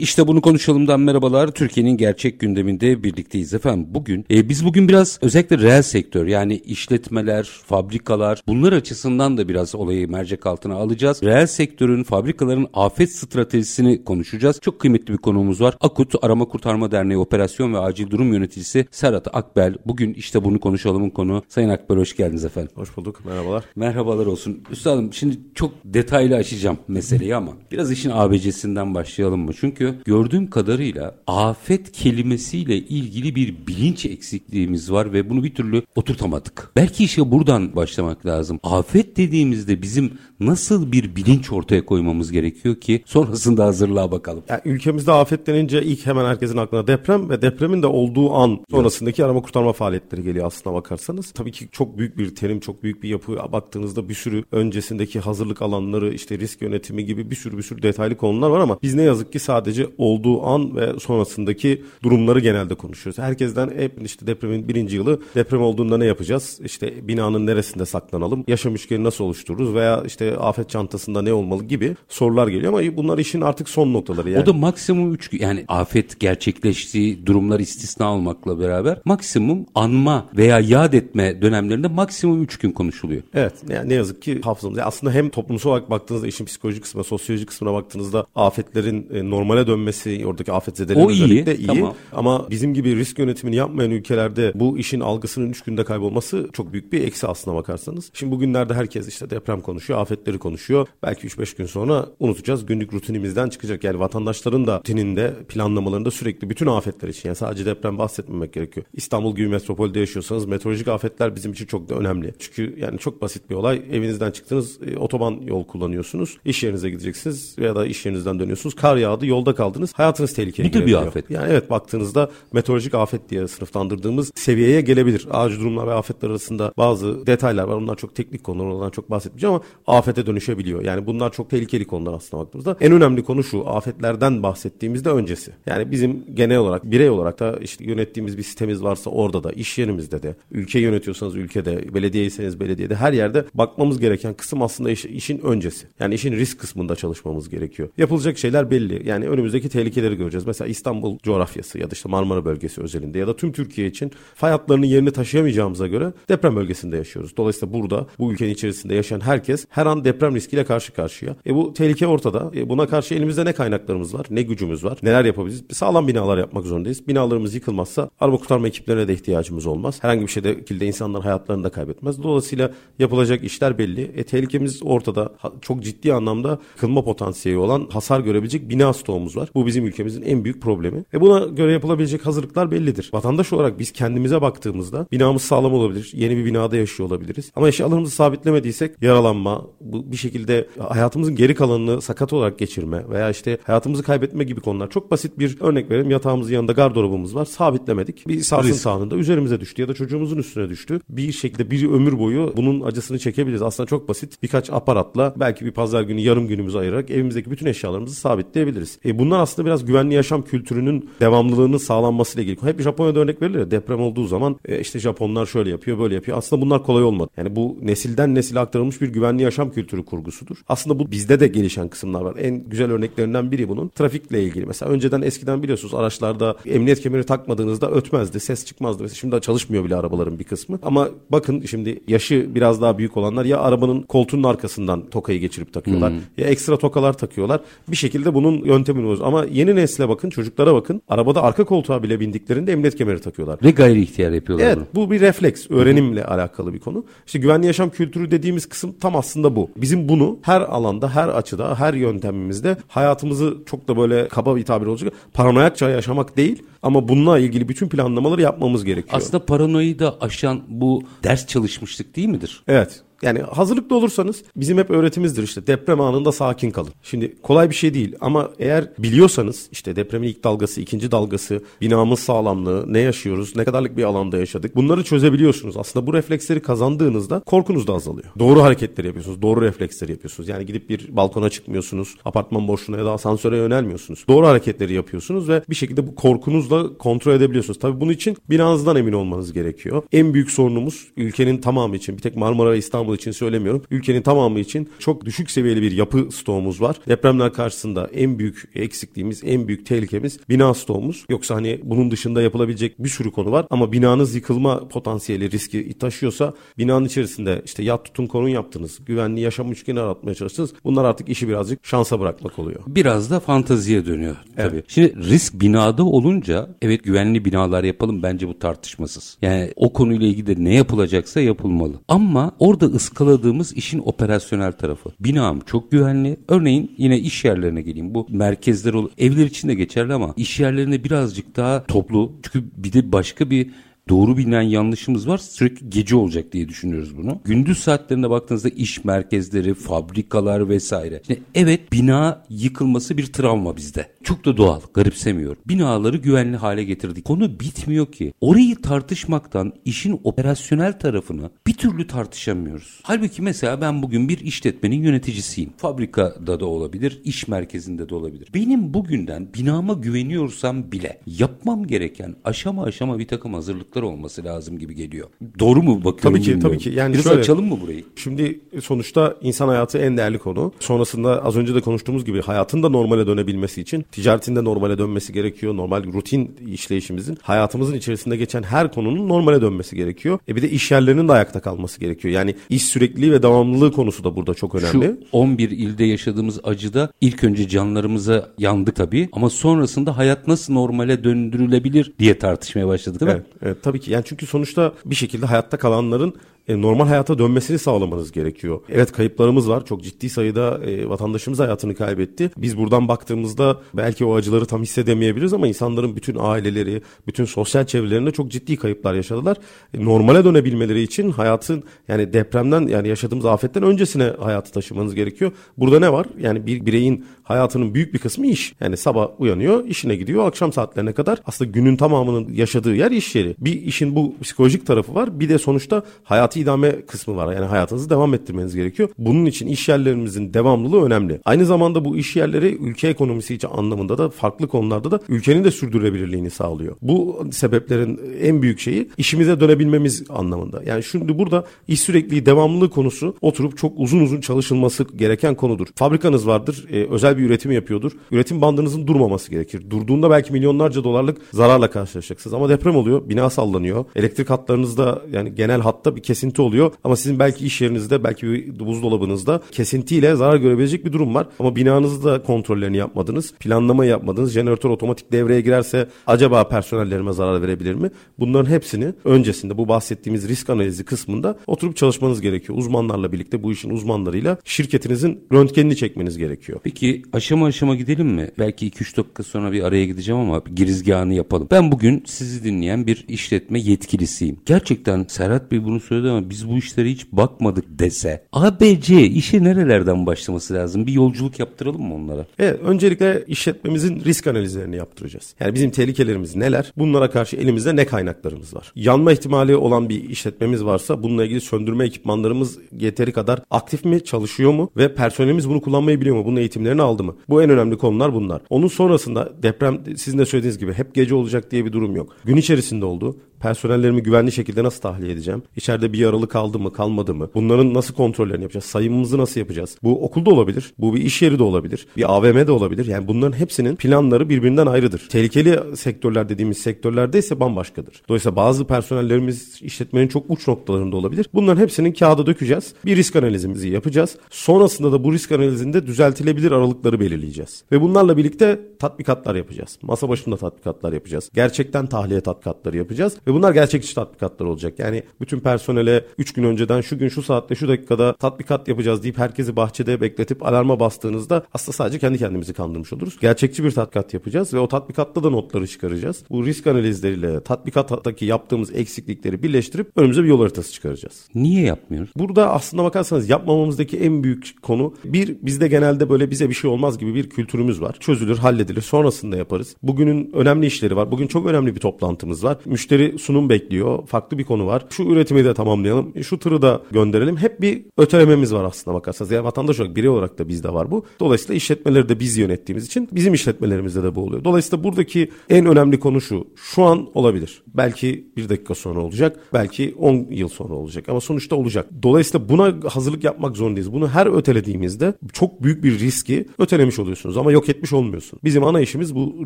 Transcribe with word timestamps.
İşte 0.00 0.26
bunu 0.26 0.40
konuşalımdan 0.40 1.00
merhabalar. 1.00 1.48
Türkiye'nin 1.48 1.96
gerçek 1.96 2.40
gündeminde 2.40 3.02
birlikteyiz 3.02 3.54
efendim. 3.54 3.86
Bugün 3.90 4.24
e, 4.30 4.48
biz 4.48 4.64
bugün 4.64 4.88
biraz 4.88 5.18
özellikle 5.22 5.58
reel 5.58 5.82
sektör 5.82 6.26
yani 6.26 6.56
işletmeler, 6.56 7.42
fabrikalar 7.66 8.42
bunlar 8.46 8.72
açısından 8.72 9.36
da 9.36 9.48
biraz 9.48 9.74
olayı 9.74 10.10
mercek 10.10 10.46
altına 10.46 10.74
alacağız. 10.74 11.22
Reel 11.22 11.46
sektörün, 11.46 12.02
fabrikaların 12.02 12.66
afet 12.74 13.12
stratejisini 13.12 14.04
konuşacağız. 14.04 14.60
Çok 14.60 14.80
kıymetli 14.80 15.12
bir 15.12 15.18
konuğumuz 15.18 15.60
var. 15.60 15.76
Akut 15.80 16.14
Arama 16.22 16.44
Kurtarma 16.44 16.90
Derneği 16.90 17.18
Operasyon 17.18 17.74
ve 17.74 17.78
Acil 17.78 18.10
Durum 18.10 18.32
Yöneticisi 18.32 18.86
Serhat 18.90 19.28
Akbel. 19.32 19.74
Bugün 19.86 20.14
işte 20.14 20.44
bunu 20.44 20.60
konuşalımın 20.60 21.10
konu. 21.10 21.42
Sayın 21.48 21.68
Akbel 21.68 21.96
hoş 21.96 22.16
geldiniz 22.16 22.44
efendim. 22.44 22.70
Hoş 22.74 22.96
bulduk. 22.96 23.24
Merhabalar. 23.24 23.64
Merhabalar 23.76 24.26
olsun. 24.26 24.62
Üstadım 24.70 25.12
şimdi 25.12 25.38
çok 25.54 25.72
detaylı 25.84 26.36
açacağım 26.36 26.78
meseleyi 26.88 27.36
ama 27.36 27.52
biraz 27.72 27.92
işin 27.92 28.10
ABC'sinden 28.10 28.94
başlayalım 28.94 29.40
mı? 29.40 29.52
Çünkü 29.60 29.89
gördüğüm 30.04 30.50
kadarıyla 30.50 31.14
afet 31.26 31.92
kelimesiyle 31.92 32.76
ilgili 32.76 33.34
bir 33.34 33.66
bilinç 33.66 34.06
eksikliğimiz 34.06 34.92
var 34.92 35.12
ve 35.12 35.30
bunu 35.30 35.44
bir 35.44 35.54
türlü 35.54 35.82
oturtamadık. 35.94 36.70
Belki 36.76 37.04
işe 37.04 37.30
buradan 37.30 37.76
başlamak 37.76 38.26
lazım. 38.26 38.60
Afet 38.62 39.16
dediğimizde 39.16 39.82
bizim 39.82 40.12
nasıl 40.40 40.92
bir 40.92 41.16
bilinç 41.16 41.52
ortaya 41.52 41.84
koymamız 41.84 42.32
gerekiyor 42.32 42.76
ki 42.76 43.02
sonrasında 43.06 43.64
hazırlığa 43.64 44.12
bakalım. 44.12 44.42
Yani 44.48 44.60
ülkemizde 44.64 45.12
afet 45.12 45.46
denince 45.46 45.82
ilk 45.82 46.06
hemen 46.06 46.24
herkesin 46.24 46.56
aklına 46.56 46.86
deprem 46.86 47.30
ve 47.30 47.42
depremin 47.42 47.82
de 47.82 47.86
olduğu 47.86 48.32
an 48.32 48.60
sonrasındaki 48.70 49.24
arama 49.24 49.42
kurtarma 49.42 49.72
faaliyetleri 49.72 50.22
geliyor 50.22 50.46
aslına 50.46 50.74
bakarsanız. 50.74 51.30
Tabii 51.30 51.52
ki 51.52 51.68
çok 51.72 51.98
büyük 51.98 52.18
bir 52.18 52.34
terim, 52.34 52.60
çok 52.60 52.82
büyük 52.82 53.02
bir 53.02 53.08
yapı. 53.08 53.52
Baktığınızda 53.52 54.08
bir 54.08 54.14
sürü 54.14 54.44
öncesindeki 54.52 55.20
hazırlık 55.20 55.62
alanları, 55.62 56.14
işte 56.14 56.38
risk 56.38 56.62
yönetimi 56.62 57.04
gibi 57.04 57.30
bir 57.30 57.36
sürü 57.36 57.58
bir 57.58 57.62
sürü 57.62 57.82
detaylı 57.82 58.16
konular 58.16 58.50
var 58.50 58.60
ama 58.60 58.78
biz 58.82 58.94
ne 58.94 59.02
yazık 59.02 59.32
ki 59.32 59.38
sadece 59.38 59.86
olduğu 59.98 60.42
an 60.42 60.76
ve 60.76 61.00
sonrasındaki 61.00 61.82
durumları 62.02 62.40
genelde 62.40 62.74
konuşuyoruz. 62.74 63.18
Herkesten 63.18 63.70
hep 63.76 64.02
işte 64.04 64.26
depremin 64.26 64.68
birinci 64.68 64.96
yılı 64.96 65.20
deprem 65.34 65.62
olduğunda 65.62 65.98
ne 65.98 66.06
yapacağız? 66.06 66.60
İşte 66.64 67.08
binanın 67.08 67.46
neresinde 67.46 67.86
saklanalım? 67.86 68.44
Yaşam 68.48 68.74
üçgeni 68.74 69.04
nasıl 69.04 69.24
oluştururuz? 69.24 69.74
Veya 69.74 70.02
işte 70.06 70.29
afet 70.36 70.70
çantasında 70.70 71.22
ne 71.22 71.32
olmalı 71.32 71.64
gibi 71.64 71.96
sorular 72.08 72.48
geliyor 72.48 72.72
ama 72.72 72.96
bunlar 72.96 73.18
işin 73.18 73.40
artık 73.40 73.68
son 73.68 73.92
noktaları. 73.92 74.30
Yani. 74.30 74.42
O 74.42 74.46
da 74.46 74.52
maksimum 74.52 75.14
3 75.14 75.28
gün 75.28 75.38
yani 75.40 75.64
afet 75.68 76.20
gerçekleştiği 76.20 77.26
durumlar 77.26 77.60
istisna 77.60 78.14
olmakla 78.14 78.60
beraber 78.60 78.98
maksimum 79.04 79.66
anma 79.74 80.28
veya 80.36 80.60
yad 80.60 80.92
etme 80.92 81.42
dönemlerinde 81.42 81.88
maksimum 81.88 82.42
3 82.42 82.58
gün 82.58 82.72
konuşuluyor. 82.72 83.22
Evet 83.34 83.54
yani 83.68 83.88
ne 83.88 83.94
yazık 83.94 84.22
ki 84.22 84.40
hafızamız 84.44 84.78
aslında 84.78 85.12
hem 85.12 85.30
toplumsal 85.30 85.70
olarak 85.70 85.90
baktığınızda 85.90 86.26
işin 86.26 86.44
psikolojik 86.44 86.82
kısmına, 86.82 87.04
sosyolojik 87.04 87.48
kısmına 87.48 87.72
baktığınızda 87.74 88.26
afetlerin 88.34 89.08
e, 89.14 89.30
normale 89.30 89.66
dönmesi, 89.66 90.26
oradaki 90.26 90.52
afet 90.52 90.76
zedelerin 90.76 91.06
O 91.06 91.10
iyi, 91.10 91.24
özellikle 91.24 91.56
iyi. 91.56 91.66
tamam. 91.66 91.94
Ama 92.12 92.50
bizim 92.50 92.74
gibi 92.74 92.96
risk 92.96 93.18
yönetimini 93.18 93.56
yapmayan 93.56 93.90
ülkelerde 93.90 94.52
bu 94.54 94.78
işin 94.78 95.00
algısının 95.00 95.50
3 95.50 95.62
günde 95.62 95.84
kaybolması 95.84 96.48
çok 96.52 96.72
büyük 96.72 96.92
bir 96.92 97.04
eksi 97.04 97.26
aslına 97.26 97.56
bakarsanız. 97.56 98.10
Şimdi 98.14 98.32
bugünlerde 98.32 98.74
herkes 98.74 99.08
işte 99.08 99.30
deprem 99.30 99.60
konuşuyor, 99.60 99.98
afetleri 100.20 100.38
konuşuyor. 100.38 100.86
Belki 101.02 101.26
3-5 101.28 101.56
gün 101.56 101.66
sonra 101.66 102.06
unutacağız. 102.18 102.66
Günlük 102.66 102.94
rutinimizden 102.94 103.48
çıkacak. 103.48 103.84
Yani 103.84 104.00
vatandaşların 104.00 104.66
da 104.66 104.78
rutininde, 104.78 105.34
planlamalarında 105.48 106.10
sürekli 106.10 106.50
bütün 106.50 106.66
afetler 106.66 107.08
için 107.08 107.28
yani 107.28 107.36
sadece 107.36 107.66
deprem 107.66 107.98
bahsetmemek 107.98 108.52
gerekiyor. 108.52 108.86
İstanbul 108.94 109.36
gibi 109.36 109.48
metropolde 109.48 110.00
yaşıyorsanız 110.00 110.44
meteorolojik 110.46 110.88
afetler 110.88 111.36
bizim 111.36 111.52
için 111.52 111.66
çok 111.66 111.88
da 111.88 111.94
önemli. 111.94 112.34
Çünkü 112.38 112.74
yani 112.78 112.98
çok 112.98 113.22
basit 113.22 113.50
bir 113.50 113.54
olay. 113.54 113.82
Evinizden 113.92 114.30
çıktınız, 114.30 114.78
e, 114.86 114.96
otoban 114.96 115.40
yol 115.46 115.64
kullanıyorsunuz. 115.64 116.38
İş 116.44 116.62
yerinize 116.62 116.90
gideceksiniz 116.90 117.56
ya 117.58 117.76
da 117.76 117.86
iş 117.86 118.06
yerinizden 118.06 118.38
dönüyorsunuz. 118.38 118.74
Kar 118.74 118.96
yağdı, 118.96 119.26
yolda 119.26 119.54
kaldınız. 119.54 119.92
Hayatınız 119.94 120.34
tehlikeye 120.34 120.68
Bir 120.68 120.72
de 120.72 120.78
bir 120.80 120.86
girebiliyor. 120.86 121.06
afet. 121.06 121.30
Yani 121.30 121.46
evet 121.50 121.70
baktığınızda 121.70 122.30
meteorolojik 122.52 122.94
afet 122.94 123.30
diye 123.30 123.48
sınıflandırdığımız 123.48 124.32
seviyeye 124.34 124.80
gelebilir. 124.80 125.26
Acil 125.30 125.60
durumlar 125.60 125.86
ve 125.86 125.92
afetler 125.92 126.30
arasında 126.30 126.72
bazı 126.78 127.26
detaylar 127.26 127.64
var. 127.64 127.80
Bunlar 127.80 127.96
çok 127.96 128.14
teknik 128.14 128.44
konular. 128.44 128.66
Onlardan 128.70 128.90
çok 128.90 129.10
bahsetmeyeceğim 129.10 129.54
ama 129.54 129.62
afete 130.10 130.26
dönüşebiliyor. 130.26 130.84
Yani 130.84 131.06
bunlar 131.06 131.32
çok 131.32 131.50
tehlikeli 131.50 131.86
konular 131.86 132.14
aslında 132.14 132.42
baktığımızda. 132.42 132.76
En 132.80 132.92
önemli 132.92 133.22
konu 133.24 133.44
şu 133.44 133.68
afetlerden 133.68 134.42
bahsettiğimizde 134.42 135.10
öncesi. 135.10 135.52
Yani 135.66 135.90
bizim 135.90 136.24
genel 136.34 136.58
olarak 136.58 136.90
birey 136.90 137.10
olarak 137.10 137.40
da 137.40 137.56
işte 137.62 137.84
yönettiğimiz 137.84 138.38
bir 138.38 138.42
sistemimiz 138.42 138.82
varsa 138.82 139.10
orada 139.10 139.44
da 139.44 139.52
iş 139.52 139.78
yerimizde 139.78 140.22
de 140.22 140.34
ülke 140.50 140.78
yönetiyorsanız 140.80 141.34
ülkede 141.34 141.94
belediyeyseniz 141.94 142.60
belediyede 142.60 142.94
her 142.94 143.12
yerde 143.12 143.44
bakmamız 143.54 144.00
gereken 144.00 144.34
kısım 144.34 144.62
aslında 144.62 144.90
iş- 144.90 145.04
işin 145.04 145.38
öncesi. 145.38 145.86
Yani 146.00 146.14
işin 146.14 146.32
risk 146.32 146.60
kısmında 146.60 146.96
çalışmamız 146.96 147.48
gerekiyor. 147.48 147.88
Yapılacak 147.98 148.38
şeyler 148.38 148.70
belli. 148.70 149.08
Yani 149.08 149.28
önümüzdeki 149.28 149.68
tehlikeleri 149.68 150.16
göreceğiz. 150.16 150.46
Mesela 150.46 150.68
İstanbul 150.68 151.18
coğrafyası 151.18 151.78
ya 151.78 151.90
da 151.90 151.92
işte 151.92 152.08
Marmara 152.08 152.44
bölgesi 152.44 152.80
özelinde 152.80 153.18
ya 153.18 153.26
da 153.26 153.36
tüm 153.36 153.52
Türkiye 153.52 153.86
için 153.86 154.10
fay 154.34 154.50
hatlarının 154.50 154.86
yerini 154.86 155.10
taşıyamayacağımıza 155.10 155.86
göre 155.86 156.12
deprem 156.28 156.56
bölgesinde 156.56 156.96
yaşıyoruz. 156.96 157.36
Dolayısıyla 157.36 157.74
burada 157.74 158.06
bu 158.18 158.32
ülkenin 158.32 158.50
içerisinde 158.50 158.94
yaşayan 158.94 159.20
herkes 159.20 159.66
her 159.68 159.86
an 159.86 159.99
deprem 160.04 160.34
riskiyle 160.34 160.64
karşı 160.64 160.92
karşıya. 160.92 161.36
E 161.46 161.54
bu 161.54 161.74
tehlike 161.74 162.06
ortada. 162.06 162.50
E 162.54 162.68
buna 162.68 162.86
karşı 162.86 163.14
elimizde 163.14 163.44
ne 163.44 163.52
kaynaklarımız 163.52 164.14
var, 164.14 164.26
ne 164.30 164.42
gücümüz 164.42 164.84
var, 164.84 164.98
neler 165.02 165.24
yapabiliriz? 165.24 165.64
Sağlam 165.72 166.08
binalar 166.08 166.38
yapmak 166.38 166.64
zorundayız. 166.64 167.08
Binalarımız 167.08 167.54
yıkılmazsa 167.54 168.10
arama 168.20 168.36
kurtarma 168.36 168.68
ekiplerine 168.68 169.08
de 169.08 169.14
ihtiyacımız 169.14 169.66
olmaz. 169.66 169.98
Herhangi 170.02 170.22
bir 170.22 170.28
şekilde 170.28 170.86
insanlar 170.86 171.22
hayatlarını 171.22 171.64
da 171.64 171.68
kaybetmez. 171.70 172.22
Dolayısıyla 172.22 172.70
yapılacak 172.98 173.44
işler 173.44 173.78
belli. 173.78 174.02
E 174.16 174.24
tehlikemiz 174.24 174.80
ortada. 174.82 175.32
Çok 175.60 175.82
ciddi 175.82 176.14
anlamda 176.14 176.58
yıkılma 176.74 177.04
potansiyeli 177.04 177.58
olan 177.58 177.88
hasar 177.92 178.20
görebilecek 178.20 178.68
bina 178.68 178.92
stoğumuz 178.92 179.36
var. 179.36 179.48
Bu 179.54 179.66
bizim 179.66 179.86
ülkemizin 179.86 180.22
en 180.22 180.44
büyük 180.44 180.62
problemi. 180.62 181.04
Ve 181.14 181.20
buna 181.20 181.38
göre 181.46 181.72
yapılabilecek 181.72 182.26
hazırlıklar 182.26 182.70
bellidir. 182.70 183.10
Vatandaş 183.14 183.52
olarak 183.52 183.78
biz 183.78 183.92
kendimize 183.92 184.42
baktığımızda 184.42 185.06
binamız 185.12 185.42
sağlam 185.42 185.72
olabilir. 185.72 186.12
Yeni 186.14 186.36
bir 186.36 186.44
binada 186.44 186.76
yaşıyor 186.76 187.08
olabiliriz. 187.08 187.52
Ama 187.56 187.68
eşyalarımızı 187.68 188.14
sabitlemediysek 188.14 189.02
yaralanma, 189.02 189.66
bu 189.92 190.12
bir 190.12 190.16
şekilde 190.16 190.68
hayatımızın 190.88 191.34
geri 191.34 191.54
kalanını 191.54 192.02
sakat 192.02 192.32
olarak 192.32 192.58
geçirme 192.58 193.08
veya 193.10 193.30
işte 193.30 193.58
hayatımızı 193.64 194.02
kaybetme 194.02 194.44
gibi 194.44 194.60
konular. 194.60 194.90
Çok 194.90 195.10
basit 195.10 195.38
bir 195.38 195.56
örnek 195.60 195.90
verelim. 195.90 196.10
Yatağımızın 196.10 196.52
yanında 196.52 196.72
gardırobumuz 196.72 197.34
var. 197.34 197.44
Sabitlemedik. 197.44 198.28
Bir 198.28 198.40
sarsıntı 198.40 198.90
anında 198.90 199.16
üzerimize 199.16 199.60
düştü 199.60 199.82
ya 199.82 199.88
da 199.88 199.94
çocuğumuzun 199.94 200.36
üstüne 200.36 200.68
düştü. 200.68 201.00
Bir 201.08 201.32
şekilde 201.32 201.70
bir 201.70 201.90
ömür 201.90 202.18
boyu 202.18 202.52
bunun 202.56 202.80
acısını 202.80 203.18
çekebiliriz. 203.18 203.62
Aslında 203.62 203.86
çok 203.86 204.08
basit. 204.08 204.42
Birkaç 204.42 204.70
aparatla 204.70 205.34
belki 205.36 205.64
bir 205.64 205.70
pazar 205.70 206.02
günü 206.02 206.20
yarım 206.20 206.48
günümüzü 206.48 206.78
ayırarak 206.78 207.10
evimizdeki 207.10 207.50
bütün 207.50 207.66
eşyalarımızı 207.66 208.14
sabitleyebiliriz. 208.14 208.98
E 209.04 209.18
bunlar 209.18 209.40
aslında 209.40 209.66
biraz 209.66 209.84
güvenli 209.84 210.14
yaşam 210.14 210.42
kültürünün 210.42 211.10
devamlılığının 211.20 211.78
sağlanmasıyla 211.78 212.52
ilgili. 212.52 212.66
Hep 212.66 212.80
Japonya'da 212.80 213.20
örnek 213.20 213.42
verilir 213.42 213.58
ya 213.58 213.70
deprem 213.70 214.00
olduğu 214.00 214.26
zaman 214.26 214.56
e, 214.64 214.80
işte 214.80 214.98
Japonlar 214.98 215.46
şöyle 215.46 215.70
yapıyor 215.70 215.98
böyle 215.98 216.14
yapıyor. 216.14 216.38
Aslında 216.38 216.62
bunlar 216.62 216.82
kolay 216.82 217.04
olmadı. 217.04 217.30
Yani 217.36 217.56
bu 217.56 217.76
nesilden 217.82 218.34
nesile 218.34 218.60
aktarılmış 218.60 219.00
bir 219.00 219.08
güvenli 219.08 219.42
yaşam 219.42 219.69
kültürü 219.70 220.04
kurgusudur. 220.04 220.56
Aslında 220.68 220.98
bu 220.98 221.10
bizde 221.10 221.40
de 221.40 221.48
gelişen 221.48 221.88
kısımlar 221.88 222.20
var. 222.20 222.36
En 222.38 222.64
güzel 222.68 222.90
örneklerinden 222.90 223.50
biri 223.50 223.68
bunun 223.68 223.88
trafikle 223.88 224.42
ilgili. 224.42 224.66
Mesela 224.66 224.92
önceden 224.92 225.22
eskiden 225.22 225.62
biliyorsunuz 225.62 225.94
araçlarda 225.94 226.56
emniyet 226.66 227.00
kemeri 227.00 227.24
takmadığınızda 227.24 227.90
ötmezdi, 227.90 228.40
ses 228.40 228.64
çıkmazdı. 228.64 229.02
Mesela 229.02 229.16
şimdi 229.18 229.40
çalışmıyor 229.40 229.84
bile 229.84 229.96
arabaların 229.96 230.38
bir 230.38 230.44
kısmı. 230.44 230.78
Ama 230.82 231.08
bakın 231.30 231.60
şimdi 231.60 232.00
yaşı 232.08 232.54
biraz 232.54 232.82
daha 232.82 232.98
büyük 232.98 233.16
olanlar 233.16 233.44
ya 233.44 233.58
arabanın 233.60 234.02
koltuğunun 234.02 234.42
arkasından 234.44 235.10
tokayı 235.10 235.40
geçirip 235.40 235.72
takıyorlar 235.72 236.12
ya 236.38 236.46
ekstra 236.46 236.78
tokalar 236.78 237.12
takıyorlar. 237.18 237.60
Bir 237.88 237.96
şekilde 237.96 238.34
bunun 238.34 238.64
yöntemini 238.64 239.02
buluyoruz. 239.02 239.22
Ama 239.22 239.44
yeni 239.44 239.76
nesle 239.76 240.08
bakın, 240.08 240.30
çocuklara 240.30 240.74
bakın. 240.74 241.02
Arabada 241.08 241.42
arka 241.42 241.64
koltuğa 241.64 242.02
bile 242.02 242.20
bindiklerinde 242.20 242.72
emniyet 242.72 242.96
kemeri 242.96 243.20
takıyorlar. 243.20 243.58
Ve 243.62 243.70
gayri 243.70 244.02
ihtiyar 244.02 244.32
yapıyorlar 244.32 244.66
Evet 244.66 244.78
bunu. 244.94 245.06
bu 245.06 245.10
bir 245.10 245.20
refleks 245.20 245.70
öğrenimle 245.70 246.24
alakalı 246.24 246.74
bir 246.74 246.78
konu. 246.78 247.04
İşte 247.26 247.38
güvenli 247.38 247.66
yaşam 247.66 247.90
kültürü 247.90 248.30
dediğimiz 248.30 248.68
kısım 248.68 248.94
tam 249.00 249.16
aslında 249.16 249.56
bu. 249.56 249.59
Bizim 249.76 250.08
bunu 250.08 250.38
her 250.42 250.60
alanda, 250.60 251.14
her 251.14 251.28
açıda, 251.28 251.78
her 251.78 251.94
yöntemimizde 251.94 252.76
hayatımızı 252.88 253.58
çok 253.66 253.88
da 253.88 253.96
böyle 253.96 254.28
kaba 254.28 254.56
bir 254.56 254.64
tabir 254.64 254.86
olacak 254.86 255.12
paranoyakça 255.34 255.90
yaşamak 255.90 256.36
değil 256.36 256.62
ama 256.82 257.08
bununla 257.08 257.38
ilgili 257.38 257.68
bütün 257.68 257.88
planlamaları 257.88 258.42
yapmamız 258.42 258.84
gerekiyor. 258.84 259.16
Aslında 259.16 259.46
paranoyu 259.46 259.98
da 259.98 260.16
aşan 260.20 260.60
bu 260.68 261.02
ders 261.24 261.46
çalışmışlık 261.46 262.16
değil 262.16 262.28
midir? 262.28 262.62
Evet. 262.68 263.02
Yani 263.22 263.40
hazırlıklı 263.40 263.96
olursanız 263.96 264.42
bizim 264.56 264.78
hep 264.78 264.90
öğretimizdir 264.90 265.42
işte 265.42 265.66
deprem 265.66 266.00
anında 266.00 266.32
sakin 266.32 266.70
kalın. 266.70 266.92
Şimdi 267.02 267.36
kolay 267.42 267.70
bir 267.70 267.74
şey 267.74 267.94
değil 267.94 268.16
ama 268.20 268.50
eğer 268.58 268.88
biliyorsanız 268.98 269.68
işte 269.72 269.96
depremin 269.96 270.28
ilk 270.28 270.44
dalgası, 270.44 270.80
ikinci 270.80 271.10
dalgası, 271.10 271.62
binamız 271.80 272.20
sağlamlığı, 272.20 272.92
ne 272.92 273.00
yaşıyoruz, 273.00 273.56
ne 273.56 273.64
kadarlık 273.64 273.96
bir 273.96 274.04
alanda 274.04 274.38
yaşadık. 274.38 274.76
Bunları 274.76 275.04
çözebiliyorsunuz. 275.04 275.76
Aslında 275.76 276.06
bu 276.06 276.14
refleksleri 276.14 276.60
kazandığınızda 276.60 277.40
korkunuz 277.40 277.86
da 277.86 277.94
azalıyor. 277.94 278.28
Doğru 278.38 278.62
hareketleri 278.62 279.06
yapıyorsunuz, 279.06 279.42
doğru 279.42 279.62
refleksleri 279.62 280.12
yapıyorsunuz. 280.12 280.48
Yani 280.48 280.66
gidip 280.66 280.90
bir 280.90 281.16
balkona 281.16 281.50
çıkmıyorsunuz, 281.50 282.14
apartman 282.24 282.68
boşluğuna 282.68 282.98
ya 282.98 283.04
da 283.04 283.12
asansöre 283.12 283.56
yönelmiyorsunuz. 283.56 284.24
Doğru 284.28 284.46
hareketleri 284.46 284.92
yapıyorsunuz 284.92 285.48
ve 285.48 285.62
bir 285.70 285.74
şekilde 285.74 286.06
bu 286.06 286.14
korkunuzla 286.14 286.98
kontrol 286.98 287.32
edebiliyorsunuz. 287.32 287.78
Tabii 287.78 288.00
bunun 288.00 288.12
için 288.12 288.36
binanızdan 288.50 288.96
emin 288.96 289.12
olmanız 289.12 289.52
gerekiyor. 289.52 290.02
En 290.12 290.34
büyük 290.34 290.50
sorunumuz 290.50 291.06
ülkenin 291.16 291.58
tamamı 291.58 291.96
için, 291.96 292.16
bir 292.16 292.22
tek 292.22 292.36
Marmara 292.36 292.72
ve 292.72 292.78
İstanbul 292.78 293.09
için 293.14 293.30
söylemiyorum. 293.30 293.82
Ülkenin 293.90 294.22
tamamı 294.22 294.60
için 294.60 294.88
çok 294.98 295.24
düşük 295.24 295.50
seviyeli 295.50 295.82
bir 295.82 295.92
yapı 295.92 296.28
stoğumuz 296.32 296.80
var. 296.80 296.96
Depremler 297.08 297.52
karşısında 297.52 298.10
en 298.14 298.38
büyük 298.38 298.70
eksikliğimiz, 298.74 299.44
en 299.44 299.68
büyük 299.68 299.86
tehlikemiz 299.86 300.38
bina 300.48 300.74
stoğumuz. 300.74 301.24
Yoksa 301.30 301.54
hani 301.54 301.80
bunun 301.84 302.10
dışında 302.10 302.42
yapılabilecek 302.42 302.98
bir 302.98 303.08
sürü 303.08 303.30
konu 303.30 303.50
var 303.50 303.66
ama 303.70 303.92
binanız 303.92 304.34
yıkılma 304.34 304.88
potansiyeli 304.88 305.50
riski 305.50 305.98
taşıyorsa 305.98 306.54
binanın 306.78 307.04
içerisinde 307.04 307.62
işte 307.64 307.82
yat 307.82 308.04
tutun 308.04 308.26
korun 308.26 308.48
yaptınız, 308.48 308.98
güvenli 309.06 309.40
yaşam 309.40 309.72
üçgeni 309.72 310.00
aratmaya 310.00 310.34
çalıştınız. 310.34 310.72
Bunlar 310.84 311.04
artık 311.04 311.28
işi 311.28 311.48
birazcık 311.48 311.86
şansa 311.86 312.20
bırakmak 312.20 312.58
oluyor. 312.58 312.80
Biraz 312.86 313.30
da 313.30 313.40
fanteziye 313.40 314.06
dönüyor 314.06 314.36
tabii. 314.56 314.74
Evet. 314.74 314.84
Şimdi 314.88 315.16
risk 315.16 315.60
binada 315.60 316.04
olunca 316.04 316.68
evet 316.82 317.04
güvenli 317.04 317.44
binalar 317.44 317.84
yapalım 317.84 318.22
bence 318.22 318.48
bu 318.48 318.58
tartışmasız. 318.58 319.38
Yani 319.42 319.72
o 319.76 319.92
konuyla 319.92 320.26
ilgili 320.26 320.46
de 320.46 320.64
ne 320.64 320.74
yapılacaksa 320.74 321.40
yapılmalı. 321.40 321.92
Ama 322.08 322.52
orada 322.58 322.86
ıskaladığımız 323.00 323.72
işin 323.72 323.98
operasyonel 324.04 324.72
tarafı. 324.72 325.10
Binam 325.20 325.60
çok 325.60 325.90
güvenli. 325.90 326.36
Örneğin 326.48 326.94
yine 326.98 327.18
iş 327.18 327.44
yerlerine 327.44 327.82
geleyim. 327.82 328.14
Bu 328.14 328.26
merkezler 328.30 328.94
evler 329.18 329.44
için 329.44 329.68
de 329.68 329.74
geçerli 329.74 330.12
ama 330.14 330.34
iş 330.36 330.60
yerlerine 330.60 331.04
birazcık 331.04 331.56
daha 331.56 331.84
toplu. 331.84 332.32
Çünkü 332.42 332.70
bir 332.76 332.92
de 332.92 333.12
başka 333.12 333.50
bir 333.50 333.70
doğru 334.10 334.36
bilinen 334.36 334.62
yanlışımız 334.62 335.28
var. 335.28 335.38
Sürekli 335.38 335.90
gece 335.90 336.16
olacak 336.16 336.52
diye 336.52 336.68
düşünüyoruz 336.68 337.16
bunu. 337.16 337.40
Gündüz 337.44 337.78
saatlerine 337.78 338.30
baktığınızda 338.30 338.68
iş 338.68 339.04
merkezleri, 339.04 339.74
fabrikalar 339.74 340.68
vesaire. 340.68 341.22
Şimdi 341.26 341.42
evet 341.54 341.92
bina 341.92 342.44
yıkılması 342.48 343.16
bir 343.16 343.26
travma 343.26 343.76
bizde. 343.76 344.06
Çok 344.24 344.44
da 344.44 344.56
doğal, 344.56 344.80
garipsemiyor. 344.94 345.56
Binaları 345.68 346.16
güvenli 346.16 346.56
hale 346.56 346.84
getirdik. 346.84 347.24
Konu 347.24 347.60
bitmiyor 347.60 348.12
ki. 348.12 348.32
Orayı 348.40 348.82
tartışmaktan 348.82 349.72
işin 349.84 350.20
operasyonel 350.24 350.98
tarafını 350.98 351.50
bir 351.66 351.74
türlü 351.74 352.06
tartışamıyoruz. 352.06 353.00
Halbuki 353.02 353.42
mesela 353.42 353.80
ben 353.80 354.02
bugün 354.02 354.28
bir 354.28 354.38
işletmenin 354.38 355.02
yöneticisiyim. 355.02 355.72
Fabrikada 355.76 356.60
da 356.60 356.66
olabilir, 356.66 357.20
iş 357.24 357.48
merkezinde 357.48 358.08
de 358.08 358.14
olabilir. 358.14 358.48
Benim 358.54 358.94
bugünden 358.94 359.48
binama 359.54 359.92
güveniyorsam 359.92 360.92
bile 360.92 361.20
yapmam 361.26 361.86
gereken 361.86 362.36
aşama 362.44 362.84
aşama 362.84 363.18
bir 363.18 363.28
takım 363.28 363.54
hazırlıklar 363.54 363.99
farklar 364.00 364.02
olması 364.02 364.44
lazım 364.44 364.78
gibi 364.78 364.94
geliyor. 364.94 365.28
Doğru 365.58 365.82
mu 365.82 366.04
bakıyorum 366.04 366.22
Tabii 366.22 366.40
ki 366.40 366.50
bilmiyorum. 366.50 366.70
tabii 366.70 366.78
ki. 366.78 366.90
Yani 366.90 367.12
Biraz 367.14 367.24
şöyle, 367.24 367.40
açalım 367.40 367.68
mı 367.68 367.78
burayı? 367.80 368.04
Şimdi 368.16 368.60
sonuçta 368.82 369.36
insan 369.42 369.68
hayatı 369.68 369.98
en 369.98 370.16
değerli 370.16 370.38
konu. 370.38 370.72
Sonrasında 370.80 371.44
az 371.44 371.56
önce 371.56 371.74
de 371.74 371.80
konuştuğumuz 371.80 372.24
gibi 372.24 372.42
hayatın 372.42 372.82
da 372.82 372.88
normale 372.88 373.26
dönebilmesi 373.26 373.80
için 373.80 374.04
ticaretin 374.12 374.56
de 374.56 374.64
normale 374.64 374.98
dönmesi 374.98 375.32
gerekiyor. 375.32 375.76
Normal 375.76 376.04
rutin 376.12 376.56
işleyişimizin 376.72 377.38
hayatımızın 377.42 377.94
içerisinde 377.94 378.36
geçen 378.36 378.62
her 378.62 378.92
konunun 378.92 379.28
normale 379.28 379.60
dönmesi 379.60 379.96
gerekiyor. 379.96 380.38
E 380.48 380.56
bir 380.56 380.62
de 380.62 380.70
iş 380.70 380.90
yerlerinin 380.90 381.28
de 381.28 381.32
ayakta 381.32 381.60
kalması 381.60 382.00
gerekiyor. 382.00 382.34
Yani 382.34 382.54
iş 382.68 382.82
sürekliliği 382.82 383.32
ve 383.32 383.42
devamlılığı 383.42 383.92
konusu 383.92 384.24
da 384.24 384.36
burada 384.36 384.54
çok 384.54 384.74
önemli. 384.74 385.06
Şu 385.06 385.18
11 385.32 385.70
ilde 385.70 386.04
yaşadığımız 386.04 386.60
acıda 386.64 387.10
ilk 387.20 387.44
önce 387.44 387.68
canlarımıza 387.68 388.48
yandı 388.58 388.92
tabii 388.92 389.28
ama 389.32 389.50
sonrasında 389.50 390.16
hayat 390.16 390.48
nasıl 390.48 390.72
normale 390.72 391.24
döndürülebilir 391.24 392.12
diye 392.18 392.38
tartışmaya 392.38 392.86
başladık 392.88 393.20
değil 393.20 393.32
evet, 393.32 393.46
mi? 393.46 393.52
Evet, 393.62 393.82
tabii 393.82 393.89
ki. 393.98 394.10
Yani 394.10 394.24
çünkü 394.26 394.46
sonuçta 394.46 394.92
bir 395.04 395.14
şekilde 395.14 395.46
hayatta 395.46 395.76
kalanların 395.78 396.34
e, 396.70 396.82
normal 396.82 397.06
hayata 397.06 397.38
dönmesini 397.38 397.78
sağlamanız 397.78 398.32
gerekiyor. 398.32 398.80
Evet 398.88 399.12
kayıplarımız 399.12 399.68
var. 399.68 399.84
Çok 399.84 400.02
ciddi 400.02 400.28
sayıda 400.28 400.84
e, 400.84 401.08
vatandaşımız 401.08 401.58
hayatını 401.58 401.94
kaybetti. 401.94 402.50
Biz 402.56 402.78
buradan 402.78 403.08
baktığımızda 403.08 403.80
belki 403.94 404.24
o 404.24 404.34
acıları 404.34 404.66
tam 404.66 404.82
hissedemeyebiliriz 404.82 405.52
ama 405.52 405.66
insanların 405.66 406.16
bütün 406.16 406.36
aileleri, 406.40 407.02
bütün 407.26 407.44
sosyal 407.44 407.86
çevrelerinde 407.86 408.30
çok 408.30 408.50
ciddi 408.50 408.76
kayıplar 408.76 409.14
yaşadılar. 409.14 409.56
E, 409.94 410.04
normale 410.04 410.44
dönebilmeleri 410.44 411.02
için 411.02 411.30
hayatın 411.30 411.82
yani 412.08 412.32
depremden 412.32 412.86
yani 412.86 413.08
yaşadığımız 413.08 413.46
afetten 413.46 413.82
öncesine 413.82 414.32
hayatı 414.40 414.72
taşımanız 414.72 415.14
gerekiyor. 415.14 415.52
Burada 415.78 416.00
ne 416.00 416.12
var? 416.12 416.26
Yani 416.40 416.66
bir 416.66 416.86
bireyin 416.86 417.24
hayatının 417.42 417.94
büyük 417.94 418.14
bir 418.14 418.18
kısmı 418.18 418.46
iş. 418.46 418.74
Yani 418.80 418.96
sabah 418.96 419.28
uyanıyor, 419.38 419.84
işine 419.84 420.16
gidiyor, 420.16 420.46
akşam 420.46 420.72
saatlerine 420.72 421.12
kadar 421.12 421.38
aslında 421.46 421.70
günün 421.70 421.96
tamamının 421.96 422.52
yaşadığı 422.52 422.94
yer 422.94 423.10
iş 423.10 423.34
yeri. 423.34 423.54
Bir 423.58 423.82
işin 423.82 424.16
bu 424.16 424.34
psikolojik 424.42 424.86
tarafı 424.86 425.14
var. 425.14 425.40
Bir 425.40 425.48
de 425.48 425.58
sonuçta 425.58 426.02
hayatı 426.24 426.59
idame 426.60 427.02
kısmı 427.02 427.36
var. 427.36 427.54
Yani 427.54 427.64
hayatınızı 427.64 428.10
devam 428.10 428.34
ettirmeniz 428.34 428.74
gerekiyor. 428.74 429.08
Bunun 429.18 429.46
için 429.46 429.66
iş 429.66 429.88
yerlerimizin 429.88 430.54
devamlılığı 430.54 431.04
önemli. 431.04 431.40
Aynı 431.44 431.66
zamanda 431.66 432.04
bu 432.04 432.16
iş 432.16 432.36
yerleri 432.36 432.76
ülke 432.80 433.08
ekonomisi 433.08 433.54
için 433.54 433.68
anlamında 433.68 434.18
da 434.18 434.30
farklı 434.30 434.68
konularda 434.68 435.10
da 435.10 435.20
ülkenin 435.28 435.64
de 435.64 435.70
sürdürülebilirliğini 435.70 436.50
sağlıyor. 436.50 436.96
Bu 437.02 437.46
sebeplerin 437.52 438.20
en 438.42 438.62
büyük 438.62 438.80
şeyi 438.80 439.08
işimize 439.18 439.60
dönebilmemiz 439.60 440.24
anlamında. 440.28 440.82
Yani 440.86 441.02
şimdi 441.02 441.38
burada 441.38 441.64
iş 441.88 442.00
sürekliliği 442.00 442.46
devamlılığı 442.46 442.90
konusu 442.90 443.36
oturup 443.40 443.78
çok 443.78 443.92
uzun 443.96 444.20
uzun 444.20 444.40
çalışılması 444.40 445.06
gereken 445.16 445.54
konudur. 445.54 445.86
Fabrikanız 445.94 446.46
vardır, 446.46 446.86
e, 446.92 447.04
özel 447.04 447.38
bir 447.38 447.42
üretim 447.42 447.72
yapıyordur. 447.72 448.12
Üretim 448.30 448.60
bandınızın 448.60 449.06
durmaması 449.06 449.50
gerekir. 449.50 449.90
Durduğunda 449.90 450.30
belki 450.30 450.52
milyonlarca 450.52 451.04
dolarlık 451.04 451.38
zararla 451.52 451.90
karşılaşacaksınız 451.90 452.54
ama 452.54 452.68
deprem 452.68 452.96
oluyor, 452.96 453.28
bina 453.28 453.50
sallanıyor. 453.50 454.04
Elektrik 454.16 454.50
hatlarınızda 454.50 455.22
yani 455.32 455.54
genel 455.54 455.80
hatta 455.80 456.16
bir 456.16 456.22
kesin 456.22 456.39
kesinti 456.40 456.62
oluyor. 456.62 456.92
Ama 457.04 457.16
sizin 457.16 457.38
belki 457.38 457.66
iş 457.66 457.80
yerinizde 457.80 458.24
belki 458.24 458.46
bir 458.46 458.78
buzdolabınızda 458.78 459.60
kesintiyle 459.72 460.34
zarar 460.34 460.56
görebilecek 460.56 461.04
bir 461.04 461.12
durum 461.12 461.34
var. 461.34 461.46
Ama 461.58 461.76
binanızda 461.76 462.42
kontrollerini 462.42 462.96
yapmadınız. 462.96 463.52
Planlama 463.60 464.04
yapmadınız. 464.04 464.52
Jeneratör 464.52 464.90
otomatik 464.90 465.32
devreye 465.32 465.60
girerse 465.60 466.08
acaba 466.26 466.68
personellerime 466.68 467.32
zarar 467.32 467.62
verebilir 467.62 467.94
mi? 467.94 468.10
Bunların 468.38 468.70
hepsini 468.70 469.12
öncesinde 469.24 469.78
bu 469.78 469.88
bahsettiğimiz 469.88 470.48
risk 470.48 470.70
analizi 470.70 471.04
kısmında 471.04 471.58
oturup 471.66 471.96
çalışmanız 471.96 472.40
gerekiyor. 472.40 472.78
Uzmanlarla 472.78 473.32
birlikte 473.32 473.62
bu 473.62 473.72
işin 473.72 473.90
uzmanlarıyla 473.90 474.58
şirketinizin 474.64 475.44
röntgenini 475.52 475.96
çekmeniz 475.96 476.38
gerekiyor. 476.38 476.80
Peki 476.82 477.22
aşama 477.32 477.66
aşama 477.66 477.94
gidelim 477.94 478.26
mi? 478.28 478.50
Belki 478.58 478.90
2-3 478.90 479.16
dakika 479.16 479.42
sonra 479.42 479.72
bir 479.72 479.82
araya 479.82 480.04
gideceğim 480.04 480.40
ama 480.40 480.62
girizgahını 480.74 481.34
yapalım. 481.34 481.68
Ben 481.70 481.92
bugün 481.92 482.22
sizi 482.26 482.64
dinleyen 482.64 483.06
bir 483.06 483.24
işletme 483.28 483.80
yetkilisiyim. 483.80 484.56
Gerçekten 484.66 485.26
Serhat 485.28 485.72
Bey 485.72 485.84
bunu 485.84 486.00
söyledi 486.00 486.29
ama 486.30 486.50
biz 486.50 486.68
bu 486.68 486.78
işlere 486.78 487.08
hiç 487.10 487.26
bakmadık 487.32 487.84
dese 487.88 488.44
ABC 488.52 489.22
işe 489.26 489.64
nerelerden 489.64 490.26
başlaması 490.26 490.74
lazım? 490.74 491.06
Bir 491.06 491.12
yolculuk 491.12 491.58
yaptıralım 491.58 492.02
mı 492.02 492.14
onlara? 492.14 492.46
Evet 492.58 492.80
öncelikle 492.84 493.44
işletmemizin 493.46 494.24
risk 494.24 494.46
analizlerini 494.46 494.96
yaptıracağız. 494.96 495.54
Yani 495.60 495.74
bizim 495.74 495.90
tehlikelerimiz 495.90 496.56
neler? 496.56 496.92
Bunlara 496.96 497.30
karşı 497.30 497.56
elimizde 497.56 497.96
ne 497.96 498.06
kaynaklarımız 498.06 498.74
var? 498.74 498.92
Yanma 498.96 499.32
ihtimali 499.32 499.76
olan 499.76 500.08
bir 500.08 500.30
işletmemiz 500.30 500.84
varsa 500.84 501.22
bununla 501.22 501.44
ilgili 501.44 501.60
söndürme 501.60 502.04
ekipmanlarımız 502.04 502.78
yeteri 502.98 503.32
kadar 503.32 503.60
aktif 503.70 504.04
mi, 504.04 504.24
çalışıyor 504.24 504.72
mu 504.72 504.90
ve 504.96 505.14
personelimiz 505.14 505.68
bunu 505.68 505.80
kullanmayı 505.80 506.20
biliyor 506.20 506.36
mu? 506.36 506.44
Bunun 506.44 506.56
eğitimlerini 506.56 507.02
aldı 507.02 507.24
mı? 507.24 507.36
Bu 507.48 507.62
en 507.62 507.70
önemli 507.70 507.98
konular 507.98 508.34
bunlar. 508.34 508.62
Onun 508.70 508.88
sonrasında 508.88 509.52
deprem 509.62 510.00
sizin 510.16 510.38
de 510.38 510.46
söylediğiniz 510.46 510.78
gibi 510.78 510.92
hep 510.92 511.14
gece 511.14 511.34
olacak 511.34 511.70
diye 511.70 511.84
bir 511.84 511.92
durum 511.92 512.16
yok. 512.16 512.36
Gün 512.44 512.56
içerisinde 512.56 513.04
oldu. 513.04 513.36
Personellerimi 513.60 514.22
güvenli 514.22 514.52
şekilde 514.52 514.84
nasıl 514.84 515.00
tahliye 515.00 515.32
edeceğim? 515.32 515.62
İçeride 515.76 516.12
bir 516.12 516.18
yaralı 516.18 516.48
kaldı 516.48 516.78
mı 516.78 516.92
kalmadı 516.92 517.34
mı? 517.34 517.50
Bunların 517.54 517.94
nasıl 517.94 518.14
kontrollerini 518.14 518.62
yapacağız? 518.62 518.84
Sayımımızı 518.84 519.38
nasıl 519.38 519.60
yapacağız? 519.60 519.96
Bu 520.02 520.24
okulda 520.24 520.50
olabilir. 520.50 520.94
Bu 520.98 521.14
bir 521.14 521.20
iş 521.20 521.42
yeri 521.42 521.58
de 521.58 521.62
olabilir. 521.62 522.06
Bir 522.16 522.32
AVM 522.36 522.66
de 522.66 522.72
olabilir. 522.72 523.06
Yani 523.06 523.28
bunların 523.28 523.58
hepsinin 523.58 523.96
planları 523.96 524.48
birbirinden 524.48 524.86
ayrıdır. 524.86 525.28
Tehlikeli 525.30 525.96
sektörler 525.96 526.48
dediğimiz 526.48 526.78
sektörlerde 526.78 527.38
ise 527.38 527.60
bambaşkadır. 527.60 528.22
Dolayısıyla 528.28 528.56
bazı 528.56 528.84
personellerimiz 528.84 529.82
işletmenin 529.82 530.28
çok 530.28 530.50
uç 530.50 530.68
noktalarında 530.68 531.16
olabilir. 531.16 531.46
Bunların 531.54 531.82
hepsinin 531.82 532.12
kağıda 532.12 532.46
dökeceğiz. 532.46 532.94
Bir 533.04 533.16
risk 533.16 533.36
analizimizi 533.36 533.88
yapacağız. 533.88 534.36
Sonrasında 534.50 535.12
da 535.12 535.24
bu 535.24 535.32
risk 535.32 535.52
analizinde 535.52 536.06
düzeltilebilir 536.06 536.72
aralıkları 536.72 537.20
belirleyeceğiz. 537.20 537.84
Ve 537.92 538.00
bunlarla 538.00 538.36
birlikte 538.36 538.80
tatbikatlar 538.98 539.54
yapacağız. 539.54 539.98
Masa 540.02 540.28
başında 540.28 540.56
tatbikatlar 540.56 541.12
yapacağız. 541.12 541.50
Gerçekten 541.54 542.06
tahliye 542.06 542.40
tatbikatları 542.40 542.96
yapacağız. 542.96 543.36
Ve 543.46 543.49
bunlar 543.54 543.72
gerçekçi 543.72 544.14
tatbikatlar 544.14 544.66
olacak. 544.66 544.98
Yani 544.98 545.22
bütün 545.40 545.60
personele 545.60 546.24
3 546.38 546.52
gün 546.52 546.64
önceden 546.64 547.00
şu 547.00 547.18
gün 547.18 547.28
şu 547.28 547.42
saatte 547.42 547.74
şu 547.74 547.88
dakikada 547.88 548.32
tatbikat 548.32 548.88
yapacağız 548.88 549.22
deyip 549.22 549.38
herkesi 549.38 549.76
bahçede 549.76 550.20
bekletip 550.20 550.66
alarma 550.66 551.00
bastığınızda 551.00 551.64
aslında 551.74 551.96
sadece 551.96 552.18
kendi 552.18 552.38
kendimizi 552.38 552.72
kandırmış 552.72 553.12
oluruz. 553.12 553.36
Gerçekçi 553.40 553.84
bir 553.84 553.90
tatbikat 553.90 554.34
yapacağız 554.34 554.74
ve 554.74 554.78
o 554.78 554.88
tatbikatta 554.88 555.42
da 555.42 555.50
notları 555.50 555.86
çıkaracağız. 555.86 556.44
Bu 556.50 556.66
risk 556.66 556.86
analizleriyle 556.86 557.60
tatbikattaki 557.60 558.44
yaptığımız 558.44 558.94
eksiklikleri 558.94 559.62
birleştirip 559.62 560.12
önümüze 560.16 560.42
bir 560.42 560.48
yol 560.48 560.60
haritası 560.60 560.92
çıkaracağız. 560.92 561.48
Niye 561.54 561.82
yapmıyoruz? 561.82 562.30
Burada 562.36 562.72
aslında 562.72 563.04
bakarsanız 563.04 563.48
yapmamamızdaki 563.48 564.18
en 564.18 564.44
büyük 564.44 564.82
konu 564.82 565.14
bir 565.24 565.56
bizde 565.62 565.88
genelde 565.88 566.30
böyle 566.30 566.50
bize 566.50 566.68
bir 566.68 566.74
şey 566.74 566.90
olmaz 566.90 567.18
gibi 567.18 567.34
bir 567.34 567.50
kültürümüz 567.50 568.00
var. 568.00 568.16
Çözülür, 568.20 568.58
halledilir. 568.58 569.02
Sonrasında 569.02 569.56
yaparız. 569.56 569.96
Bugünün 570.02 570.50
önemli 570.52 570.86
işleri 570.86 571.16
var. 571.16 571.30
Bugün 571.30 571.46
çok 571.46 571.66
önemli 571.66 571.94
bir 571.94 572.00
toplantımız 572.00 572.64
var. 572.64 572.78
Müşteri 572.84 573.38
sunum 573.40 573.68
bekliyor. 573.68 574.26
Farklı 574.26 574.58
bir 574.58 574.64
konu 574.64 574.86
var. 574.86 575.04
Şu 575.10 575.22
üretimi 575.22 575.64
de 575.64 575.74
tamamlayalım. 575.74 576.32
Şu 576.42 576.58
tırı 576.58 576.82
da 576.82 577.02
gönderelim. 577.10 577.56
Hep 577.56 577.80
bir 577.80 578.02
ötelememiz 578.18 578.74
var 578.74 578.84
aslında 578.84 579.16
bakarsanız. 579.16 579.50
Yani 579.50 579.64
vatandaş 579.64 580.00
olarak 580.00 580.16
birey 580.16 580.28
olarak 580.28 580.58
da 580.58 580.68
bizde 580.68 580.92
var 580.92 581.10
bu. 581.10 581.24
Dolayısıyla 581.40 581.74
işletmeleri 581.74 582.28
de 582.28 582.40
biz 582.40 582.56
yönettiğimiz 582.56 583.06
için 583.06 583.28
bizim 583.32 583.54
işletmelerimizde 583.54 584.22
de 584.22 584.34
bu 584.34 584.40
oluyor. 584.40 584.64
Dolayısıyla 584.64 585.04
buradaki 585.04 585.50
en 585.70 585.86
önemli 585.86 586.20
konu 586.20 586.40
şu. 586.40 586.66
Şu 586.76 587.02
an 587.02 587.28
olabilir. 587.34 587.82
Belki 587.86 588.46
bir 588.56 588.68
dakika 588.68 588.94
sonra 588.94 589.20
olacak. 589.20 589.60
Belki 589.72 590.14
10 590.18 590.46
yıl 590.50 590.68
sonra 590.68 590.94
olacak. 590.94 591.28
Ama 591.28 591.40
sonuçta 591.40 591.76
olacak. 591.76 592.08
Dolayısıyla 592.22 592.68
buna 592.68 592.94
hazırlık 593.10 593.44
yapmak 593.44 593.76
zorundayız. 593.76 594.12
Bunu 594.12 594.28
her 594.28 594.46
ötelediğimizde 594.46 595.34
çok 595.52 595.82
büyük 595.82 596.04
bir 596.04 596.18
riski 596.18 596.66
ötelemiş 596.78 597.18
oluyorsunuz 597.18 597.56
ama 597.56 597.72
yok 597.72 597.88
etmiş 597.88 598.12
olmuyorsun. 598.12 598.58
Bizim 598.64 598.84
ana 598.84 599.00
işimiz 599.00 599.34
bu 599.34 599.64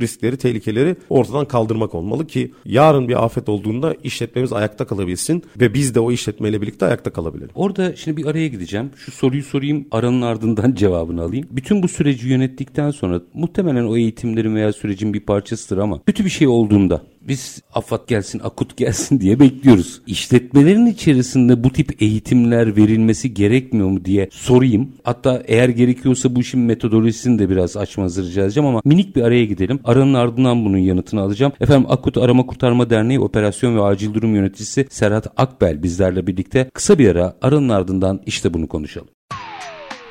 riskleri, 0.00 0.36
tehlikeleri 0.36 0.96
ortadan 1.08 1.48
kaldırmak 1.48 1.94
olmalı 1.94 2.26
ki 2.26 2.52
yarın 2.64 3.08
bir 3.08 3.24
afet 3.24 3.48
olduğunda 3.64 3.94
işletmemiz 4.04 4.52
ayakta 4.52 4.84
kalabilsin 4.84 5.42
ve 5.60 5.74
biz 5.74 5.94
de 5.94 6.00
o 6.00 6.12
işletmeyle 6.12 6.62
birlikte 6.62 6.86
ayakta 6.86 7.12
kalabilelim. 7.12 7.50
Orada 7.54 7.96
şimdi 7.96 8.16
bir 8.16 8.26
araya 8.26 8.48
gideceğim. 8.48 8.90
Şu 8.96 9.12
soruyu 9.12 9.42
sorayım 9.42 9.86
aranın 9.90 10.22
ardından 10.22 10.74
cevabını 10.76 11.22
alayım. 11.22 11.46
Bütün 11.50 11.82
bu 11.82 11.88
süreci 11.88 12.28
yönettikten 12.28 12.90
sonra 12.90 13.20
muhtemelen 13.34 13.84
o 13.84 13.96
eğitimlerin 13.96 14.54
veya 14.54 14.72
sürecin 14.72 15.14
bir 15.14 15.20
parçasıdır 15.20 15.78
ama 15.78 16.00
kötü 16.06 16.24
bir 16.24 16.30
şey 16.30 16.48
olduğunda 16.48 17.02
biz 17.28 17.62
afat 17.74 18.08
gelsin, 18.08 18.40
akut 18.44 18.76
gelsin 18.76 19.20
diye 19.20 19.40
bekliyoruz. 19.40 20.02
İşletmelerin 20.06 20.86
içerisinde 20.86 21.64
bu 21.64 21.72
tip 21.72 22.02
eğitimler 22.02 22.76
verilmesi 22.76 23.34
gerekmiyor 23.34 23.88
mu 23.88 24.04
diye 24.04 24.28
sorayım. 24.32 24.88
Hatta 25.02 25.42
eğer 25.46 25.68
gerekiyorsa 25.68 26.36
bu 26.36 26.40
işin 26.40 26.60
metodolojisini 26.60 27.38
de 27.38 27.50
biraz 27.50 27.76
açmanızı 27.76 28.24
rica 28.24 28.44
edeceğim 28.44 28.68
ama 28.68 28.80
minik 28.84 29.16
bir 29.16 29.22
araya 29.22 29.44
gidelim. 29.44 29.80
Aranın 29.84 30.14
ardından 30.14 30.64
bunun 30.64 30.78
yanıtını 30.78 31.20
alacağım. 31.20 31.52
Efendim 31.60 31.86
Akut 31.90 32.18
Arama 32.18 32.46
Kurtarma 32.46 32.90
Derneği 32.90 33.20
Operasyon 33.20 33.76
ve 33.76 33.82
Acil 33.82 34.14
Durum 34.14 34.34
Yöneticisi 34.34 34.86
Serhat 34.90 35.26
Akbel 35.36 35.82
bizlerle 35.82 36.26
birlikte 36.26 36.70
kısa 36.74 36.98
bir 36.98 37.08
ara 37.08 37.36
aranın 37.42 37.68
ardından 37.68 38.20
işte 38.26 38.54
bunu 38.54 38.68
konuşalım. 38.68 39.08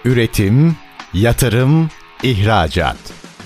Üretim, 0.05 0.75
yatırım, 1.13 1.89
ihracat. 2.23 3.22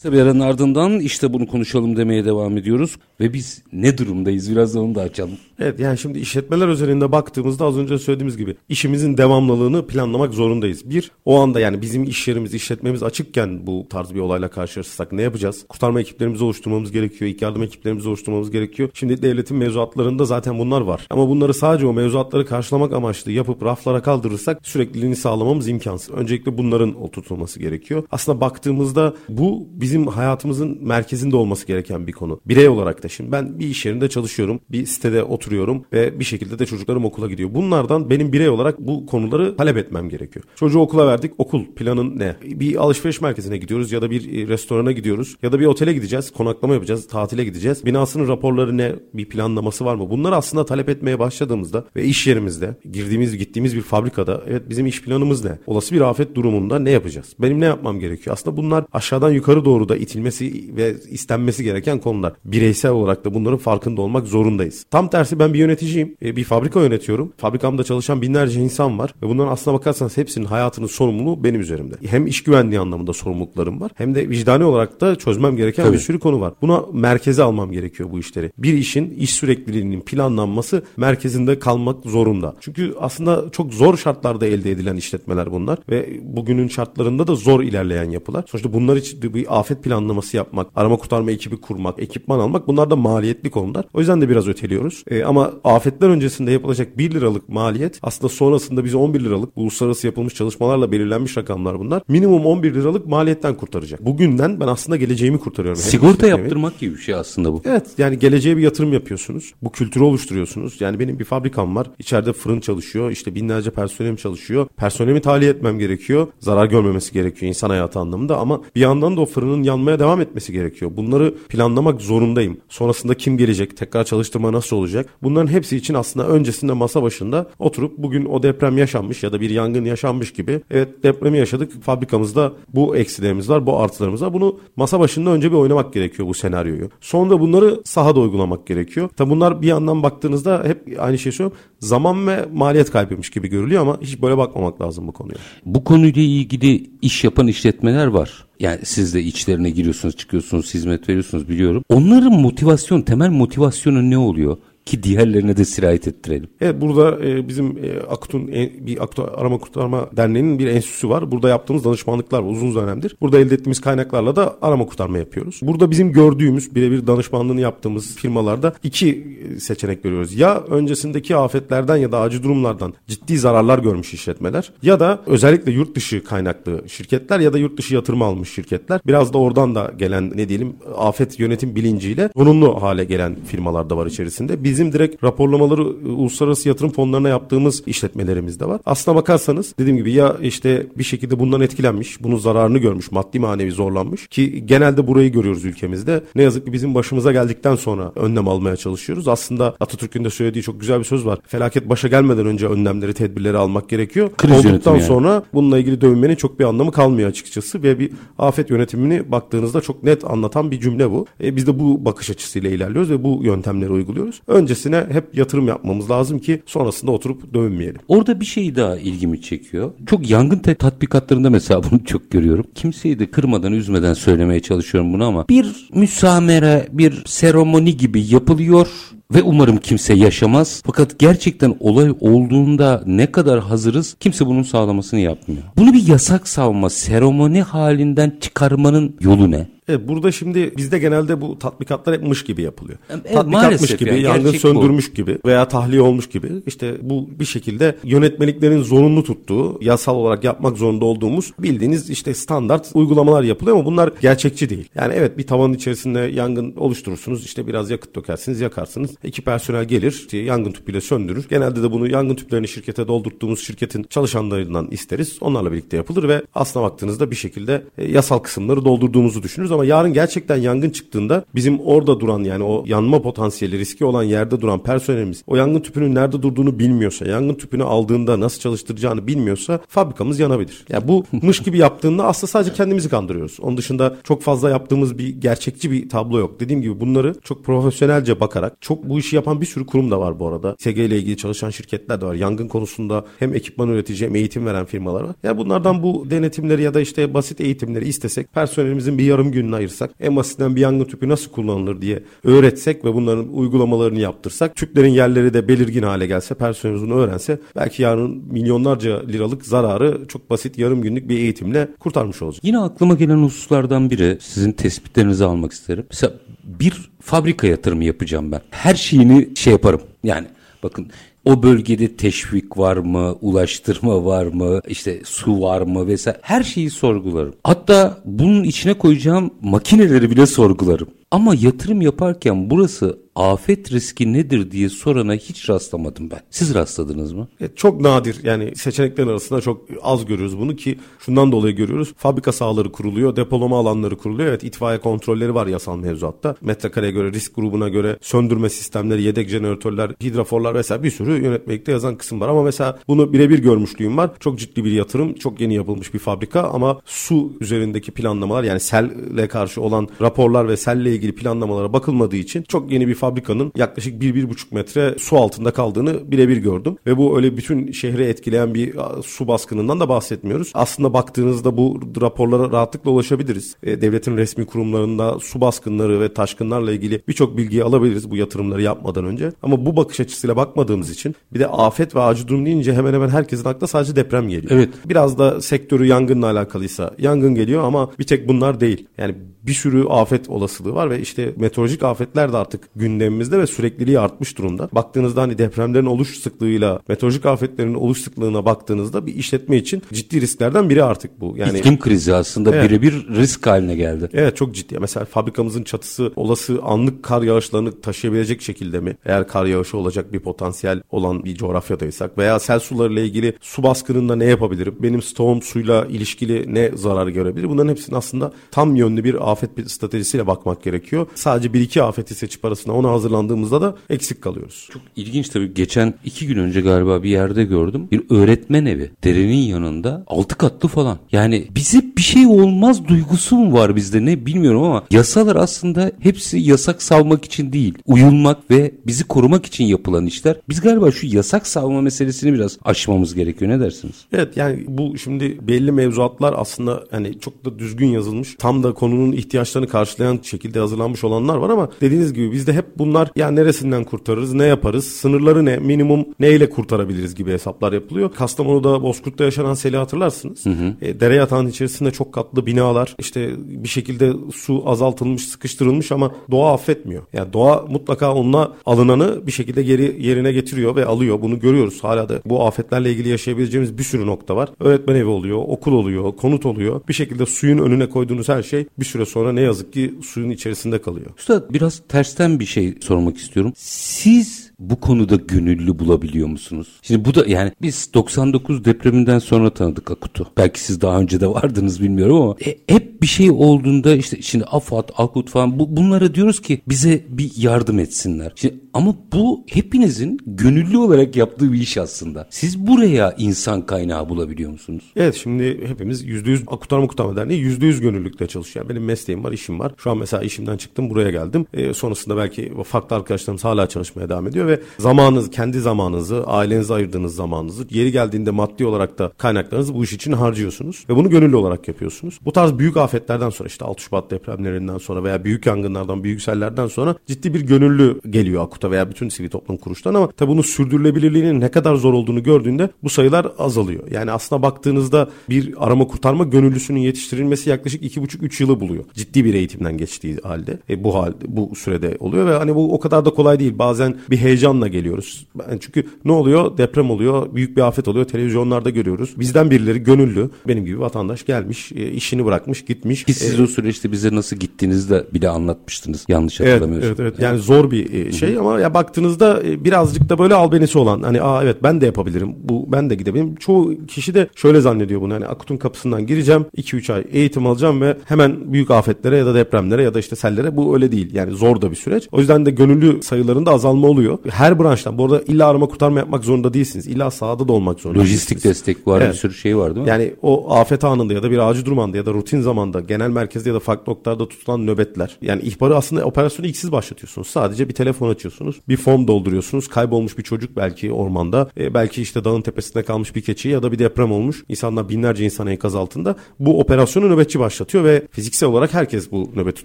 Kısa 0.00 0.12
bir 0.12 0.20
aranın 0.20 0.40
ardından 0.40 1.00
işte 1.00 1.32
bunu 1.32 1.46
konuşalım 1.46 1.96
demeye 1.96 2.24
devam 2.24 2.56
ediyoruz. 2.56 2.96
Ve 3.20 3.32
biz 3.32 3.62
ne 3.72 3.98
durumdayız 3.98 4.50
biraz 4.50 4.74
da 4.74 4.80
onu 4.80 4.94
da 4.94 5.00
açalım. 5.00 5.38
Evet 5.58 5.80
yani 5.80 5.98
şimdi 5.98 6.18
işletmeler 6.18 6.68
özelinde 6.68 7.12
baktığımızda 7.12 7.64
az 7.64 7.78
önce 7.78 7.98
söylediğimiz 7.98 8.36
gibi 8.36 8.56
işimizin 8.68 9.16
devamlılığını 9.16 9.86
planlamak 9.86 10.34
zorundayız. 10.34 10.90
Bir, 10.90 11.10
o 11.24 11.40
anda 11.40 11.60
yani 11.60 11.82
bizim 11.82 12.04
iş 12.04 12.28
yerimiz, 12.28 12.54
işletmemiz 12.54 13.02
açıkken 13.02 13.66
bu 13.66 13.86
tarz 13.90 14.14
bir 14.14 14.20
olayla 14.20 14.48
karşılaşırsak 14.48 15.12
ne 15.12 15.22
yapacağız? 15.22 15.64
Kurtarma 15.68 16.00
ekiplerimizi 16.00 16.44
oluşturmamız 16.44 16.92
gerekiyor, 16.92 17.30
ilk 17.30 17.42
yardım 17.42 17.62
ekiplerimizi 17.62 18.08
oluşturmamız 18.08 18.50
gerekiyor. 18.50 18.88
Şimdi 18.94 19.22
devletin 19.22 19.56
mevzuatlarında 19.56 20.24
zaten 20.24 20.58
bunlar 20.58 20.80
var. 20.80 21.06
Ama 21.10 21.28
bunları 21.28 21.54
sadece 21.54 21.86
o 21.86 21.92
mevzuatları 21.92 22.46
karşılamak 22.46 22.92
amaçlı 22.92 23.32
yapıp 23.32 23.62
raflara 23.62 24.02
kaldırırsak 24.02 24.66
sürekliliğini 24.66 25.16
sağlamamız 25.16 25.68
imkansız. 25.68 26.10
Öncelikle 26.10 26.58
bunların 26.58 27.02
oturtulması 27.02 27.58
gerekiyor. 27.58 28.04
Aslında 28.10 28.40
baktığımızda 28.40 29.14
bu 29.28 29.68
bizim 29.90 30.06
hayatımızın 30.06 30.78
merkezinde 30.80 31.36
olması 31.36 31.66
gereken 31.66 32.06
bir 32.06 32.12
konu. 32.12 32.40
Birey 32.46 32.68
olarak 32.68 33.02
da 33.02 33.08
şimdi 33.08 33.32
ben 33.32 33.58
bir 33.58 33.66
iş 33.66 33.86
yerinde 33.86 34.08
çalışıyorum. 34.08 34.60
Bir 34.70 34.86
sitede 34.86 35.22
oturuyorum 35.22 35.84
ve 35.92 36.20
bir 36.20 36.24
şekilde 36.24 36.58
de 36.58 36.66
çocuklarım 36.66 37.04
okula 37.04 37.28
gidiyor. 37.28 37.54
Bunlardan 37.54 38.10
benim 38.10 38.32
birey 38.32 38.48
olarak 38.48 38.78
bu 38.78 39.06
konuları 39.06 39.56
talep 39.56 39.76
etmem 39.76 40.08
gerekiyor. 40.08 40.44
Çocuğu 40.56 40.78
okula 40.78 41.06
verdik. 41.06 41.32
Okul 41.38 41.64
planın 41.76 42.18
ne? 42.18 42.36
Bir 42.42 42.76
alışveriş 42.76 43.20
merkezine 43.20 43.58
gidiyoruz 43.58 43.92
ya 43.92 44.02
da 44.02 44.10
bir 44.10 44.48
restorana 44.48 44.92
gidiyoruz 44.92 45.36
ya 45.42 45.52
da 45.52 45.60
bir 45.60 45.66
otele 45.66 45.92
gideceğiz. 45.92 46.30
Konaklama 46.30 46.74
yapacağız. 46.74 47.08
Tatile 47.08 47.44
gideceğiz. 47.44 47.84
Binasının 47.84 48.28
raporları 48.28 48.76
ne? 48.76 48.92
Bir 49.14 49.28
planlaması 49.28 49.84
var 49.84 49.94
mı? 49.94 50.10
Bunları 50.10 50.36
aslında 50.36 50.64
talep 50.64 50.88
etmeye 50.88 51.18
başladığımızda 51.18 51.84
ve 51.96 52.04
iş 52.04 52.26
yerimizde 52.26 52.76
girdiğimiz 52.92 53.36
gittiğimiz 53.36 53.76
bir 53.76 53.82
fabrikada 53.82 54.42
evet 54.46 54.62
bizim 54.68 54.86
iş 54.86 55.02
planımız 55.02 55.44
ne? 55.44 55.58
Olası 55.66 55.94
bir 55.94 56.00
afet 56.00 56.34
durumunda 56.34 56.78
ne 56.78 56.90
yapacağız? 56.90 57.34
Benim 57.38 57.60
ne 57.60 57.64
yapmam 57.64 58.00
gerekiyor? 58.00 58.34
Aslında 58.34 58.56
bunlar 58.56 58.84
aşağıdan 58.92 59.30
yukarı 59.30 59.64
doğru 59.64 59.79
da 59.88 59.96
itilmesi 59.96 60.76
ve 60.76 60.94
istenmesi 61.10 61.64
gereken 61.64 61.98
konular. 61.98 62.32
Bireysel 62.44 62.90
olarak 62.90 63.24
da 63.24 63.34
bunların 63.34 63.58
farkında 63.58 64.02
olmak 64.02 64.26
zorundayız. 64.26 64.86
Tam 64.90 65.10
tersi 65.10 65.38
ben 65.38 65.54
bir 65.54 65.58
yöneticiyim. 65.58 66.16
E, 66.24 66.36
bir 66.36 66.44
fabrika 66.44 66.80
yönetiyorum. 66.80 67.32
Fabrikamda 67.36 67.84
çalışan 67.84 68.22
binlerce 68.22 68.60
insan 68.60 68.98
var 68.98 69.14
ve 69.22 69.28
bunların 69.28 69.52
aslına 69.52 69.76
bakarsanız 69.76 70.16
hepsinin 70.16 70.46
hayatının 70.46 70.86
sorumluluğu 70.86 71.44
benim 71.44 71.60
üzerimde. 71.60 71.94
Hem 72.06 72.26
iş 72.26 72.42
güvenliği 72.42 72.80
anlamında 72.80 73.12
sorumluluklarım 73.12 73.80
var 73.80 73.90
hem 73.94 74.14
de 74.14 74.28
vicdani 74.28 74.64
olarak 74.64 75.00
da 75.00 75.16
çözmem 75.16 75.56
gereken 75.56 75.84
Tabii. 75.84 75.94
bir 75.94 76.00
sürü 76.00 76.18
konu 76.18 76.40
var. 76.40 76.52
Buna 76.62 76.84
merkeze 76.92 77.42
almam 77.42 77.72
gerekiyor 77.72 78.10
bu 78.12 78.18
işleri. 78.18 78.52
Bir 78.58 78.72
işin 78.72 79.10
iş 79.10 79.34
sürekliliğinin 79.34 80.00
planlanması 80.00 80.82
merkezinde 80.96 81.58
kalmak 81.58 82.04
zorunda. 82.04 82.56
Çünkü 82.60 82.94
aslında 83.00 83.50
çok 83.52 83.74
zor 83.74 83.96
şartlarda 83.96 84.46
elde 84.46 84.70
edilen 84.70 84.96
işletmeler 84.96 85.52
bunlar 85.52 85.78
ve 85.88 86.20
bugünün 86.22 86.68
şartlarında 86.68 87.26
da 87.26 87.34
zor 87.34 87.62
ilerleyen 87.62 88.10
yapılar. 88.10 88.44
Sonuçta 88.50 88.72
bunlar 88.72 88.96
için 88.96 89.34
bir 89.34 89.58
afet 89.60 89.69
planlaması 89.74 90.36
yapmak, 90.36 90.66
arama 90.76 90.96
kurtarma 90.96 91.30
ekibi 91.30 91.60
kurmak, 91.60 92.02
ekipman 92.02 92.38
almak 92.38 92.68
bunlar 92.68 92.90
da 92.90 92.96
maliyetli 92.96 93.50
konular. 93.50 93.84
O 93.94 93.98
yüzden 93.98 94.20
de 94.20 94.28
biraz 94.28 94.48
öteliyoruz. 94.48 95.04
E, 95.10 95.24
ama 95.24 95.52
afetler 95.64 96.08
öncesinde 96.08 96.50
yapılacak 96.52 96.98
1 96.98 97.10
liralık 97.10 97.48
maliyet 97.48 97.98
aslında 98.02 98.28
sonrasında 98.28 98.84
bizi 98.84 98.96
11 98.96 99.20
liralık 99.20 99.50
uluslararası 99.56 100.06
yapılmış 100.06 100.34
çalışmalarla 100.34 100.92
belirlenmiş 100.92 101.36
rakamlar 101.36 101.78
bunlar. 101.78 102.02
Minimum 102.08 102.46
11 102.46 102.74
liralık 102.74 103.06
maliyetten 103.06 103.54
kurtaracak. 103.54 104.04
Bugünden 104.06 104.60
ben 104.60 104.66
aslında 104.66 104.96
geleceğimi 104.96 105.38
kurtarıyorum. 105.38 105.80
Sigorta 105.80 106.26
yaptırmak 106.26 106.78
gibi 106.78 106.94
bir 106.94 107.00
şey 107.00 107.14
aslında 107.14 107.52
bu. 107.52 107.62
Evet 107.64 107.86
yani 107.98 108.18
geleceğe 108.18 108.56
bir 108.56 108.62
yatırım 108.62 108.92
yapıyorsunuz. 108.92 109.54
Bu 109.62 109.72
kültürü 109.72 110.04
oluşturuyorsunuz. 110.04 110.80
Yani 110.80 110.98
benim 110.98 111.18
bir 111.18 111.24
fabrikam 111.24 111.76
var. 111.76 111.86
İçeride 111.98 112.32
fırın 112.32 112.60
çalışıyor. 112.60 113.10
İşte 113.10 113.34
binlerce 113.34 113.70
personelim 113.70 114.16
çalışıyor. 114.16 114.66
Personelimi 114.76 115.20
tahliye 115.20 115.50
etmem 115.50 115.78
gerekiyor. 115.78 116.26
Zarar 116.40 116.66
görmemesi 116.66 117.12
gerekiyor 117.12 117.48
insan 117.48 117.70
hayatı 117.70 117.98
anlamında 117.98 118.38
ama 118.38 118.60
bir 118.76 118.80
yandan 118.80 119.16
da 119.16 119.20
o 119.20 119.26
fırının 119.26 119.59
yanmaya 119.62 119.98
devam 119.98 120.20
etmesi 120.20 120.52
gerekiyor. 120.52 120.90
Bunları 120.96 121.34
planlamak 121.48 122.00
zorundayım. 122.00 122.60
Sonrasında 122.68 123.14
kim 123.14 123.38
gelecek? 123.38 123.76
Tekrar 123.76 124.04
çalıştırma 124.04 124.52
nasıl 124.52 124.76
olacak? 124.76 125.08
Bunların 125.22 125.52
hepsi 125.52 125.76
için 125.76 125.94
aslında 125.94 126.28
öncesinde 126.28 126.72
masa 126.72 127.02
başında 127.02 127.50
oturup 127.58 127.98
bugün 127.98 128.24
o 128.24 128.42
deprem 128.42 128.78
yaşanmış 128.78 129.22
ya 129.22 129.32
da 129.32 129.40
bir 129.40 129.50
yangın 129.50 129.84
yaşanmış 129.84 130.32
gibi 130.32 130.60
evet 130.70 131.02
depremi 131.02 131.38
yaşadık. 131.38 131.82
Fabrikamızda 131.82 132.52
bu 132.74 132.96
eksilerimiz 132.96 133.48
var, 133.48 133.66
bu 133.66 133.80
artılarımız 133.80 134.22
var. 134.22 134.32
Bunu 134.32 134.58
masa 134.76 135.00
başında 135.00 135.30
önce 135.30 135.50
bir 135.50 135.56
oynamak 135.56 135.92
gerekiyor 135.92 136.28
bu 136.28 136.34
senaryoyu. 136.34 136.90
Sonra 137.00 137.40
bunları 137.40 137.80
sahada 137.84 138.20
uygulamak 138.20 138.66
gerekiyor. 138.66 139.08
Tabi 139.16 139.30
bunlar 139.30 139.62
bir 139.62 139.66
yandan 139.66 140.02
baktığınızda 140.02 140.64
hep 140.66 140.96
aynı 140.98 141.18
şey 141.18 141.32
söylüyorum. 141.32 141.58
Zaman 141.80 142.26
ve 142.26 142.48
maliyet 142.52 142.90
kaybıymış 142.90 143.30
gibi 143.30 143.48
görülüyor 143.48 143.82
ama 143.82 144.00
hiç 144.00 144.22
böyle 144.22 144.36
bakmamak 144.36 144.80
lazım 144.82 145.06
bu 145.06 145.12
konuya. 145.12 145.38
Bu 145.64 145.84
konuyla 145.84 146.22
ilgili 146.22 146.90
iş 147.02 147.24
yapan 147.24 147.46
işletmeler 147.46 148.06
var. 148.06 148.49
Yani 148.60 148.80
siz 148.84 149.14
de 149.14 149.22
içlerine 149.22 149.70
giriyorsunuz, 149.70 150.16
çıkıyorsunuz, 150.16 150.74
hizmet 150.74 151.08
veriyorsunuz 151.08 151.48
biliyorum. 151.48 151.84
Onların 151.88 152.32
motivasyon, 152.32 153.02
temel 153.02 153.30
motivasyonu 153.30 154.10
ne 154.10 154.18
oluyor? 154.18 154.56
Ki 154.86 155.02
diğerlerine 155.02 155.56
de 155.56 155.64
sirayet 155.64 156.08
ettirelim. 156.08 156.48
Evet 156.60 156.80
burada 156.80 157.26
e, 157.26 157.48
bizim 157.48 157.66
e, 157.66 158.00
Akut'un 158.10 158.48
e, 158.48 158.86
bir 158.86 159.02
Akut 159.02 159.18
Arama 159.18 159.58
Kurtarma 159.58 160.10
Derneği'nin 160.16 160.58
bir 160.58 160.66
enstitüsü 160.66 161.08
var. 161.08 161.30
Burada 161.30 161.48
yaptığımız 161.48 161.84
danışmanlıklar 161.84 162.38
var 162.42 162.52
uzun 162.52 162.74
dönemdir. 162.74 163.16
Burada 163.20 163.38
elde 163.38 163.54
ettiğimiz 163.54 163.80
kaynaklarla 163.80 164.36
da 164.36 164.56
arama 164.62 164.86
kurtarma 164.86 165.18
yapıyoruz. 165.18 165.60
Burada 165.62 165.90
bizim 165.90 166.12
gördüğümüz 166.12 166.74
birebir 166.74 167.06
danışmanlığını 167.06 167.60
yaptığımız 167.60 168.16
firmalarda 168.16 168.74
iki 168.82 169.38
e, 169.56 169.60
seçenek 169.60 170.02
görüyoruz. 170.02 170.34
Ya 170.34 170.60
öncesindeki 170.60 171.36
afetlerden 171.36 171.96
ya 171.96 172.12
da 172.12 172.20
acil 172.20 172.42
durumlardan 172.42 172.94
ciddi 173.06 173.38
zararlar 173.38 173.78
görmüş 173.78 174.14
işletmeler 174.14 174.72
ya 174.82 175.00
da 175.00 175.20
özellikle 175.26 175.72
yurt 175.72 175.96
dışı 175.96 176.24
kaynaklı 176.24 176.88
şirketler 176.88 177.40
ya 177.40 177.52
da 177.52 177.58
yurt 177.58 177.78
dışı 177.78 177.94
yatırım 177.94 178.22
almış 178.22 178.54
şirketler. 178.54 179.00
Biraz 179.06 179.32
da 179.32 179.38
oradan 179.38 179.74
da 179.74 179.92
gelen 179.98 180.32
ne 180.34 180.48
diyelim 180.48 180.76
afet 180.96 181.40
yönetim 181.40 181.76
bilinciyle 181.76 182.30
bununlu 182.36 182.82
hale 182.82 183.04
gelen 183.04 183.36
firmalar 183.46 183.90
da 183.90 183.96
var 183.96 184.06
içerisinde. 184.06 184.64
Bizim 184.70 184.92
direkt 184.92 185.24
raporlamaları 185.24 185.82
e, 185.82 186.08
uluslararası 186.08 186.68
yatırım 186.68 186.92
fonlarına 186.92 187.28
yaptığımız 187.28 187.82
işletmelerimiz 187.86 188.60
de 188.60 188.66
var. 188.66 188.80
Aslına 188.86 189.16
bakarsanız 189.16 189.74
dediğim 189.78 189.96
gibi 189.96 190.12
ya 190.12 190.36
işte 190.42 190.86
bir 190.98 191.04
şekilde 191.04 191.38
bundan 191.38 191.60
etkilenmiş, 191.60 192.22
bunun 192.22 192.36
zararını 192.36 192.78
görmüş, 192.78 193.10
maddi 193.10 193.38
manevi 193.38 193.70
zorlanmış 193.70 194.26
ki 194.26 194.66
genelde 194.66 195.06
burayı 195.06 195.32
görüyoruz 195.32 195.64
ülkemizde. 195.64 196.24
Ne 196.34 196.42
yazık 196.42 196.66
ki 196.66 196.72
bizim 196.72 196.94
başımıza 196.94 197.32
geldikten 197.32 197.76
sonra 197.76 198.12
önlem 198.16 198.48
almaya 198.48 198.76
çalışıyoruz. 198.76 199.28
Aslında 199.28 199.74
Atatürk'ün 199.80 200.24
de 200.24 200.30
söylediği 200.30 200.62
çok 200.62 200.80
güzel 200.80 200.98
bir 200.98 201.04
söz 201.04 201.26
var. 201.26 201.38
Felaket 201.46 201.88
başa 201.88 202.08
gelmeden 202.08 202.46
önce 202.46 202.66
önlemleri, 202.66 203.14
tedbirleri 203.14 203.56
almak 203.56 203.88
gerekiyor. 203.88 204.30
Kriz 204.36 204.66
Olduktan 204.66 204.94
yani. 204.94 205.02
sonra 205.02 205.42
bununla 205.54 205.78
ilgili 205.78 206.00
dövünmenin 206.00 206.34
çok 206.34 206.58
bir 206.58 206.64
anlamı 206.64 206.92
kalmıyor 206.92 207.28
açıkçası 207.28 207.82
ve 207.82 207.98
bir 207.98 208.10
afet 208.38 208.70
yönetimini 208.70 209.32
baktığınızda 209.32 209.80
çok 209.80 210.04
net 210.04 210.24
anlatan 210.24 210.70
bir 210.70 210.80
cümle 210.80 211.10
bu. 211.10 211.26
E, 211.42 211.56
biz 211.56 211.66
de 211.66 211.78
bu 211.78 212.04
bakış 212.04 212.30
açısıyla 212.30 212.70
ilerliyoruz 212.70 213.10
ve 213.10 213.24
bu 213.24 213.40
yöntemleri 213.42 213.90
uyguluyoruz. 213.90 214.42
Öncesine 214.60 215.06
hep 215.10 215.38
yatırım 215.38 215.68
yapmamız 215.68 216.10
lazım 216.10 216.38
ki 216.38 216.62
sonrasında 216.66 217.10
oturup 217.10 217.54
dövünmeyelim. 217.54 218.00
Orada 218.08 218.40
bir 218.40 218.44
şey 218.44 218.76
daha 218.76 218.96
ilgimi 218.96 219.42
çekiyor. 219.42 219.92
Çok 220.06 220.30
yangın 220.30 220.58
tatbikatlarında 220.58 221.50
mesela 221.50 221.82
bunu 221.90 222.04
çok 222.04 222.30
görüyorum. 222.30 222.66
Kimseyi 222.74 223.18
de 223.18 223.30
kırmadan 223.30 223.72
üzmeden 223.72 224.14
söylemeye 224.14 224.60
çalışıyorum 224.60 225.12
bunu 225.12 225.24
ama 225.24 225.48
bir 225.48 225.88
müsamere, 225.94 226.88
bir 226.92 227.22
seremoni 227.26 227.96
gibi 227.96 228.24
yapılıyor 228.28 228.88
ve 229.34 229.42
umarım 229.42 229.76
kimse 229.76 230.14
yaşamaz. 230.14 230.82
Fakat 230.86 231.18
gerçekten 231.18 231.76
olay 231.80 232.14
olduğunda 232.20 233.02
ne 233.06 233.32
kadar 233.32 233.60
hazırız 233.60 234.16
kimse 234.20 234.46
bunun 234.46 234.62
sağlamasını 234.62 235.20
yapmıyor. 235.20 235.62
Bunu 235.76 235.92
bir 235.92 236.06
yasak 236.06 236.48
savma, 236.48 236.90
seremoni 236.90 237.62
halinden 237.62 238.38
çıkarmanın 238.40 239.16
yolu 239.20 239.50
ne? 239.50 239.66
Evet, 239.90 240.08
burada 240.08 240.32
şimdi 240.32 240.76
bizde 240.76 240.98
genelde 240.98 241.40
bu 241.40 241.58
tatbikatlar 241.58 242.14
hep 242.14 242.22
mış 242.22 242.44
gibi 242.44 242.62
yapılıyor. 242.62 242.98
Evet, 243.10 243.32
Tatbikatmış 243.34 243.96
gibi, 243.96 244.10
yani, 244.10 244.22
yangın 244.22 244.52
söndürmüş 244.52 245.12
gibi 245.12 245.38
veya 245.44 245.68
tahliye 245.68 246.02
olmuş 246.02 246.28
gibi. 246.28 246.48
İşte 246.66 246.96
bu 247.02 247.28
bir 247.40 247.44
şekilde 247.44 247.96
yönetmeliklerin 248.04 248.82
zorunlu 248.82 249.24
tuttuğu, 249.24 249.78
yasal 249.80 250.16
olarak 250.16 250.44
yapmak 250.44 250.78
zorunda 250.78 251.04
olduğumuz 251.04 251.52
bildiğiniz 251.58 252.10
işte 252.10 252.34
standart 252.34 252.90
uygulamalar 252.94 253.42
yapılıyor 253.42 253.76
ama 253.76 253.86
bunlar 253.86 254.12
gerçekçi 254.20 254.70
değil. 254.70 254.88
Yani 254.94 255.14
evet 255.16 255.38
bir 255.38 255.46
tavanın 255.46 255.74
içerisinde 255.74 256.20
yangın 256.20 256.74
oluşturursunuz, 256.76 257.44
işte 257.44 257.66
biraz 257.66 257.90
yakıt 257.90 258.16
dökersiniz, 258.16 258.60
yakarsınız. 258.60 259.10
İki 259.24 259.42
personel 259.42 259.84
gelir, 259.84 260.12
işte 260.12 260.38
yangın 260.38 260.72
tüpüyle 260.72 261.00
söndürür. 261.00 261.48
Genelde 261.48 261.82
de 261.82 261.90
bunu 261.92 262.10
yangın 262.10 262.34
tüplerini 262.34 262.68
şirkete 262.68 263.08
doldurttuğumuz 263.08 263.60
şirketin 263.60 264.02
çalışanlarından 264.02 264.88
isteriz. 264.90 265.38
Onlarla 265.40 265.72
birlikte 265.72 265.96
yapılır 265.96 266.28
ve 266.28 266.42
aslına 266.54 266.84
baktığınızda 266.84 267.30
bir 267.30 267.36
şekilde 267.36 267.84
e, 267.98 268.10
yasal 268.10 268.38
kısımları 268.38 268.84
doldurduğumuzu 268.84 269.42
düşünürüz 269.42 269.72
ama 269.72 269.79
yarın 269.84 270.12
gerçekten 270.12 270.56
yangın 270.56 270.90
çıktığında 270.90 271.44
bizim 271.54 271.80
orada 271.80 272.20
duran 272.20 272.44
yani 272.44 272.64
o 272.64 272.84
yanma 272.86 273.22
potansiyeli 273.22 273.78
riski 273.78 274.04
olan 274.04 274.22
yerde 274.22 274.60
duran 274.60 274.82
personelimiz 274.82 275.42
o 275.46 275.56
yangın 275.56 275.80
tüpünün 275.80 276.14
nerede 276.14 276.42
durduğunu 276.42 276.78
bilmiyorsa, 276.78 277.26
yangın 277.26 277.54
tüpünü 277.54 277.84
aldığında 277.84 278.40
nasıl 278.40 278.60
çalıştıracağını 278.60 279.26
bilmiyorsa 279.26 279.80
fabrikamız 279.88 280.40
yanabilir. 280.40 280.84
Yani 280.88 281.08
bu 281.08 281.24
mış 281.42 281.60
gibi 281.60 281.78
yaptığında 281.78 282.24
aslında 282.24 282.46
sadece 282.46 282.72
kendimizi 282.72 283.08
kandırıyoruz. 283.08 283.60
Onun 283.60 283.76
dışında 283.76 284.16
çok 284.24 284.42
fazla 284.42 284.70
yaptığımız 284.70 285.18
bir 285.18 285.28
gerçekçi 285.28 285.90
bir 285.90 286.08
tablo 286.08 286.38
yok. 286.38 286.60
Dediğim 286.60 286.82
gibi 286.82 287.00
bunları 287.00 287.34
çok 287.44 287.64
profesyonelce 287.64 288.40
bakarak 288.40 288.76
çok 288.80 289.08
bu 289.08 289.18
işi 289.18 289.36
yapan 289.36 289.60
bir 289.60 289.66
sürü 289.66 289.86
kurum 289.86 290.10
da 290.10 290.20
var 290.20 290.38
bu 290.38 290.48
arada. 290.48 290.76
SG 290.78 290.98
ile 290.98 291.18
ilgili 291.18 291.36
çalışan 291.36 291.70
şirketler 291.70 292.20
de 292.20 292.26
var. 292.26 292.34
Yangın 292.34 292.68
konusunda 292.68 293.24
hem 293.38 293.54
ekipman 293.54 293.88
üretici 293.88 294.28
hem 294.28 294.36
eğitim 294.36 294.66
veren 294.66 294.84
firmalar 294.84 295.22
var. 295.24 295.36
Yani 295.42 295.58
bunlardan 295.58 296.02
bu 296.02 296.30
denetimleri 296.30 296.82
ya 296.82 296.94
da 296.94 297.00
işte 297.00 297.34
basit 297.34 297.60
eğitimleri 297.60 298.08
istesek 298.08 298.52
personelimizin 298.52 299.18
bir 299.18 299.24
yarım 299.24 299.52
gününü 299.70 299.76
ayırsak 299.76 300.10
en 300.20 300.36
basitinden 300.36 300.76
bir 300.76 300.80
yangın 300.80 301.04
tüpü 301.04 301.28
nasıl 301.28 301.50
kullanılır 301.50 302.02
diye 302.02 302.22
öğretsek 302.44 303.04
ve 303.04 303.14
bunların 303.14 303.48
uygulamalarını 303.52 304.20
yaptırsak 304.20 304.76
tüplerin 304.76 305.10
yerleri 305.10 305.54
de 305.54 305.68
belirgin 305.68 306.02
hale 306.02 306.26
gelse 306.26 306.54
personelimiz 306.54 307.10
öğrense 307.10 307.58
belki 307.76 308.02
yarın 308.02 308.30
milyonlarca 308.50 309.26
liralık 309.26 309.66
zararı 309.66 310.26
çok 310.28 310.50
basit 310.50 310.78
yarım 310.78 311.02
günlük 311.02 311.28
bir 311.28 311.38
eğitimle 311.38 311.88
kurtarmış 312.00 312.42
olacak. 312.42 312.64
Yine 312.64 312.78
aklıma 312.78 313.14
gelen 313.14 313.42
hususlardan 313.42 314.10
biri 314.10 314.38
sizin 314.40 314.72
tespitlerinizi 314.72 315.44
almak 315.44 315.72
isterim. 315.72 316.06
Mesela 316.10 316.32
bir 316.64 317.10
fabrika 317.20 317.66
yatırımı 317.66 318.04
yapacağım 318.04 318.52
ben. 318.52 318.60
Her 318.70 318.94
şeyini 318.94 319.48
şey 319.56 319.72
yaparım. 319.72 320.00
Yani 320.24 320.46
bakın 320.82 321.10
o 321.44 321.62
bölgede 321.62 322.16
teşvik 322.16 322.78
var 322.78 322.96
mı, 322.96 323.36
ulaştırma 323.40 324.24
var 324.24 324.46
mı, 324.46 324.80
işte 324.88 325.20
su 325.24 325.60
var 325.60 325.80
mı 325.80 326.06
vesaire 326.06 326.38
her 326.42 326.62
şeyi 326.62 326.90
sorgularım. 326.90 327.54
Hatta 327.64 328.18
bunun 328.24 328.64
içine 328.64 328.94
koyacağım 328.94 329.50
makineleri 329.62 330.30
bile 330.30 330.46
sorgularım. 330.46 331.08
Ama 331.30 331.54
yatırım 331.54 332.00
yaparken 332.00 332.70
burası 332.70 333.18
afet 333.34 333.92
riski 333.92 334.32
nedir 334.32 334.70
diye 334.70 334.88
sorana 334.88 335.34
hiç 335.34 335.68
rastlamadım 335.70 336.30
ben. 336.30 336.40
Siz 336.50 336.74
rastladınız 336.74 337.32
mı? 337.32 337.48
Evet, 337.60 337.76
çok 337.76 338.00
nadir 338.00 338.36
yani 338.42 338.76
seçeneklerin 338.76 339.28
arasında 339.28 339.60
çok 339.60 339.86
az 340.02 340.26
görüyoruz 340.26 340.58
bunu 340.58 340.76
ki 340.76 340.98
şundan 341.18 341.52
dolayı 341.52 341.76
görüyoruz. 341.76 342.14
Fabrika 342.16 342.52
sahaları 342.52 342.92
kuruluyor, 342.92 343.36
depolama 343.36 343.78
alanları 343.78 344.16
kuruluyor. 344.16 344.48
Evet 344.48 344.64
itfaiye 344.64 345.00
kontrolleri 345.00 345.54
var 345.54 345.66
yasal 345.66 345.96
mevzuatta. 345.96 346.56
Metrekareye 346.60 347.12
göre, 347.12 347.32
risk 347.32 347.56
grubuna 347.56 347.88
göre 347.88 348.18
söndürme 348.20 348.70
sistemleri, 348.70 349.22
yedek 349.22 349.48
jeneratörler, 349.48 350.10
hidraforlar 350.22 350.74
vesaire 350.74 351.02
bir 351.02 351.10
sürü 351.10 351.44
yönetmelikte 351.44 351.92
yazan 351.92 352.16
kısım 352.16 352.40
var. 352.40 352.48
Ama 352.48 352.62
mesela 352.62 352.98
bunu 353.08 353.32
birebir 353.32 353.58
görmüşlüğüm 353.58 354.16
var. 354.16 354.30
Çok 354.40 354.58
ciddi 354.58 354.84
bir 354.84 354.92
yatırım, 354.92 355.34
çok 355.34 355.60
yeni 355.60 355.74
yapılmış 355.74 356.14
bir 356.14 356.18
fabrika 356.18 356.62
ama 356.62 357.00
su 357.04 357.52
üzerindeki 357.60 358.12
planlamalar 358.12 358.64
yani 358.64 358.80
selle 358.80 359.48
karşı 359.48 359.82
olan 359.82 360.08
raporlar 360.20 360.68
ve 360.68 360.76
selle 360.76 361.14
ilgili 361.14 361.19
planlamalara 361.28 361.92
bakılmadığı 361.92 362.36
için 362.36 362.62
çok 362.62 362.92
yeni 362.92 363.08
bir 363.08 363.14
fabrikanın 363.14 363.72
yaklaşık 363.76 364.22
1-1,5 364.22 364.74
metre 364.74 365.14
su 365.18 365.36
altında 365.36 365.70
kaldığını 365.70 366.30
birebir 366.30 366.56
gördüm. 366.56 366.96
Ve 367.06 367.16
bu 367.16 367.36
öyle 367.36 367.56
bütün 367.56 367.92
şehri 367.92 368.24
etkileyen 368.24 368.74
bir 368.74 368.94
su 369.24 369.48
baskınından 369.48 370.00
da 370.00 370.08
bahsetmiyoruz. 370.08 370.70
Aslında 370.74 371.12
baktığınızda 371.12 371.76
bu 371.76 372.00
raporlara 372.20 372.72
rahatlıkla 372.72 373.10
ulaşabiliriz. 373.10 373.76
E, 373.82 374.00
devletin 374.00 374.36
resmi 374.36 374.66
kurumlarında 374.66 375.38
su 375.38 375.60
baskınları 375.60 376.20
ve 376.20 376.34
taşkınlarla 376.34 376.92
ilgili 376.92 377.22
birçok 377.28 377.56
bilgiyi 377.56 377.84
alabiliriz 377.84 378.30
bu 378.30 378.36
yatırımları 378.36 378.82
yapmadan 378.82 379.24
önce. 379.24 379.52
Ama 379.62 379.86
bu 379.86 379.96
bakış 379.96 380.20
açısıyla 380.20 380.56
bakmadığımız 380.56 381.10
için 381.10 381.34
bir 381.54 381.60
de 381.60 381.66
afet 381.66 382.16
ve 382.16 382.20
acil 382.20 382.48
durum 382.48 382.66
deyince 382.66 382.94
hemen 382.94 383.14
hemen 383.14 383.28
herkesin 383.28 383.64
aklına 383.64 383.86
sadece 383.86 384.16
deprem 384.16 384.48
geliyor. 384.48 384.72
Evet. 384.72 384.88
Biraz 385.04 385.38
da 385.38 385.60
sektörü 385.60 386.06
yangınla 386.06 386.46
alakalıysa 386.46 387.14
yangın 387.18 387.54
geliyor 387.54 387.82
ama 387.84 388.10
bir 388.18 388.24
tek 388.24 388.48
bunlar 388.48 388.80
değil. 388.80 389.06
Yani 389.18 389.34
bir 389.62 389.72
sürü 389.72 390.04
afet 390.04 390.50
olasılığı 390.50 390.94
var 390.94 391.10
ve 391.10 391.20
işte 391.20 391.54
meteorolojik 391.56 392.02
afetler 392.02 392.52
de 392.52 392.56
artık 392.56 392.88
gündemimizde 392.96 393.58
ve 393.58 393.66
sürekliliği 393.66 394.20
artmış 394.20 394.58
durumda. 394.58 394.88
Baktığınızda 394.92 395.42
hani 395.42 395.58
depremlerin 395.58 396.06
oluş 396.06 396.38
sıklığıyla 396.38 397.00
meteorolojik 397.08 397.46
afetlerin 397.46 397.94
oluş 397.94 398.20
sıklığına 398.20 398.64
baktığınızda 398.64 399.26
bir 399.26 399.34
işletme 399.34 399.76
için 399.76 400.02
ciddi 400.12 400.40
risklerden 400.40 400.90
biri 400.90 401.04
artık 401.04 401.40
bu. 401.40 401.54
Yani 401.56 401.78
İklim 401.78 401.98
krizi 401.98 402.34
aslında 402.34 402.74
Evet. 402.74 402.90
birebir 402.90 403.26
risk 403.28 403.66
haline 403.66 403.96
geldi. 403.96 404.28
Evet 404.32 404.56
çok 404.56 404.74
ciddi. 404.74 404.98
Mesela 404.98 405.26
fabrikamızın 405.26 405.82
çatısı 405.82 406.32
olası 406.36 406.78
anlık 406.82 407.22
kar 407.22 407.42
yağışlarını 407.42 408.00
taşıyabilecek 408.00 408.62
şekilde 408.62 409.00
mi? 409.00 409.16
Eğer 409.24 409.48
kar 409.48 409.66
yağışı 409.66 409.96
olacak 409.96 410.32
bir 410.32 410.40
potansiyel 410.40 411.02
olan 411.10 411.44
bir 411.44 411.54
coğrafyadaysak 411.56 412.38
veya 412.38 412.58
sel 412.58 412.78
sularıyla 412.78 413.22
ilgili 413.22 413.56
su 413.60 413.82
baskınında 413.82 414.36
ne 414.36 414.44
yapabilirim? 414.44 414.96
Benim 414.98 415.22
stoğum 415.22 415.62
suyla 415.62 416.06
ilişkili 416.06 416.74
ne 416.74 416.90
zarar 416.94 417.26
görebilir? 417.26 417.68
Bunların 417.68 417.90
hepsinin 417.90 418.16
aslında 418.16 418.52
tam 418.70 418.96
yönlü 418.96 419.24
bir 419.24 419.49
afet 419.50 419.78
bir 419.78 419.86
stratejisiyle 419.86 420.46
bakmak 420.46 420.82
gerekiyor. 420.82 421.26
Sadece 421.34 421.72
bir 421.72 421.80
iki 421.80 422.02
afeti 422.02 422.34
seçip 422.34 422.64
arasında 422.64 422.94
ona 422.94 423.10
hazırlandığımızda 423.10 423.82
da 423.82 423.96
eksik 424.10 424.42
kalıyoruz. 424.42 424.88
Çok 424.92 425.02
ilginç 425.16 425.48
tabii. 425.48 425.74
Geçen 425.74 426.14
iki 426.24 426.46
gün 426.46 426.56
önce 426.56 426.80
galiba 426.80 427.22
bir 427.22 427.30
yerde 427.30 427.64
gördüm. 427.64 428.08
Bir 428.10 428.22
öğretmen 428.30 428.86
evi. 428.86 429.10
Derenin 429.24 429.54
yanında 429.56 430.24
altı 430.26 430.58
katlı 430.58 430.88
falan. 430.88 431.18
Yani 431.32 431.66
bize 431.74 432.02
bir 432.16 432.22
şey 432.22 432.46
olmaz 432.46 433.08
duygusu 433.08 433.56
mu 433.56 433.72
var 433.72 433.96
bizde 433.96 434.24
ne 434.24 434.46
bilmiyorum 434.46 434.82
ama 434.82 435.04
yasalar 435.10 435.56
aslında 435.56 436.12
hepsi 436.20 436.58
yasak 436.58 437.02
savmak 437.02 437.44
için 437.44 437.72
değil. 437.72 437.94
Uyulmak 438.06 438.70
ve 438.70 438.94
bizi 439.06 439.24
korumak 439.24 439.66
için 439.66 439.84
yapılan 439.84 440.26
işler. 440.26 440.56
Biz 440.68 440.80
galiba 440.80 441.10
şu 441.10 441.26
yasak 441.26 441.66
savma 441.66 442.00
meselesini 442.00 442.52
biraz 442.52 442.78
aşmamız 442.84 443.34
gerekiyor. 443.34 443.70
Ne 443.70 443.80
dersiniz? 443.80 444.14
Evet 444.32 444.56
yani 444.56 444.84
bu 444.88 445.18
şimdi 445.18 445.58
belli 445.68 445.92
mevzuatlar 445.92 446.54
aslında 446.56 447.04
hani 447.10 447.40
çok 447.40 447.64
da 447.64 447.78
düzgün 447.78 448.06
yazılmış. 448.06 448.56
Tam 448.58 448.82
da 448.82 448.92
konunun 448.92 449.32
ihtiyaçlarını 449.40 449.88
karşılayan 449.88 450.38
şekilde 450.42 450.78
hazırlanmış 450.78 451.24
olanlar 451.24 451.56
var 451.56 451.70
ama 451.70 451.88
dediğiniz 452.00 452.32
gibi 452.32 452.52
bizde 452.52 452.72
hep 452.72 452.86
bunlar 452.98 453.30
ya 453.36 453.50
neresinden 453.50 454.04
kurtarırız, 454.04 454.54
ne 454.54 454.64
yaparız, 454.64 455.04
sınırları 455.04 455.64
ne, 455.64 455.76
minimum 455.76 456.26
neyle 456.40 456.70
kurtarabiliriz 456.70 457.34
gibi 457.34 457.52
hesaplar 457.52 457.92
yapılıyor. 457.92 458.30
Kastamonu'da 458.34 459.02
Bozkurt'ta 459.02 459.44
yaşanan 459.44 459.74
seli 459.74 459.96
hatırlarsınız. 459.96 460.66
Hı 460.66 460.70
hı. 460.70 460.94
E, 461.02 461.20
dere 461.20 461.34
yatağının 461.34 461.68
içerisinde 461.68 462.10
çok 462.10 462.32
katlı 462.32 462.66
binalar, 462.66 463.14
işte 463.18 463.50
bir 463.58 463.88
şekilde 463.88 464.32
su 464.54 464.82
azaltılmış, 464.86 465.48
sıkıştırılmış 465.48 466.12
ama 466.12 466.32
doğa 466.50 466.74
affetmiyor. 466.74 467.22
Yani 467.32 467.52
doğa 467.52 467.86
mutlaka 467.88 468.34
onunla 468.34 468.72
alınanı 468.86 469.46
bir 469.46 469.52
şekilde 469.52 469.82
geri 469.82 470.26
yerine 470.26 470.52
getiriyor 470.52 470.96
ve 470.96 471.04
alıyor. 471.04 471.42
Bunu 471.42 471.60
görüyoruz. 471.60 472.04
Hala 472.04 472.28
da 472.28 472.40
bu 472.44 472.64
afetlerle 472.66 473.12
ilgili 473.12 473.28
yaşayabileceğimiz 473.28 473.98
bir 473.98 474.02
sürü 474.02 474.26
nokta 474.26 474.56
var. 474.56 474.68
Öğretmen 474.80 475.14
evi 475.14 475.28
oluyor, 475.28 475.58
okul 475.66 475.92
oluyor, 475.92 476.36
konut 476.36 476.66
oluyor. 476.66 477.00
Bir 477.08 477.14
şekilde 477.14 477.46
suyun 477.46 477.78
önüne 477.78 478.08
koyduğunuz 478.08 478.48
her 478.48 478.62
şey 478.62 478.86
bir 478.98 479.04
süre 479.04 479.26
sonra 479.30 479.52
ne 479.52 479.60
yazık 479.60 479.92
ki 479.92 480.14
suyun 480.22 480.50
içerisinde 480.50 481.02
kalıyor. 481.02 481.30
Üstad 481.38 481.74
biraz 481.74 482.02
tersten 482.08 482.60
bir 482.60 482.66
şey 482.66 482.94
sormak 483.00 483.36
istiyorum. 483.36 483.72
Siz 483.76 484.70
bu 484.80 485.00
konuda 485.00 485.36
gönüllü 485.36 485.98
bulabiliyor 485.98 486.48
musunuz? 486.48 486.88
Şimdi 487.02 487.24
bu 487.24 487.34
da 487.34 487.44
yani 487.46 487.72
biz 487.82 488.10
99 488.14 488.84
depreminden 488.84 489.38
sonra 489.38 489.74
tanıdık 489.74 490.10
Akut'u. 490.10 490.46
Belki 490.56 490.80
siz 490.80 491.00
daha 491.00 491.20
önce 491.20 491.40
de 491.40 491.46
vardınız 491.46 492.02
bilmiyorum 492.02 492.36
ama 492.36 492.56
e, 492.66 492.78
hep 492.94 493.22
bir 493.22 493.26
şey 493.26 493.50
olduğunda 493.50 494.14
işte 494.14 494.42
şimdi 494.42 494.64
AFAD, 494.64 495.08
Akut 495.16 495.50
falan 495.50 495.78
bu, 495.78 495.96
bunlara 495.96 496.34
diyoruz 496.34 496.62
ki 496.62 496.82
bize 496.88 497.24
bir 497.28 497.52
yardım 497.56 497.98
etsinler. 497.98 498.52
Şimdi, 498.56 498.80
ama 498.94 499.16
bu 499.32 499.64
hepinizin 499.68 500.38
gönüllü 500.46 500.96
olarak 500.96 501.36
yaptığı 501.36 501.72
bir 501.72 501.80
iş 501.80 501.98
aslında. 501.98 502.46
Siz 502.50 502.86
buraya 502.86 503.34
insan 503.38 503.86
kaynağı 503.86 504.28
bulabiliyor 504.28 504.70
musunuz? 504.70 505.04
Evet 505.16 505.34
şimdi 505.42 505.88
hepimiz 505.88 506.24
%100 506.24 506.62
Akutarma 506.66 507.06
Kurtarma 507.06 507.36
Derneği 507.36 507.64
%100 507.64 508.00
gönüllülükle 508.00 508.46
çalışıyor. 508.46 508.88
Benim 508.88 509.04
mesleğim 509.20 509.44
var, 509.44 509.52
işim 509.52 509.80
var. 509.80 509.92
Şu 509.96 510.10
an 510.10 510.18
mesela 510.18 510.42
işimden 510.42 510.76
çıktım 510.76 511.10
buraya 511.10 511.30
geldim. 511.30 511.66
E, 511.74 511.94
sonrasında 511.94 512.36
belki 512.36 512.72
farklı 512.84 513.16
arkadaşlarımız 513.16 513.64
hala 513.64 513.88
çalışmaya 513.88 514.28
devam 514.28 514.46
ediyor 514.46 514.66
ve 514.66 514.80
zamanınız, 514.98 515.50
kendi 515.50 515.80
zamanınızı, 515.80 516.44
ailenize 516.46 516.94
ayırdığınız 516.94 517.34
zamanınızı, 517.34 517.86
yeri 517.90 518.12
geldiğinde 518.12 518.50
maddi 518.50 518.86
olarak 518.86 519.18
da 519.18 519.32
kaynaklarınızı 519.38 519.94
bu 519.94 520.04
iş 520.04 520.12
için 520.12 520.32
harcıyorsunuz 520.32 521.04
ve 521.08 521.16
bunu 521.16 521.30
gönüllü 521.30 521.56
olarak 521.56 521.88
yapıyorsunuz. 521.88 522.38
Bu 522.44 522.52
tarz 522.52 522.78
büyük 522.78 522.96
afetlerden 522.96 523.50
sonra 523.50 523.66
işte 523.66 523.84
6 523.84 524.02
Şubat 524.02 524.30
depremlerinden 524.30 524.98
sonra 524.98 525.24
veya 525.24 525.44
büyük 525.44 525.66
yangınlardan, 525.66 526.24
büyük 526.24 526.42
sellerden 526.42 526.86
sonra 526.86 527.14
ciddi 527.26 527.54
bir 527.54 527.60
gönüllü 527.60 528.20
geliyor 528.30 528.64
AKUT'a 528.64 528.90
veya 528.90 529.10
bütün 529.10 529.28
sivil 529.28 529.48
toplum 529.50 529.76
kuruluştan 529.76 530.14
ama 530.14 530.30
tabi 530.30 530.50
bunun 530.50 530.62
sürdürülebilirliğinin 530.62 531.60
ne 531.60 531.70
kadar 531.70 531.94
zor 531.94 532.14
olduğunu 532.14 532.42
gördüğünde 532.42 532.90
bu 533.02 533.08
sayılar 533.08 533.52
azalıyor. 533.58 534.02
Yani 534.10 534.32
aslına 534.32 534.62
baktığınızda 534.62 535.28
bir 535.48 535.74
arama 535.76 536.06
kurtarma 536.06 536.44
gönüllüsünün 536.44 537.00
yetiştirilmesi 537.00 537.70
yaklaşık 537.70 538.02
2,5-3 538.02 538.62
yılı 538.62 538.80
buluyor. 538.80 539.04
Ciddi 539.14 539.44
bir 539.44 539.54
eğitimden 539.54 539.96
geçtiği 539.96 540.36
halde. 540.42 540.78
E, 540.90 541.04
bu 541.04 541.14
halde 541.14 541.44
bu 541.46 541.76
sürede 541.76 542.16
oluyor 542.20 542.46
ve 542.46 542.54
hani 542.54 542.74
bu 542.74 542.94
o 542.94 543.00
kadar 543.00 543.24
da 543.24 543.30
kolay 543.30 543.60
değil. 543.60 543.78
Bazen 543.78 544.16
bir 544.30 544.36
heyecanla 544.36 544.88
geliyoruz. 544.88 545.46
çünkü 545.80 546.06
ne 546.24 546.32
oluyor? 546.32 546.78
Deprem 546.78 547.10
oluyor, 547.10 547.54
büyük 547.54 547.76
bir 547.76 547.82
afet 547.82 548.08
oluyor. 548.08 548.24
Televizyonlarda 548.24 548.90
görüyoruz. 548.90 549.34
Bizden 549.38 549.70
birileri 549.70 550.02
gönüllü, 550.02 550.50
benim 550.68 550.84
gibi 550.84 551.00
vatandaş 551.00 551.46
gelmiş, 551.46 551.92
e, 551.92 552.10
işini 552.10 552.44
bırakmış, 552.44 552.84
gitmiş. 552.84 553.24
Ki 553.24 553.34
siz 553.34 553.60
e, 553.60 553.62
o 553.62 553.66
süreçte 553.66 554.12
bize 554.12 554.34
nasıl 554.34 554.56
gittiğinizi 554.56 555.10
de 555.10 555.26
bile 555.34 555.48
anlatmıştınız. 555.48 556.24
Yanlış 556.28 556.60
hatırlamıyorsam. 556.60 557.08
Evet, 557.08 557.20
evet, 557.20 557.34
evet. 557.34 557.42
Yani 557.42 557.58
zor 557.58 557.90
bir 557.90 558.12
e, 558.12 558.32
şey 558.32 558.52
Hı-hı. 558.52 558.60
ama 558.60 558.80
ya 558.80 558.94
baktığınızda 558.94 559.62
e, 559.62 559.84
birazcık 559.84 560.28
da 560.28 560.38
böyle 560.38 560.54
albenisi 560.54 560.98
olan 560.98 561.22
hani 561.22 561.42
aa 561.42 561.62
evet 561.64 561.76
ben 561.82 562.00
de 562.00 562.06
yapabilirim. 562.06 562.54
Bu 562.64 562.92
ben 562.92 563.10
de 563.10 563.14
gidebilirim. 563.14 563.54
Çoğu 563.54 564.06
kişi 564.06 564.34
de 564.34 564.48
şöyle 564.54 564.80
zannediyor 564.80 565.20
bunu. 565.20 565.34
Hani 565.34 565.46
Akut'un 565.46 565.76
kapısından 565.76 566.26
gireceğim, 566.26 566.66
2-3 566.76 567.12
ay 567.12 567.24
eğitim 567.32 567.66
alacağım 567.66 568.00
ve 568.00 568.16
hemen 568.24 568.72
büyük 568.72 568.90
afetlere 569.00 569.36
ya 569.36 569.46
da 569.46 569.54
depremlere 569.54 570.02
ya 570.02 570.14
da 570.14 570.18
işte 570.18 570.36
sellere 570.36 570.76
bu 570.76 570.94
öyle 570.94 571.12
değil. 571.12 571.34
Yani 571.34 571.52
zor 571.52 571.80
da 571.80 571.90
bir 571.90 571.96
süreç. 571.96 572.28
O 572.32 572.38
yüzden 572.38 572.66
de 572.66 572.70
gönüllü 572.70 573.22
sayılarında 573.22 573.70
azalma 573.70 574.08
oluyor. 574.08 574.38
Her 574.50 574.78
branştan. 574.78 575.18
Bu 575.18 575.24
arada 575.24 575.42
illa 575.46 575.68
arama 575.68 575.86
kurtarma 575.88 576.18
yapmak 576.18 576.44
zorunda 576.44 576.74
değilsiniz. 576.74 577.06
İlla 577.06 577.30
sahada 577.30 577.68
da 577.68 577.72
olmak 577.72 578.00
zorunda 578.00 578.20
Lojistik 578.20 578.50
değilsiniz. 578.50 578.76
destek 578.76 579.06
var 579.06 579.20
evet. 579.20 579.32
bir 579.32 579.38
sürü 579.38 579.54
şey 579.54 579.76
var 579.76 579.94
değil 579.94 580.04
mi? 580.04 580.10
Yani 580.10 580.34
o 580.42 580.74
afet 580.74 581.04
anında 581.04 581.34
ya 581.34 581.42
da 581.42 581.50
bir 581.50 581.58
acil 581.58 581.84
durum 581.84 581.98
anında 581.98 582.16
ya 582.16 582.26
da 582.26 582.32
rutin 582.32 582.60
zamanda 582.60 583.00
genel 583.00 583.30
merkezde 583.30 583.68
ya 583.68 583.74
da 583.74 583.80
farklı 583.80 584.12
noktalarda 584.12 584.48
tutulan 584.48 584.86
nöbetler. 584.86 585.36
Yani 585.42 585.62
ihbarı 585.62 585.96
aslında 585.96 586.24
operasyonu 586.24 586.68
ilk 586.68 586.76
siz 586.76 586.92
başlatıyorsunuz. 586.92 587.48
Sadece 587.48 587.88
bir 587.88 587.94
telefon 587.94 588.28
açıyorsunuz. 588.30 588.76
Bir 588.88 588.96
form 588.96 589.26
dolduruyorsunuz. 589.26 589.88
Kaybolmuş 589.88 590.38
bir 590.38 590.42
çocuk 590.42 590.76
belki 590.76 591.12
ormanda. 591.12 591.70
E, 591.78 591.94
belki 591.94 592.22
işte 592.22 592.44
dağın 592.44 592.62
tepesinde 592.62 593.02
kalmış 593.02 593.36
bir 593.36 593.40
keçi 593.40 593.68
ya 593.68 593.82
da 593.82 593.92
bir 593.92 593.98
deprem 593.98 594.32
olmuş. 594.32 594.64
İnsanlar 594.68 595.08
binlerce 595.08 595.44
insan 595.44 595.66
enkaz 595.66 595.94
altında. 595.94 596.36
Bu 596.58 596.80
operasyonu 596.80 597.28
nöbetçi 597.30 597.60
başlatıyor 597.60 598.04
ve 598.04 598.22
fiziksel 598.30 598.68
olarak 598.68 598.89
herkes 598.94 599.32
bu 599.32 599.50
nöbeti 599.56 599.84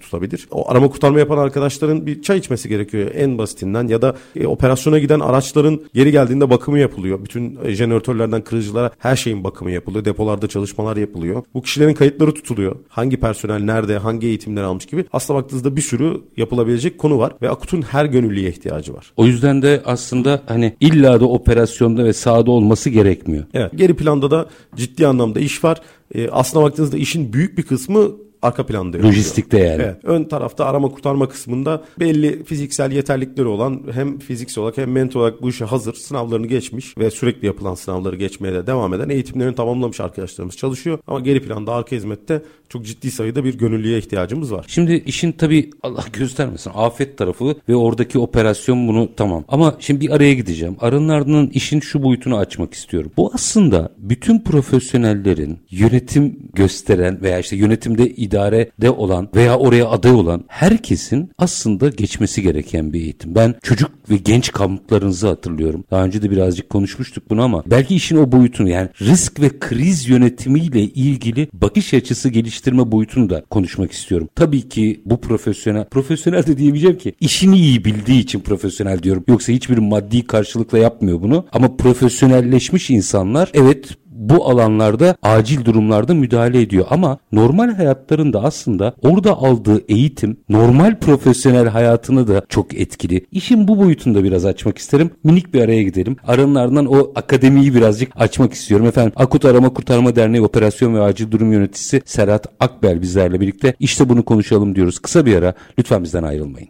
tutabilir. 0.00 0.48
O 0.50 0.70
arama 0.70 0.88
kurtarma 0.88 1.18
yapan 1.18 1.38
arkadaşların 1.38 2.06
bir 2.06 2.22
çay 2.22 2.38
içmesi 2.38 2.68
gerekiyor 2.68 3.10
en 3.14 3.38
basitinden 3.38 3.88
ya 3.88 4.02
da 4.02 4.16
e, 4.36 4.46
operasyona 4.46 4.98
giden 4.98 5.20
araçların 5.20 5.80
geri 5.94 6.12
geldiğinde 6.12 6.50
bakımı 6.50 6.78
yapılıyor. 6.78 7.24
Bütün 7.24 7.58
e, 7.64 7.74
jeneratörlerden 7.74 8.44
kırıcılara 8.44 8.90
her 8.98 9.16
şeyin 9.16 9.44
bakımı 9.44 9.70
yapılıyor. 9.70 10.04
Depolarda 10.04 10.46
çalışmalar 10.46 10.96
yapılıyor. 10.96 11.42
Bu 11.54 11.62
kişilerin 11.62 11.94
kayıtları 11.94 12.34
tutuluyor. 12.34 12.76
Hangi 12.88 13.16
personel 13.16 13.60
nerede, 13.60 13.98
hangi 13.98 14.26
eğitimler 14.26 14.62
almış 14.62 14.86
gibi. 14.86 15.04
Aslında 15.12 15.42
baktığınızda 15.42 15.76
bir 15.76 15.80
sürü 15.80 16.20
yapılabilecek 16.36 16.98
konu 16.98 17.18
var 17.18 17.32
ve 17.42 17.50
Akut'un 17.50 17.82
her 17.82 18.04
gönüllüye 18.04 18.50
ihtiyacı 18.50 18.94
var. 18.94 19.12
O 19.16 19.26
yüzden 19.26 19.62
de 19.62 19.82
aslında 19.84 20.42
hani 20.46 20.76
illa 20.80 21.20
da 21.20 21.28
operasyonda 21.28 22.04
ve 22.04 22.12
sahada 22.12 22.50
olması 22.50 22.90
gerekmiyor. 22.90 23.44
Evet. 23.54 23.72
Geri 23.76 23.96
planda 23.96 24.30
da 24.30 24.46
ciddi 24.76 25.06
anlamda 25.06 25.40
iş 25.40 25.64
var. 25.64 25.80
E, 26.14 26.28
aslına 26.28 26.64
baktığınızda 26.64 26.96
işin 26.96 27.32
büyük 27.32 27.58
bir 27.58 27.62
kısmı 27.62 28.10
arka 28.46 28.66
planda 28.66 28.96
yapılıyor. 28.96 29.12
Lojistikte 29.14 29.58
yani. 29.58 29.82
Evet. 29.82 29.96
Ön 30.04 30.24
tarafta 30.24 30.64
arama 30.64 30.88
kurtarma 30.88 31.28
kısmında 31.28 31.84
belli 32.00 32.44
fiziksel 32.44 32.92
yeterlikleri 32.92 33.46
olan 33.46 33.82
hem 33.92 34.18
fiziksel 34.18 34.62
olarak 34.62 34.76
hem 34.76 34.92
mental 34.92 35.20
olarak 35.20 35.42
bu 35.42 35.48
işe 35.48 35.64
hazır 35.64 35.94
sınavlarını 35.94 36.46
geçmiş 36.46 36.98
ve 36.98 37.10
sürekli 37.10 37.46
yapılan 37.46 37.74
sınavları 37.74 38.16
geçmeye 38.16 38.54
de 38.54 38.66
devam 38.66 38.94
eden 38.94 39.08
eğitimlerini 39.08 39.54
tamamlamış 39.54 40.00
arkadaşlarımız 40.00 40.56
çalışıyor. 40.56 40.98
Ama 41.06 41.20
geri 41.20 41.42
planda 41.42 41.72
arka 41.74 41.96
hizmette 41.96 42.42
çok 42.68 42.86
ciddi 42.86 43.10
sayıda 43.10 43.44
bir 43.44 43.58
gönüllüye 43.58 43.98
ihtiyacımız 43.98 44.52
var. 44.52 44.64
Şimdi 44.68 45.02
işin 45.06 45.32
tabii 45.32 45.70
Allah 45.82 46.04
göstermesin 46.12 46.70
afet 46.74 47.18
tarafı 47.18 47.54
ve 47.68 47.76
oradaki 47.76 48.18
operasyon 48.18 48.88
bunu 48.88 49.10
tamam. 49.16 49.44
Ama 49.48 49.76
şimdi 49.78 50.00
bir 50.00 50.10
araya 50.10 50.34
gideceğim. 50.34 50.76
Aranın 50.80 51.08
ardından 51.08 51.46
işin 51.46 51.80
şu 51.80 52.02
boyutunu 52.02 52.36
açmak 52.36 52.74
istiyorum. 52.74 53.12
Bu 53.16 53.30
aslında 53.34 53.92
bütün 53.98 54.40
profesyonellerin 54.40 55.58
yönetim 55.70 56.38
gösteren 56.54 57.22
veya 57.22 57.38
işte 57.38 57.56
yönetimde 57.56 58.10
idarede 58.36 58.90
olan 58.90 59.28
veya 59.34 59.58
oraya 59.58 59.88
aday 59.88 60.12
olan 60.12 60.44
herkesin 60.48 61.30
aslında 61.38 61.88
geçmesi 61.88 62.42
gereken 62.42 62.92
bir 62.92 63.00
eğitim. 63.00 63.34
Ben 63.34 63.54
çocuk 63.62 63.90
ve 64.10 64.16
genç 64.16 64.52
kamplarınızı 64.52 65.26
hatırlıyorum. 65.26 65.84
Daha 65.90 66.04
önce 66.04 66.22
de 66.22 66.30
birazcık 66.30 66.70
konuşmuştuk 66.70 67.30
bunu 67.30 67.42
ama 67.42 67.62
belki 67.66 67.94
işin 67.94 68.16
o 68.16 68.32
boyutunu 68.32 68.68
yani 68.68 68.88
risk 69.00 69.40
ve 69.40 69.58
kriz 69.58 70.08
yönetimiyle 70.08 70.82
ilgili 70.82 71.48
bakış 71.52 71.94
açısı 71.94 72.28
geliştirme 72.28 72.92
boyutunu 72.92 73.30
da 73.30 73.42
konuşmak 73.50 73.92
istiyorum. 73.92 74.28
Tabii 74.34 74.68
ki 74.68 75.00
bu 75.04 75.20
profesyonel, 75.20 75.84
profesyonel 75.84 76.46
de 76.46 76.58
diyebileceğim 76.58 76.98
ki 76.98 77.14
işini 77.20 77.56
iyi 77.58 77.84
bildiği 77.84 78.20
için 78.20 78.40
profesyonel 78.40 79.02
diyorum. 79.02 79.24
Yoksa 79.28 79.52
hiçbir 79.52 79.78
maddi 79.78 80.26
karşılıkla 80.26 80.78
yapmıyor 80.78 81.22
bunu. 81.22 81.46
Ama 81.52 81.76
profesyonelleşmiş 81.76 82.90
insanlar 82.90 83.50
evet 83.54 83.96
bu 84.16 84.48
alanlarda 84.48 85.16
acil 85.22 85.64
durumlarda 85.64 86.14
müdahale 86.14 86.60
ediyor. 86.60 86.86
Ama 86.90 87.18
normal 87.32 87.74
hayatlarında 87.74 88.42
aslında 88.42 88.94
orada 89.02 89.32
aldığı 89.32 89.84
eğitim 89.88 90.36
normal 90.48 90.98
profesyonel 91.00 91.68
hayatını 91.68 92.28
da 92.28 92.42
çok 92.48 92.74
etkili. 92.74 93.26
İşin 93.32 93.68
bu 93.68 93.78
boyutunda 93.78 94.24
biraz 94.24 94.44
açmak 94.44 94.78
isterim. 94.78 95.10
Minik 95.24 95.54
bir 95.54 95.60
araya 95.60 95.82
gidelim. 95.82 96.16
Aranın 96.26 96.54
ardından 96.54 96.86
o 96.86 97.12
akademiyi 97.14 97.74
birazcık 97.74 98.12
açmak 98.16 98.52
istiyorum. 98.52 98.86
Efendim 98.86 99.12
Akut 99.16 99.44
Arama 99.44 99.68
Kurtarma 99.68 100.16
Derneği 100.16 100.42
Operasyon 100.42 100.94
ve 100.94 101.00
Acil 101.00 101.30
Durum 101.30 101.52
Yöneticisi 101.52 102.02
Serhat 102.04 102.46
Akbel 102.60 103.02
bizlerle 103.02 103.40
birlikte. 103.40 103.74
İşte 103.80 104.08
bunu 104.08 104.24
konuşalım 104.24 104.74
diyoruz. 104.74 104.98
Kısa 104.98 105.26
bir 105.26 105.36
ara. 105.36 105.54
Lütfen 105.78 106.04
bizden 106.04 106.22
ayrılmayın. 106.22 106.68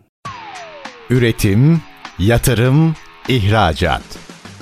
Üretim, 1.10 1.80
yatırım, 2.18 2.94
ihracat. 3.28 4.25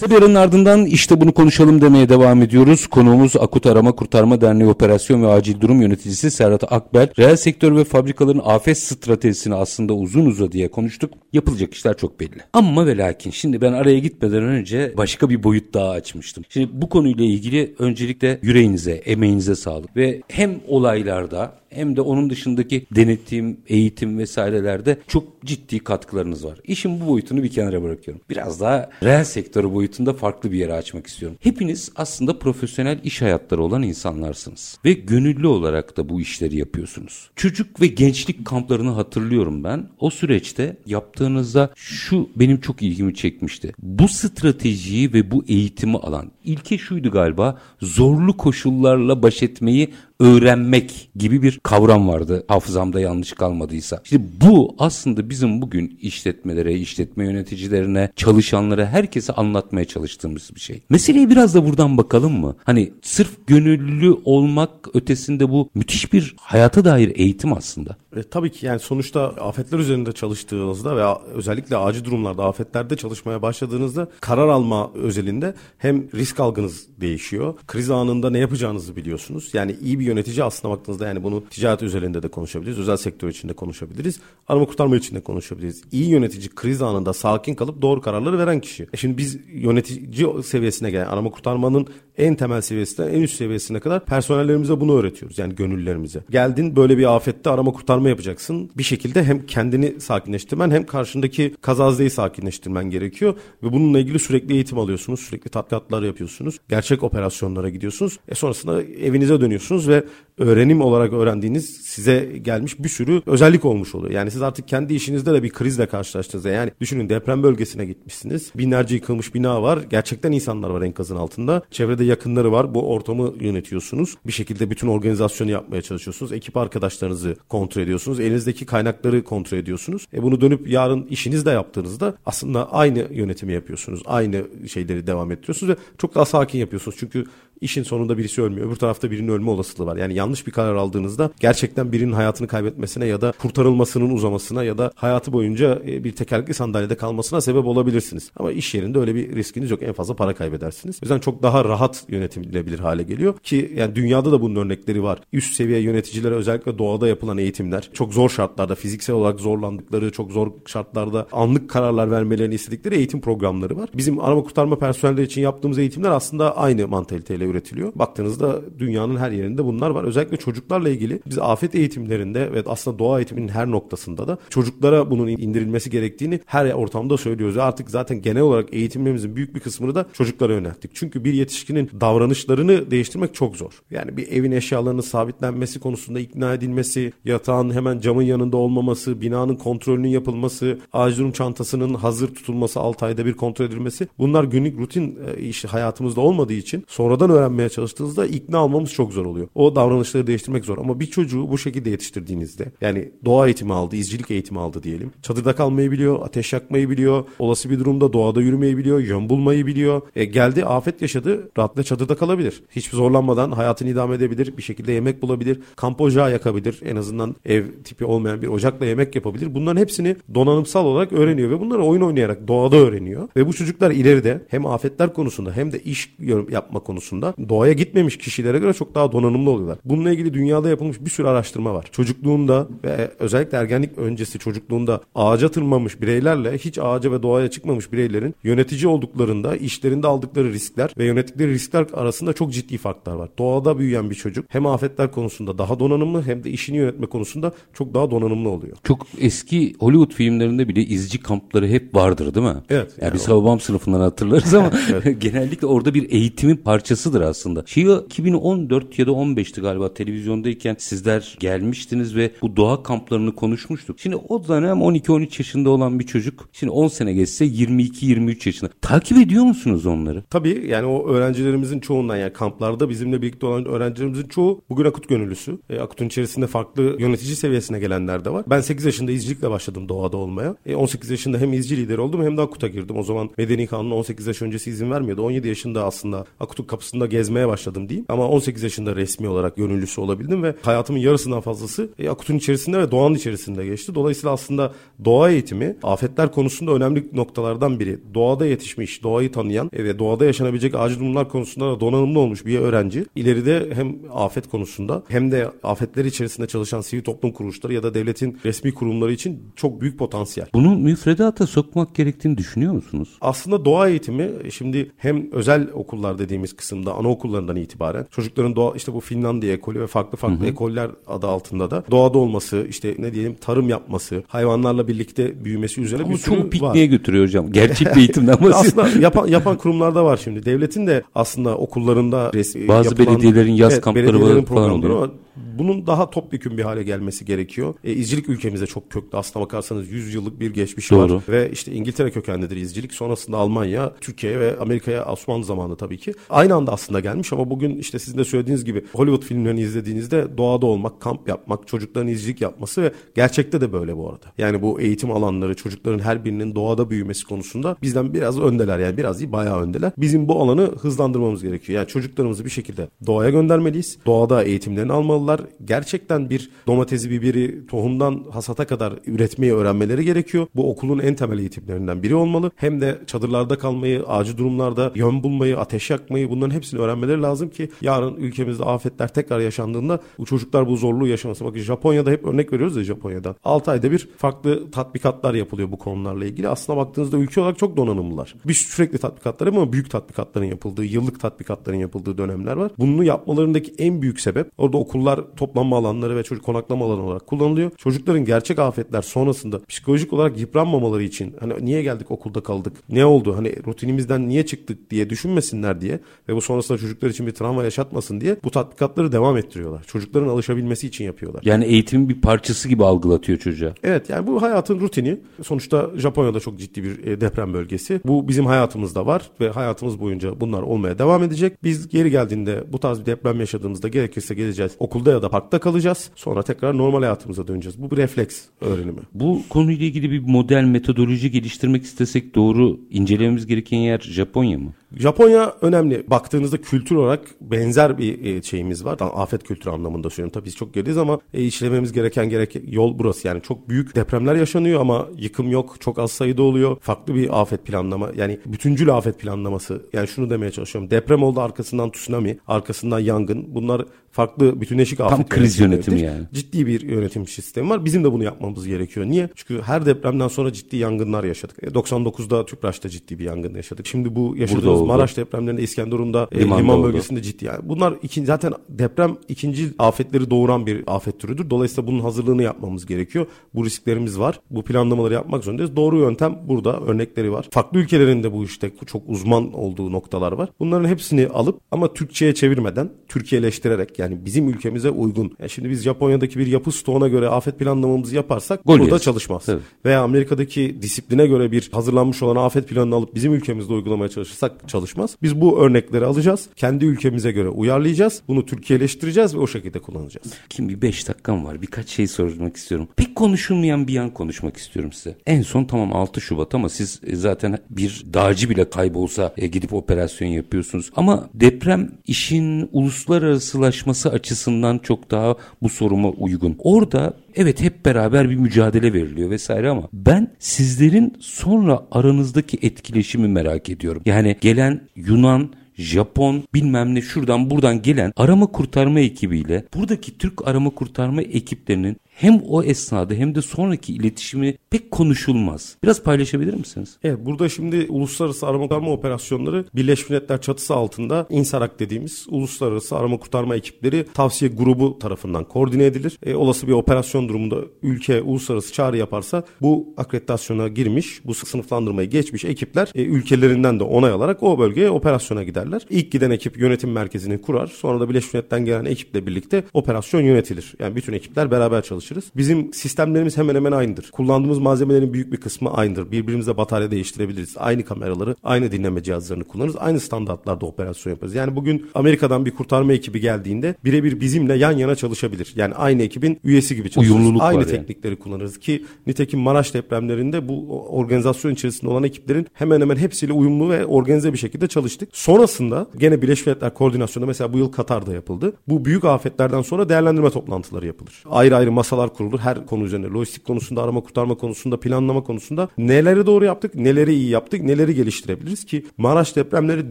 Kısa 0.00 0.40
ardından 0.40 0.86
işte 0.86 1.20
bunu 1.20 1.32
konuşalım 1.32 1.80
demeye 1.80 2.08
devam 2.08 2.42
ediyoruz. 2.42 2.86
Konuğumuz 2.86 3.36
Akut 3.36 3.66
Arama 3.66 3.92
Kurtarma 3.92 4.40
Derneği 4.40 4.70
Operasyon 4.70 5.22
ve 5.22 5.26
Acil 5.26 5.60
Durum 5.60 5.82
Yöneticisi 5.82 6.30
Serhat 6.30 6.72
Akbel. 6.72 7.08
Reel 7.18 7.36
sektör 7.36 7.76
ve 7.76 7.84
fabrikaların 7.84 8.42
afet 8.44 8.78
stratejisini 8.78 9.54
aslında 9.54 9.92
uzun 9.92 10.26
uzadıya 10.26 10.70
konuştuk. 10.70 11.14
Yapılacak 11.32 11.74
işler 11.74 11.96
çok 11.96 12.20
belli. 12.20 12.38
Ama 12.52 12.86
ve 12.86 12.96
lakin 12.96 13.30
şimdi 13.30 13.60
ben 13.60 13.72
araya 13.72 13.98
gitmeden 13.98 14.42
önce 14.42 14.94
başka 14.96 15.30
bir 15.30 15.42
boyut 15.42 15.74
daha 15.74 15.90
açmıştım. 15.90 16.44
Şimdi 16.48 16.68
bu 16.72 16.88
konuyla 16.88 17.24
ilgili 17.24 17.74
öncelikle 17.78 18.38
yüreğinize, 18.42 18.92
emeğinize 18.92 19.54
sağlık 19.54 19.96
ve 19.96 20.22
hem 20.28 20.54
olaylarda 20.68 21.58
hem 21.70 21.96
de 21.96 22.00
onun 22.00 22.30
dışındaki 22.30 22.86
denetim, 22.94 23.60
eğitim 23.66 24.18
vesairelerde 24.18 24.98
çok 25.06 25.42
ciddi 25.44 25.78
katkılarınız 25.78 26.44
var. 26.44 26.58
İşin 26.64 27.00
bu 27.00 27.06
boyutunu 27.06 27.42
bir 27.42 27.50
kenara 27.50 27.82
bırakıyorum. 27.82 28.22
Biraz 28.30 28.60
daha 28.60 28.90
reel 29.02 29.24
sektörü 29.24 29.74
boyutunda 29.88 30.12
farklı 30.12 30.52
bir 30.52 30.58
yere 30.58 30.72
açmak 30.72 31.06
istiyorum. 31.06 31.38
Hepiniz 31.40 31.92
aslında 31.96 32.38
profesyonel 32.38 33.00
iş 33.04 33.22
hayatları 33.22 33.62
olan 33.62 33.82
insanlarsınız 33.82 34.78
ve 34.84 34.92
gönüllü 34.92 35.46
olarak 35.46 35.96
da 35.96 36.08
bu 36.08 36.20
işleri 36.20 36.56
yapıyorsunuz. 36.56 37.30
Çocuk 37.36 37.80
ve 37.80 37.86
gençlik 37.86 38.44
kamplarını 38.44 38.90
hatırlıyorum 38.90 39.64
ben. 39.64 39.88
O 39.98 40.10
süreçte 40.10 40.76
yaptığınızda 40.86 41.70
şu 41.74 42.28
benim 42.36 42.60
çok 42.60 42.82
ilgimi 42.82 43.14
çekmişti. 43.14 43.74
Bu 43.78 44.08
stratejiyi 44.08 45.12
ve 45.12 45.30
bu 45.30 45.44
eğitimi 45.48 45.96
alan 45.96 46.30
ilke 46.44 46.78
şuydu 46.78 47.10
galiba 47.10 47.58
zorlu 47.82 48.36
koşullarla 48.36 49.22
baş 49.22 49.42
etmeyi 49.42 49.88
öğrenmek 50.20 51.10
gibi 51.16 51.42
bir 51.42 51.58
kavram 51.62 52.08
vardı 52.08 52.44
hafızamda 52.48 53.00
yanlış 53.00 53.32
kalmadıysa. 53.32 54.00
İşte 54.04 54.20
bu 54.40 54.74
aslında 54.78 55.30
bizim 55.30 55.62
bugün 55.62 55.98
işletmelere, 56.02 56.74
işletme 56.74 57.24
yöneticilerine, 57.24 58.12
çalışanlara, 58.16 58.86
herkese 58.86 59.32
anlatmaya 59.32 59.84
çalıştığımız 59.84 60.50
bir 60.54 60.60
şey. 60.60 60.82
Meseleye 60.88 61.30
biraz 61.30 61.54
da 61.54 61.66
buradan 61.66 61.96
bakalım 61.96 62.40
mı? 62.40 62.56
Hani 62.64 62.92
sırf 63.02 63.46
gönüllü 63.46 64.16
olmak 64.24 64.70
ötesinde 64.94 65.50
bu 65.50 65.70
müthiş 65.74 66.12
bir 66.12 66.34
hayata 66.40 66.84
dair 66.84 67.12
eğitim 67.16 67.52
aslında. 67.52 67.96
E, 68.16 68.22
tabii 68.22 68.50
ki 68.50 68.66
yani 68.66 68.78
sonuçta 68.78 69.28
afetler 69.28 69.78
üzerinde 69.78 70.12
çalıştığınızda 70.12 70.96
veya 70.96 71.20
özellikle 71.34 71.76
acil 71.76 72.04
durumlarda, 72.04 72.44
afetlerde 72.44 72.96
çalışmaya 72.96 73.42
başladığınızda 73.42 74.08
karar 74.20 74.48
alma 74.48 74.90
özelinde 74.94 75.54
hem 75.78 76.12
risk 76.14 76.40
algınız 76.40 76.86
değişiyor. 77.00 77.54
Kriz 77.66 77.90
anında 77.90 78.30
ne 78.30 78.38
yapacağınızı 78.38 78.96
biliyorsunuz. 78.96 79.50
Yani 79.52 79.76
iyi 79.80 79.98
bir 79.98 80.04
yönetici 80.04 80.44
aslında 80.44 80.74
baktığınızda 80.74 81.06
yani 81.06 81.22
bunu 81.22 81.44
ticaret 81.50 81.82
üzerinde 81.82 82.22
de 82.22 82.28
konuşabiliriz. 82.28 82.78
Özel 82.78 82.96
sektör 82.96 83.28
içinde 83.28 83.52
konuşabiliriz. 83.52 84.20
Arama 84.48 84.66
kurtarma 84.66 84.96
içinde 84.96 85.20
konuşabiliriz. 85.20 85.82
İyi 85.92 86.08
yönetici 86.08 86.48
kriz 86.48 86.82
anında 86.82 87.12
sakin 87.12 87.54
kalıp 87.54 87.82
doğru 87.82 88.00
kararları 88.00 88.38
veren 88.38 88.60
kişi. 88.60 88.86
E 88.92 88.96
şimdi 88.96 89.18
biz 89.18 89.38
yönetici 89.52 90.42
seviyesine 90.42 90.90
gelen 90.90 91.06
arama 91.06 91.30
kurtarmanın 91.30 91.86
en 92.18 92.34
temel 92.34 92.60
seviyesinden 92.60 93.08
en 93.08 93.22
üst 93.22 93.36
seviyesine 93.36 93.80
kadar 93.80 94.04
personellerimize 94.04 94.80
bunu 94.80 94.98
öğretiyoruz. 94.98 95.38
Yani 95.38 95.54
gönüllerimize. 95.54 96.20
Geldin 96.30 96.76
böyle 96.76 96.98
bir 96.98 97.16
afette 97.16 97.50
arama 97.50 97.72
kurtarma 97.72 97.97
yapacaksın. 98.06 98.70
Bir 98.78 98.82
şekilde 98.82 99.24
hem 99.24 99.46
kendini 99.46 100.00
sakinleştirmen 100.00 100.70
hem 100.70 100.86
karşındaki 100.86 101.54
kazazdeyi 101.60 102.10
sakinleştirmen 102.10 102.90
gerekiyor. 102.90 103.34
Ve 103.62 103.72
bununla 103.72 103.98
ilgili 103.98 104.18
sürekli 104.18 104.54
eğitim 104.54 104.78
alıyorsunuz. 104.78 105.20
Sürekli 105.20 105.50
tatbikatlar 105.50 106.02
yapıyorsunuz. 106.02 106.58
Gerçek 106.68 107.02
operasyonlara 107.02 107.68
gidiyorsunuz. 107.68 108.18
E 108.28 108.34
sonrasında 108.34 108.82
evinize 108.82 109.40
dönüyorsunuz 109.40 109.88
ve 109.88 110.04
öğrenim 110.38 110.80
olarak 110.80 111.12
öğrendiğiniz 111.12 111.76
size 111.76 112.38
gelmiş 112.42 112.78
bir 112.78 112.88
sürü 112.88 113.22
özellik 113.26 113.64
olmuş 113.64 113.94
oluyor. 113.94 114.12
Yani 114.12 114.30
siz 114.30 114.42
artık 114.42 114.68
kendi 114.68 114.94
işinizde 114.94 115.32
de 115.32 115.42
bir 115.42 115.50
krizle 115.50 115.86
karşılaştığınızda 115.86 116.48
yani 116.48 116.70
düşünün 116.80 117.08
deprem 117.08 117.42
bölgesine 117.42 117.84
gitmişsiniz. 117.84 118.52
Binlerce 118.54 118.94
yıkılmış 118.94 119.34
bina 119.34 119.62
var. 119.62 119.78
Gerçekten 119.90 120.32
insanlar 120.32 120.70
var 120.70 120.82
enkazın 120.82 121.16
altında. 121.16 121.62
Çevrede 121.70 122.04
yakınları 122.04 122.52
var. 122.52 122.74
Bu 122.74 122.92
ortamı 122.92 123.32
yönetiyorsunuz. 123.40 124.14
Bir 124.26 124.32
şekilde 124.32 124.70
bütün 124.70 124.88
organizasyonu 124.88 125.50
yapmaya 125.50 125.82
çalışıyorsunuz. 125.82 126.32
Ekip 126.32 126.56
arkadaşlarınızı 126.56 127.36
kontrol 127.48 127.87
ediyorsunuz. 127.88 128.20
Elinizdeki 128.20 128.66
kaynakları 128.66 129.24
kontrol 129.24 129.58
ediyorsunuz. 129.58 130.06
E 130.14 130.22
bunu 130.22 130.40
dönüp 130.40 130.68
yarın 130.68 131.06
işinizde 131.06 131.50
yaptığınızda 131.50 132.14
aslında 132.26 132.72
aynı 132.72 133.06
yönetimi 133.10 133.52
yapıyorsunuz. 133.52 134.02
Aynı 134.06 134.44
şeyleri 134.68 135.06
devam 135.06 135.32
ettiriyorsunuz 135.32 135.72
ve 135.72 135.76
çok 135.98 136.14
daha 136.14 136.24
sakin 136.24 136.58
yapıyorsunuz. 136.58 136.96
Çünkü 137.00 137.24
işin 137.60 137.82
sonunda 137.82 138.18
birisi 138.18 138.42
ölmüyor. 138.42 138.68
Öbür 138.68 138.76
tarafta 138.76 139.10
birinin 139.10 139.28
ölme 139.28 139.50
olasılığı 139.50 139.86
var. 139.86 139.96
Yani 139.96 140.14
yanlış 140.14 140.46
bir 140.46 140.52
karar 140.52 140.74
aldığınızda 140.74 141.30
gerçekten 141.40 141.92
birinin 141.92 142.12
hayatını 142.12 142.48
kaybetmesine 142.48 143.06
ya 143.06 143.20
da 143.20 143.32
kurtarılmasının 143.32 144.10
uzamasına 144.10 144.64
ya 144.64 144.78
da 144.78 144.92
hayatı 144.94 145.32
boyunca 145.32 145.82
e, 145.86 146.04
bir 146.04 146.12
tekerlekli 146.12 146.54
sandalyede 146.54 146.94
kalmasına 146.96 147.40
sebep 147.40 147.66
olabilirsiniz. 147.66 148.30
Ama 148.36 148.52
iş 148.52 148.74
yerinde 148.74 148.98
öyle 148.98 149.14
bir 149.14 149.36
riskiniz 149.36 149.70
yok. 149.70 149.82
En 149.82 149.92
fazla 149.92 150.16
para 150.16 150.34
kaybedersiniz. 150.34 150.96
O 150.96 151.00
yüzden 151.02 151.18
çok 151.18 151.42
daha 151.42 151.64
rahat 151.64 152.04
yönetilebilir 152.08 152.78
hale 152.78 153.02
geliyor 153.02 153.38
ki 153.38 153.72
yani 153.76 153.94
dünyada 153.94 154.32
da 154.32 154.40
bunun 154.40 154.56
örnekleri 154.56 155.02
var. 155.02 155.18
Üst 155.32 155.54
seviye 155.54 155.80
yöneticilere 155.80 156.34
özellikle 156.34 156.78
doğada 156.78 157.08
yapılan 157.08 157.38
eğitimler 157.38 157.90
çok 157.92 158.14
zor 158.14 158.30
şartlarda 158.30 158.74
fiziksel 158.74 159.16
olarak 159.16 159.40
zorlandıkları 159.40 160.12
çok 160.12 160.32
zor 160.32 160.52
şartlarda 160.66 161.26
anlık 161.32 161.70
kararlar 161.70 162.10
vermelerini 162.10 162.54
istedikleri 162.54 162.94
eğitim 162.94 163.20
programları 163.20 163.76
var. 163.76 163.88
Bizim 163.94 164.20
arama 164.20 164.42
kurtarma 164.42 164.78
personelleri 164.78 165.26
için 165.26 165.40
yaptığımız 165.42 165.78
eğitimler 165.78 166.10
aslında 166.10 166.56
aynı 166.56 166.88
mantaliteyle 166.88 167.47
üretiliyor. 167.48 167.92
Baktığınızda 167.94 168.60
dünyanın 168.78 169.16
her 169.16 169.30
yerinde 169.30 169.64
bunlar 169.64 169.90
var. 169.90 170.04
Özellikle 170.04 170.36
çocuklarla 170.36 170.88
ilgili 170.88 171.20
biz 171.26 171.38
afet 171.38 171.74
eğitimlerinde 171.74 172.52
ve 172.52 172.62
aslında 172.66 172.98
doğa 172.98 173.18
eğitiminin 173.18 173.48
her 173.48 173.70
noktasında 173.70 174.28
da 174.28 174.38
çocuklara 174.50 175.10
bunun 175.10 175.28
indirilmesi 175.28 175.90
gerektiğini 175.90 176.40
her 176.46 176.72
ortamda 176.72 177.16
söylüyoruz. 177.16 177.56
Artık 177.56 177.90
zaten 177.90 178.22
genel 178.22 178.42
olarak 178.42 178.74
eğitimlerimizin 178.74 179.36
büyük 179.36 179.54
bir 179.54 179.60
kısmını 179.60 179.94
da 179.94 180.06
çocuklara 180.12 180.52
yönelttik. 180.52 180.90
Çünkü 180.94 181.24
bir 181.24 181.32
yetişkinin 181.32 181.90
davranışlarını 182.00 182.90
değiştirmek 182.90 183.34
çok 183.34 183.56
zor. 183.56 183.72
Yani 183.90 184.16
bir 184.16 184.28
evin 184.28 184.52
eşyalarının 184.52 185.00
sabitlenmesi 185.00 185.80
konusunda 185.80 186.20
ikna 186.20 186.54
edilmesi, 186.54 187.12
yatağın 187.24 187.70
hemen 187.70 188.00
camın 188.00 188.22
yanında 188.22 188.56
olmaması, 188.56 189.20
binanın 189.20 189.56
kontrolünün 189.56 190.08
yapılması, 190.08 190.78
acil 190.92 191.18
durum 191.18 191.32
çantasının 191.32 191.94
hazır 191.94 192.34
tutulması 192.34 192.80
6 192.80 193.06
ayda 193.06 193.26
bir 193.26 193.32
kontrol 193.32 193.66
edilmesi 193.66 194.08
bunlar 194.18 194.44
günlük 194.44 194.78
rutin 194.78 195.18
e, 195.26 195.40
iş 195.40 195.64
hayatımızda 195.64 196.20
olmadığı 196.20 196.52
için 196.52 196.84
sonradan 196.88 197.30
öğrenmeye 197.38 197.68
çalıştığınızda 197.68 198.26
ikna 198.26 198.58
almamız 198.58 198.92
çok 198.92 199.12
zor 199.12 199.26
oluyor. 199.26 199.48
O 199.54 199.76
davranışları 199.76 200.26
değiştirmek 200.26 200.64
zor 200.64 200.78
ama 200.78 201.00
bir 201.00 201.06
çocuğu 201.06 201.50
bu 201.50 201.58
şekilde 201.58 201.90
yetiştirdiğinizde 201.90 202.72
yani 202.80 203.12
doğa 203.24 203.46
eğitimi 203.46 203.72
aldı, 203.72 203.96
izcilik 203.96 204.30
eğitimi 204.30 204.60
aldı 204.60 204.82
diyelim. 204.82 205.10
Çadırda 205.22 205.54
kalmayı 205.54 205.90
biliyor, 205.90 206.22
ateş 206.22 206.52
yakmayı 206.52 206.90
biliyor, 206.90 207.24
olası 207.38 207.70
bir 207.70 207.78
durumda 207.78 208.12
doğada 208.12 208.40
yürümeyi 208.40 208.76
biliyor, 208.76 208.98
yön 208.98 209.28
bulmayı 209.28 209.66
biliyor. 209.66 210.02
E, 210.16 210.24
geldi 210.24 210.64
afet 210.64 211.02
yaşadı, 211.02 211.50
rahatla 211.58 211.82
çadırda 211.82 212.16
kalabilir. 212.16 212.62
Hiç 212.70 212.90
zorlanmadan 212.90 213.50
hayatını 213.50 213.88
idame 213.88 214.14
edebilir, 214.14 214.56
bir 214.56 214.62
şekilde 214.62 214.92
yemek 214.92 215.22
bulabilir, 215.22 215.60
kamp 215.76 216.00
ocağı 216.00 216.32
yakabilir. 216.32 216.80
En 216.84 216.96
azından 216.96 217.36
ev 217.44 217.64
tipi 217.84 218.04
olmayan 218.04 218.42
bir 218.42 218.46
ocakla 218.46 218.86
yemek 218.86 219.14
yapabilir. 219.14 219.54
Bunların 219.54 219.80
hepsini 219.80 220.16
donanımsal 220.34 220.86
olarak 220.86 221.12
öğreniyor 221.12 221.50
ve 221.50 221.60
bunları 221.60 221.84
oyun 221.84 222.02
oynayarak 222.02 222.48
doğada 222.48 222.76
öğreniyor. 222.76 223.28
Ve 223.36 223.46
bu 223.46 223.52
çocuklar 223.52 223.90
ileride 223.90 224.42
hem 224.48 224.66
afetler 224.66 225.12
konusunda 225.12 225.52
hem 225.52 225.72
de 225.72 225.80
iş 225.80 226.16
yapma 226.50 226.80
konusunda 226.80 227.27
doğaya 227.48 227.72
gitmemiş 227.72 228.18
kişilere 228.18 228.58
göre 228.58 228.72
çok 228.72 228.94
daha 228.94 229.12
donanımlı 229.12 229.50
oluyorlar. 229.50 229.78
Bununla 229.84 230.10
ilgili 230.12 230.34
dünyada 230.34 230.68
yapılmış 230.68 231.00
bir 231.00 231.10
sürü 231.10 231.26
araştırma 231.26 231.74
var. 231.74 231.88
Çocukluğunda 231.92 232.68
ve 232.84 233.10
özellikle 233.18 233.58
ergenlik 233.58 233.98
öncesi 233.98 234.38
çocukluğunda 234.38 235.00
ağaca 235.14 235.48
tırmanmış 235.48 236.00
bireylerle 236.00 236.58
hiç 236.58 236.78
ağaca 236.78 237.12
ve 237.12 237.22
doğaya 237.22 237.50
çıkmamış 237.50 237.92
bireylerin 237.92 238.34
yönetici 238.44 238.88
olduklarında 238.88 239.56
işlerinde 239.56 240.06
aldıkları 240.06 240.52
riskler 240.52 240.90
ve 240.98 241.04
yönettikleri 241.04 241.50
riskler 241.50 241.86
arasında 241.94 242.32
çok 242.32 242.52
ciddi 242.52 242.78
farklar 242.78 243.14
var. 243.14 243.28
Doğada 243.38 243.78
büyüyen 243.78 244.10
bir 244.10 244.14
çocuk 244.14 244.44
hem 244.48 244.66
afetler 244.66 245.12
konusunda 245.12 245.58
daha 245.58 245.78
donanımlı 245.78 246.22
hem 246.22 246.44
de 246.44 246.50
işini 246.50 246.76
yönetme 246.76 247.06
konusunda 247.06 247.52
çok 247.74 247.94
daha 247.94 248.10
donanımlı 248.10 248.48
oluyor. 248.48 248.76
Çok 248.84 249.06
eski 249.20 249.74
Hollywood 249.80 250.12
filmlerinde 250.12 250.68
bile 250.68 250.80
izci 250.80 251.20
kampları 251.20 251.68
hep 251.68 251.94
vardır 251.94 252.34
değil 252.34 252.46
mi? 252.46 252.62
Evet. 252.70 252.90
Yani, 252.90 253.04
yani 253.04 253.14
biz 253.14 253.28
Hababam 253.28 253.60
sınıfından 253.60 254.00
hatırlarız 254.00 254.54
ama 254.54 254.70
genellikle 255.18 255.66
orada 255.66 255.94
bir 255.94 256.10
eğitimin 256.10 256.56
parçasıdır 256.56 257.17
aslında. 257.22 257.62
Şeyi 257.66 257.88
2014 258.04 258.98
ya 258.98 259.06
da 259.06 259.10
15'ti 259.10 259.60
galiba 259.60 259.94
televizyondayken 259.94 260.76
sizler 260.78 261.36
gelmiştiniz 261.40 262.16
ve 262.16 262.30
bu 262.42 262.56
doğa 262.56 262.82
kamplarını 262.82 263.34
konuşmuştuk. 263.34 264.00
Şimdi 264.00 264.16
o 264.16 264.48
dönem 264.48 264.76
12-13 264.76 265.22
yaşında 265.38 265.70
olan 265.70 265.98
bir 265.98 266.06
çocuk 266.06 266.48
şimdi 266.52 266.72
10 266.72 266.88
sene 266.88 267.12
geçse 267.12 267.46
22-23 267.46 268.48
yaşında. 268.48 268.70
Takip 268.80 269.18
ediyor 269.18 269.44
musunuz 269.44 269.86
onları? 269.86 270.22
Tabii 270.30 270.66
yani 270.68 270.86
o 270.86 271.08
öğrencilerimizin 271.08 271.80
çoğundan 271.80 272.16
yani 272.16 272.32
kamplarda 272.32 272.88
bizimle 272.88 273.22
birlikte 273.22 273.46
olan 273.46 273.64
öğrencilerimizin 273.64 274.28
çoğu 274.28 274.62
bugün 274.70 274.84
akut 274.84 275.08
gönüllüsü. 275.08 275.58
E, 275.70 275.80
akutun 275.80 276.06
içerisinde 276.06 276.46
farklı 276.46 276.96
yönetici 276.98 277.36
seviyesine 277.36 277.78
gelenler 277.78 278.24
de 278.24 278.30
var. 278.30 278.44
Ben 278.46 278.60
8 278.60 278.84
yaşında 278.84 279.12
izcilikle 279.12 279.50
başladım 279.50 279.88
doğada 279.88 280.16
olmaya. 280.16 280.56
E, 280.66 280.74
18 280.74 281.10
yaşında 281.10 281.38
hem 281.38 281.52
izci 281.52 281.76
lideri 281.76 282.00
oldum 282.00 282.24
hem 282.24 282.36
de 282.36 282.40
akuta 282.40 282.68
girdim. 282.68 282.96
O 282.98 283.02
zaman 283.02 283.30
Medeni 283.38 283.66
Kanun 283.66 283.90
18 283.90 284.26
yaş 284.26 284.42
öncesi 284.42 284.70
izin 284.70 284.90
vermiyordu. 284.90 285.22
17 285.22 285.48
yaşında 285.48 285.84
aslında 285.84 286.24
akutun 286.40 286.64
kapısında 286.64 287.06
gezmeye 287.10 287.48
başladım 287.48 287.88
diyeyim. 287.88 288.06
Ama 288.08 288.28
18 288.28 288.62
yaşında 288.62 288.96
resmi 288.96 289.28
olarak 289.28 289.56
gönüllüsü 289.56 290.00
olabildim 290.00 290.42
ve 290.42 290.54
hayatımın 290.62 291.00
yarısından 291.00 291.40
fazlası 291.40 291.88
e, 291.98 292.08
akutun 292.08 292.36
içerisinde 292.36 292.78
ve 292.78 292.90
doğanın 292.90 293.14
içerisinde 293.14 293.66
geçti. 293.66 293.94
Dolayısıyla 293.94 294.32
aslında 294.32 294.72
doğa 295.04 295.30
eğitimi 295.30 295.76
afetler 295.82 296.32
konusunda 296.32 296.72
önemli 296.72 297.08
noktalardan 297.12 297.80
biri. 297.80 297.98
Doğada 298.14 298.46
yetişmiş, 298.46 299.02
doğayı 299.02 299.32
tanıyan 299.32 299.70
e, 299.72 299.84
ve 299.84 299.98
doğada 299.98 300.24
yaşanabilecek 300.24 300.74
acil 300.74 300.96
durumlar 300.96 301.28
konusunda 301.28 301.70
da 301.70 301.80
donanımlı 301.80 302.18
olmuş 302.18 302.46
bir 302.46 302.58
öğrenci 302.58 303.06
ileride 303.16 303.70
hem 303.74 303.96
afet 304.14 304.48
konusunda 304.48 305.02
hem 305.08 305.32
de 305.32 305.50
afetler 305.62 306.04
içerisinde 306.04 306.46
çalışan 306.46 306.80
sivil 306.80 307.02
toplum 307.02 307.32
kuruluşları 307.32 307.74
ya 307.74 307.82
da 307.82 307.94
devletin 307.94 308.38
resmi 308.44 308.74
kurumları 308.74 309.12
için 309.12 309.52
çok 309.56 309.80
büyük 309.80 309.98
potansiyel. 309.98 310.48
Bunu 310.54 310.78
müfredata 310.78 311.46
sokmak 311.46 311.94
gerektiğini 311.94 312.38
düşünüyor 312.38 312.72
musunuz? 312.72 313.18
Aslında 313.20 313.64
doğa 313.64 313.88
eğitimi 313.88 314.30
şimdi 314.50 314.90
hem 314.96 315.32
özel 315.32 315.68
okullar 315.72 316.18
dediğimiz 316.18 316.56
kısımda 316.56 316.94
anaokullarından 316.98 317.56
itibaren 317.56 318.06
çocukların 318.10 318.56
doğa 318.56 318.72
işte 318.76 318.94
bu 318.94 319.00
Finlandiya 319.00 319.52
ekolü 319.52 319.80
ve 319.80 319.86
farklı 319.86 320.18
farklı 320.18 320.40
hı 320.40 320.42
hı. 320.42 320.46
ekoller 320.46 320.90
adı 321.06 321.26
altında 321.26 321.70
da 321.70 321.84
doğada 321.90 322.18
olması, 322.18 322.66
işte 322.68 322.94
ne 322.98 323.14
diyelim 323.14 323.36
tarım 323.40 323.68
yapması, 323.68 324.22
hayvanlarla 324.28 324.88
birlikte 324.88 325.44
büyümesi 325.44 325.80
üzerine 325.80 326.04
Ama 326.04 326.12
bir 326.12 326.18
sürü 326.18 326.36
çok 326.36 326.52
pikniğe 326.52 326.84
var. 326.84 326.90
götürüyor 326.90 327.24
hocam. 327.24 327.52
Gerçek 327.52 327.88
bir 327.96 328.00
eğitimden 328.00 328.34
bahsediyor. 328.40 328.84
aslında 328.84 329.00
yapan, 329.02 329.26
yapan 329.26 329.56
kurumlarda 329.56 330.04
var 330.04 330.20
şimdi. 330.24 330.44
Devletin 330.44 330.86
de 330.86 331.02
aslında 331.14 331.58
okullarında 331.58 332.30
resmi 332.34 332.68
Bazı 332.68 332.88
yapılan, 332.88 333.14
belediyelerin 333.14 333.52
yaz 333.52 333.72
evet, 333.72 333.82
kampları 333.82 334.44
falan 334.44 334.70
oluyor. 334.70 335.10
Bunun 335.58 335.86
daha 335.86 336.10
topyekun 336.10 336.58
bir 336.58 336.62
hale 336.62 336.82
gelmesi 336.82 337.24
gerekiyor. 337.24 337.74
E, 337.84 337.92
izcilik 337.92 338.28
ülkemizde 338.28 338.66
çok 338.66 338.90
köklü. 338.90 339.18
Aslına 339.18 339.44
bakarsanız 339.44 339.90
100 339.90 340.14
yıllık 340.14 340.40
bir 340.40 340.54
geçmişi 340.54 340.94
Doğru. 340.94 341.14
var. 341.14 341.22
Ve 341.28 341.50
işte 341.50 341.72
İngiltere 341.72 342.10
kökenlidir 342.10 342.56
izcilik. 342.56 342.92
Sonrasında 342.92 343.36
Almanya, 343.36 343.94
Türkiye 344.00 344.40
ve 344.40 344.58
Amerika'ya 344.58 345.04
Osmanlı 345.04 345.44
zamanı 345.44 345.76
tabii 345.76 345.98
ki. 345.98 346.14
Aynı 346.30 346.54
anda 346.54 346.72
aslında 346.72 347.00
gelmiş 347.00 347.32
ama 347.32 347.50
bugün 347.50 347.76
işte 347.76 347.98
sizin 347.98 348.18
de 348.18 348.24
söylediğiniz 348.24 348.64
gibi 348.64 348.84
Hollywood 348.92 349.22
filmlerini 349.22 349.60
izlediğinizde 349.60 350.38
doğada 350.38 350.66
olmak, 350.66 351.00
kamp 351.00 351.28
yapmak, 351.28 351.68
çocukların 351.68 352.08
izcilik 352.08 352.40
yapması 352.40 352.82
ve 352.82 352.92
gerçekte 353.14 353.60
de 353.60 353.72
böyle 353.72 353.96
bu 353.96 354.08
arada. 354.08 354.26
Yani 354.38 354.62
bu 354.62 354.80
eğitim 354.80 355.10
alanları, 355.10 355.56
çocukların 355.56 355.98
her 355.98 356.24
birinin 356.24 356.54
doğada 356.54 356.90
büyümesi 356.90 357.24
konusunda 357.24 357.76
bizden 357.82 358.14
biraz 358.14 358.40
öndeler. 358.40 358.78
Yani 358.78 358.96
biraz 358.96 359.18
değil 359.20 359.32
bayağı 359.32 359.60
öndeler. 359.60 359.92
Bizim 359.98 360.28
bu 360.28 360.42
alanı 360.42 360.62
hızlandırmamız 360.62 361.42
gerekiyor. 361.42 361.78
Yani 361.78 361.88
çocuklarımızı 361.88 362.44
bir 362.44 362.50
şekilde 362.50 362.88
doğaya 363.06 363.30
göndermeliyiz. 363.30 363.98
Doğada 364.06 364.42
eğitimlerini 364.42 364.92
almalılar 365.28 365.40
gerçekten 365.64 366.30
bir 366.30 366.50
domatesi, 366.66 367.10
biberi 367.10 367.66
tohumdan 367.66 368.24
hasata 368.32 368.66
kadar 368.66 368.92
üretmeyi 369.06 369.52
öğrenmeleri 369.52 370.04
gerekiyor. 370.04 370.46
Bu 370.56 370.70
okulun 370.70 370.98
en 370.98 371.14
temel 371.14 371.38
eğitimlerinden 371.38 372.02
biri 372.02 372.14
olmalı. 372.14 372.50
Hem 372.56 372.80
de 372.80 372.98
çadırlarda 373.06 373.58
kalmayı, 373.58 374.04
acil 374.06 374.36
durumlarda 374.36 374.92
yön 374.94 375.22
bulmayı, 375.22 375.58
ateş 375.58 375.90
yakmayı 375.90 376.30
bunların 376.30 376.54
hepsini 376.54 376.80
öğrenmeleri 376.80 377.22
lazım 377.22 377.50
ki 377.50 377.70
yarın 377.80 378.16
ülkemizde 378.16 378.64
afetler 378.64 379.08
tekrar 379.08 379.40
yaşandığında 379.40 380.00
bu 380.18 380.26
çocuklar 380.26 380.66
bu 380.66 380.76
zorluğu 380.76 381.06
yaşamasın. 381.06 381.46
Bakın 381.46 381.60
Japonya'da 381.60 382.10
hep 382.10 382.26
örnek 382.26 382.52
veriyoruz 382.52 382.76
ya 382.76 382.84
Japonya'dan. 382.84 383.34
6 383.44 383.70
ayda 383.70 383.90
bir 383.90 384.08
farklı 384.16 384.70
tatbikatlar 384.70 385.34
yapılıyor 385.34 385.72
bu 385.72 385.78
konularla 385.78 386.24
ilgili. 386.24 386.48
Aslına 386.48 386.76
baktığınızda 386.76 387.16
ülke 387.16 387.40
olarak 387.40 387.58
çok 387.58 387.76
donanımlılar. 387.76 388.34
Bir 388.44 388.54
sürekli 388.54 388.98
tatbikatlar 388.98 389.46
ama 389.46 389.72
büyük 389.72 389.90
tatbikatların 389.90 390.46
yapıldığı, 390.46 390.84
yıllık 390.84 391.20
tatbikatların 391.20 391.76
yapıldığı 391.76 392.18
dönemler 392.18 392.56
var. 392.56 392.72
Bunu 392.78 393.04
yapmalarındaki 393.04 393.74
en 393.78 394.02
büyük 394.02 394.20
sebep 394.20 394.50
orada 394.58 394.76
okullar 394.76 395.17
toplanma 395.36 395.76
alanları 395.76 396.16
ve 396.16 396.22
çocuk 396.22 396.44
konaklama 396.44 396.84
alanı 396.84 397.02
olarak 397.02 397.26
kullanılıyor. 397.26 397.70
Çocukların 397.76 398.24
gerçek 398.24 398.58
afetler 398.58 399.02
sonrasında 399.02 399.60
psikolojik 399.68 400.12
olarak 400.12 400.38
yıpranmamaları 400.38 401.02
için 401.02 401.34
hani 401.40 401.54
niye 401.60 401.82
geldik 401.82 402.10
okulda 402.10 402.40
kaldık? 402.40 402.72
Ne 402.88 403.04
oldu? 403.04 403.36
Hani 403.36 403.54
rutinimizden 403.66 404.28
niye 404.28 404.46
çıktık 404.46 404.90
diye 404.90 405.10
düşünmesinler 405.10 405.80
diye 405.80 406.00
ve 406.28 406.36
bu 406.36 406.40
sonrasında 406.40 406.78
çocuklar 406.78 407.08
için 407.08 407.26
bir 407.26 407.32
travma 407.32 407.64
yaşatmasın 407.64 408.20
diye 408.20 408.36
bu 408.44 408.50
tatbikatları 408.50 409.12
devam 409.12 409.36
ettiriyorlar. 409.36 409.84
Çocukların 409.84 410.28
alışabilmesi 410.28 410.86
için 410.86 411.04
yapıyorlar. 411.04 411.42
Yani 411.44 411.64
eğitimin 411.64 412.08
bir 412.08 412.20
parçası 412.20 412.68
gibi 412.68 412.84
algılatıyor 412.84 413.38
çocuğa. 413.38 413.74
Evet 413.82 414.10
yani 414.10 414.26
bu 414.26 414.42
hayatın 414.42 414.80
rutini. 414.80 415.18
Sonuçta 415.42 415.90
Japonya'da 415.96 416.40
çok 416.40 416.58
ciddi 416.58 416.84
bir 416.84 417.06
e, 417.06 417.20
deprem 417.20 417.54
bölgesi. 417.54 418.00
Bu 418.04 418.28
bizim 418.28 418.46
hayatımızda 418.46 419.06
var 419.06 419.30
ve 419.40 419.50
hayatımız 419.50 420.00
boyunca 420.00 420.40
bunlar 420.40 420.62
olmaya 420.62 420.98
devam 420.98 421.22
edecek. 421.22 421.64
Biz 421.64 421.88
geri 421.88 422.10
geldiğinde 422.10 422.64
bu 422.72 422.78
tarz 422.78 423.00
bir 423.00 423.06
deprem 423.06 423.40
yaşadığımızda 423.40 423.88
gerekirse 423.88 424.34
geleceğiz 424.34 424.72
okulda 424.78 425.07
ya 425.10 425.22
da 425.22 425.28
parkta 425.28 425.58
kalacağız. 425.58 426.10
Sonra 426.16 426.42
tekrar 426.42 426.78
normal 426.78 427.00
hayatımıza 427.02 427.48
döneceğiz. 427.48 427.82
Bu 427.82 427.90
bir 427.90 427.96
refleks 427.96 428.44
öğrenimi. 428.60 429.00
Bu 429.14 429.42
konuyla 429.50 429.86
ilgili 429.86 430.10
bir 430.10 430.20
model 430.20 430.64
metodoloji 430.64 431.30
geliştirmek 431.30 431.82
istesek 431.82 432.34
doğru 432.34 432.80
incelememiz 432.90 433.46
gereken 433.46 433.78
yer 433.78 433.98
Japonya 433.98 434.58
mı? 434.58 434.72
Japonya 434.96 435.54
önemli. 435.60 436.10
Baktığınızda 436.10 436.56
kültür 436.56 436.96
olarak 436.96 437.20
benzer 437.40 437.98
bir 437.98 438.24
e, 438.24 438.42
şeyimiz 438.42 438.84
var. 438.84 438.98
Afet 439.00 439.44
kültürü 439.44 439.70
anlamında 439.70 440.10
söylüyorum. 440.10 440.32
Tabii 440.34 440.46
biz 440.46 440.56
çok 440.56 440.74
geriyiz 440.74 440.98
ama 440.98 441.18
e, 441.34 441.42
işlememiz 441.44 441.92
gereken 441.92 442.28
gerek 442.28 442.56
yol 442.68 442.98
burası. 442.98 443.28
Yani 443.28 443.42
çok 443.42 443.68
büyük 443.68 443.96
depremler 443.96 444.34
yaşanıyor 444.34 444.80
ama 444.80 445.08
yıkım 445.16 445.50
yok. 445.50 445.76
Çok 445.80 445.98
az 445.98 446.12
sayıda 446.12 446.42
oluyor. 446.42 446.76
Farklı 446.80 447.14
bir 447.14 447.40
afet 447.40 447.66
planlama. 447.66 448.10
Yani 448.16 448.38
bütüncül 448.46 448.96
afet 448.96 449.18
planlaması. 449.18 449.82
Yani 449.92 450.08
şunu 450.08 450.30
demeye 450.30 450.50
çalışıyorum. 450.50 450.90
Deprem 450.90 451.22
oldu 451.22 451.40
arkasından 451.40 451.90
tsunami, 451.90 452.38
arkasından 452.46 453.00
yangın. 453.00 453.54
Bunlar 453.54 453.84
farklı 454.10 454.60
bütünleşik 454.60 455.00
afet 455.00 455.16
Tam 455.16 455.28
kriz 455.28 455.60
yönetimi 455.60 456.00
yani. 456.00 456.24
Ciddi 456.32 456.66
bir 456.66 456.80
yönetim 456.80 457.26
sistemi 457.26 457.70
var. 457.70 457.84
Bizim 457.84 458.04
de 458.04 458.12
bunu 458.12 458.24
yapmamız 458.24 458.66
gerekiyor. 458.66 459.06
Niye? 459.06 459.28
Çünkü 459.34 459.62
her 459.62 459.86
depremden 459.86 460.28
sonra 460.28 460.52
ciddi 460.52 460.76
yangınlar 460.76 461.24
yaşadık. 461.24 461.58
99'da 461.62 462.40
e, 462.40 462.46
Tüpraş'ta 462.46 462.88
ciddi 462.88 463.18
bir 463.18 463.24
yangın 463.24 463.54
yaşadık. 463.54 463.86
Şimdi 463.86 464.16
bu 464.16 464.36
yaşadığımız 464.36 464.77
Maraş 464.86 465.16
depremlerinde 465.16 465.62
İskenderun'da 465.62 466.28
e, 466.32 466.40
liman 466.40 466.82
bölgesinde 466.82 467.22
ciddi. 467.22 467.44
Yani 467.44 467.58
bunlar 467.62 467.94
iki, 468.02 468.26
zaten 468.26 468.52
deprem 468.68 469.16
ikinci 469.28 469.68
afetleri 469.78 470.30
doğuran 470.30 470.66
bir 470.66 470.84
afet 470.86 471.20
türüdür. 471.20 471.50
Dolayısıyla 471.50 471.86
bunun 471.86 472.00
hazırlığını 472.00 472.42
yapmamız 472.42 472.86
gerekiyor. 472.86 473.26
Bu 473.54 473.64
risklerimiz 473.64 474.18
var. 474.18 474.40
Bu 474.50 474.62
planlamaları 474.62 475.14
yapmak 475.14 475.44
zorundayız. 475.44 475.76
Doğru 475.76 475.98
yöntem 475.98 476.38
burada 476.48 476.80
örnekleri 476.80 477.32
var. 477.32 477.48
Farklı 477.50 477.78
ülkelerin 477.78 478.22
de 478.22 478.32
bu 478.32 478.44
işte 478.44 478.70
çok 478.86 479.02
uzman 479.06 479.52
olduğu 479.52 479.92
noktalar 479.92 480.32
var. 480.32 480.48
Bunların 480.60 480.88
hepsini 480.88 481.28
alıp 481.28 481.60
ama 481.70 481.94
Türkçe'ye 481.94 482.34
çevirmeden, 482.34 482.90
Türkiye'leştirerek 483.08 483.98
yani 483.98 484.24
bizim 484.24 484.48
ülkemize 484.48 484.90
uygun. 484.90 485.32
Yani 485.38 485.50
şimdi 485.50 485.70
biz 485.70 485.82
Japonya'daki 485.82 486.38
bir 486.38 486.46
yapı 486.46 486.72
stoğuna 486.72 487.08
göre 487.08 487.28
afet 487.28 487.58
planlamamızı 487.58 488.16
yaparsak 488.16 488.64
Gol 488.64 488.78
burada 488.78 488.98
çalışmaz. 488.98 489.48
Evet. 489.48 489.62
Veya 489.84 490.02
Amerika'daki 490.02 490.82
disipline 490.82 491.26
göre 491.26 491.52
bir 491.52 491.70
hazırlanmış 491.72 492.22
olan 492.22 492.44
afet 492.44 492.68
planını 492.68 492.94
alıp 492.94 493.14
bizim 493.14 493.34
ülkemizde 493.34 493.72
uygulamaya 493.72 494.08
çalışırsak 494.08 494.67
çalışmaz. 494.68 495.16
Biz 495.22 495.40
bu 495.40 495.60
örnekleri 495.60 496.04
alacağız. 496.04 496.48
Kendi 496.56 496.84
ülkemize 496.84 497.32
göre 497.32 497.48
uyarlayacağız. 497.48 498.22
Bunu 498.28 498.46
Türkiye'leştireceğiz 498.46 499.34
ve 499.34 499.38
o 499.38 499.46
şekilde 499.46 499.78
kullanacağız. 499.78 500.26
Kim 500.48 500.68
bir 500.68 500.82
5 500.82 501.08
dakikam 501.08 501.44
var. 501.44 501.62
Birkaç 501.62 501.88
şey 501.88 502.06
sormak 502.06 502.56
istiyorum. 502.56 502.88
Pek 502.96 503.16
konuşulmayan 503.16 503.88
bir 503.88 503.92
yan 503.92 504.10
konuşmak 504.10 504.56
istiyorum 504.56 504.92
size. 504.92 505.16
En 505.26 505.42
son 505.42 505.64
tamam 505.64 505.92
6 505.92 506.20
Şubat 506.20 506.54
ama 506.54 506.68
siz 506.68 507.00
e, 507.06 507.16
zaten 507.16 507.58
bir 507.70 508.04
dağcı 508.14 508.50
bile 508.50 508.70
kaybolsa 508.70 509.34
e, 509.36 509.46
gidip 509.46 509.74
operasyon 509.74 510.28
yapıyorsunuz. 510.28 510.90
Ama 510.96 511.30
deprem 511.34 511.90
işin 512.06 512.68
uluslararasılaşması 512.72 514.10
açısından 514.10 514.78
çok 514.78 515.10
daha 515.10 515.36
bu 515.62 515.68
soruma 515.68 516.08
uygun. 516.08 516.56
Orada 516.58 517.14
evet 517.38 517.60
hep 517.60 517.84
beraber 517.84 518.30
bir 518.30 518.36
mücadele 518.36 518.92
veriliyor 518.92 519.30
vesaire 519.30 519.68
ama 519.68 519.88
ben 519.92 520.34
sizlerin 520.38 521.16
sonra 521.20 521.86
aranızdaki 521.90 522.58
etkileşimi 522.62 523.28
merak 523.28 523.68
ediyorum. 523.68 524.02
Yani 524.06 524.36
gelen 524.40 524.80
Yunan 524.96 525.52
Japon 525.78 526.44
bilmem 526.54 526.94
ne 526.94 527.02
şuradan 527.02 527.50
buradan 527.50 527.82
gelen 527.82 528.12
arama 528.16 528.46
kurtarma 528.46 529.00
ekibiyle 529.00 529.64
buradaki 529.74 530.18
Türk 530.18 530.48
arama 530.48 530.70
kurtarma 530.70 531.22
ekiplerinin 531.22 531.96
hem 532.18 532.42
o 532.48 532.62
esnada 532.62 533.14
hem 533.14 533.34
de 533.34 533.42
sonraki 533.42 533.92
iletişimi 533.92 534.54
pek 534.70 534.90
konuşulmaz. 534.90 535.76
Biraz 535.82 536.02
paylaşabilir 536.02 536.54
misiniz? 536.54 536.98
Evet 537.04 537.18
burada 537.20 537.48
şimdi 537.48 537.86
uluslararası 537.88 538.46
arama 538.46 538.62
kurtarma 538.62 538.92
operasyonları 538.92 539.64
Birleşmiş 539.74 540.10
Milletler 540.10 540.40
çatısı 540.40 540.74
altında 540.74 541.26
İNSARAK 541.30 541.80
dediğimiz 541.80 542.26
uluslararası 542.28 542.96
arama 542.96 543.18
kurtarma 543.18 543.56
ekipleri 543.56 544.06
tavsiye 544.14 544.50
grubu 544.50 544.98
tarafından 544.98 545.44
koordine 545.44 545.84
edilir. 545.84 546.18
E, 546.26 546.34
olası 546.34 546.66
bir 546.66 546.72
operasyon 546.72 547.28
durumunda 547.28 547.56
ülke 547.82 548.22
uluslararası 548.22 548.72
çağrı 548.72 548.96
yaparsa 548.96 549.44
bu 549.60 549.94
akreditasyona 549.96 550.68
girmiş, 550.68 551.20
bu 551.24 551.34
sınıflandırmayı 551.34 552.10
geçmiş 552.10 552.44
ekipler 552.44 552.92
e, 552.94 553.02
ülkelerinden 553.02 553.80
de 553.80 553.84
onay 553.84 554.10
alarak 554.10 554.42
o 554.42 554.58
bölgeye 554.58 554.90
operasyona 554.90 555.42
giderler. 555.42 555.82
İlk 555.90 556.12
giden 556.12 556.30
ekip 556.30 556.58
yönetim 556.58 556.92
merkezini 556.92 557.40
kurar. 557.40 557.66
Sonra 557.66 558.00
da 558.00 558.08
Birleşmiş 558.08 558.34
Milletler'den 558.34 558.64
gelen 558.64 558.84
ekiple 558.84 559.26
birlikte 559.26 559.64
operasyon 559.72 560.20
yönetilir. 560.20 560.74
Yani 560.78 560.96
bütün 560.96 561.12
ekipler 561.12 561.50
beraber 561.50 561.82
çalışır 561.82 562.07
çalışırız. 562.08 562.32
Bizim 562.36 562.72
sistemlerimiz 562.72 563.36
hemen 563.36 563.54
hemen 563.54 563.72
aynıdır. 563.72 564.10
Kullandığımız 564.10 564.58
malzemelerin 564.58 565.12
büyük 565.12 565.32
bir 565.32 565.36
kısmı 565.36 565.74
aynıdır. 565.74 566.10
Birbirimize 566.10 566.56
batarya 566.56 566.90
değiştirebiliriz. 566.90 567.54
Aynı 567.56 567.84
kameraları, 567.84 568.36
aynı 568.44 568.72
dinleme 568.72 569.02
cihazlarını 569.02 569.44
kullanırız. 569.44 569.76
Aynı 569.78 570.00
standartlarda 570.00 570.66
operasyon 570.66 571.12
yaparız. 571.12 571.34
Yani 571.34 571.56
bugün 571.56 571.86
Amerika'dan 571.94 572.46
bir 572.46 572.50
kurtarma 572.50 572.92
ekibi 572.92 573.20
geldiğinde 573.20 573.74
birebir 573.84 574.20
bizimle 574.20 574.54
yan 574.54 574.72
yana 574.72 574.94
çalışabilir. 574.94 575.52
Yani 575.56 575.74
aynı 575.74 576.02
ekibin 576.02 576.40
üyesi 576.44 576.76
gibi 576.76 576.90
çalışırız. 576.90 577.16
Uyumluluk 577.16 577.42
aynı 577.42 577.66
teknikleri 577.66 578.12
yani. 578.12 578.22
kullanırız 578.22 578.58
ki 578.58 578.84
nitekim 579.06 579.40
Maraş 579.40 579.74
depremlerinde 579.74 580.48
bu 580.48 580.86
organizasyon 580.90 581.52
içerisinde 581.52 581.90
olan 581.90 582.02
ekiplerin 582.04 582.46
hemen 582.52 582.80
hemen 582.80 582.96
hepsiyle 582.96 583.32
uyumlu 583.32 583.70
ve 583.70 583.86
organize 583.86 584.32
bir 584.32 584.38
şekilde 584.38 584.66
çalıştık. 584.66 585.08
Sonrasında 585.12 585.86
gene 585.98 586.22
Birleşmiş 586.22 586.46
Milletler 586.46 586.74
koordinasyonu 586.74 587.26
mesela 587.26 587.52
bu 587.52 587.58
yıl 587.58 587.72
Katar'da 587.72 588.14
yapıldı. 588.14 588.52
Bu 588.68 588.84
büyük 588.84 589.04
afetlerden 589.04 589.62
sonra 589.62 589.88
değerlendirme 589.88 590.30
toplantıları 590.30 590.86
yapılır. 590.86 591.24
Ayrı 591.30 591.56
ayrı 591.56 591.72
masalar 591.72 591.97
fabrikalar 591.98 592.14
kurulur. 592.14 592.38
Her 592.38 592.66
konu 592.66 592.84
üzerine. 592.84 593.06
Lojistik 593.06 593.44
konusunda, 593.44 593.82
arama 593.82 594.00
kurtarma 594.00 594.34
konusunda, 594.34 594.80
planlama 594.80 595.24
konusunda 595.24 595.68
neleri 595.78 596.26
doğru 596.26 596.44
yaptık, 596.44 596.74
neleri 596.74 597.14
iyi 597.14 597.28
yaptık, 597.28 597.62
neleri 597.62 597.94
geliştirebiliriz 597.94 598.64
ki 598.64 598.84
Maraş 598.98 599.36
depremleri 599.36 599.90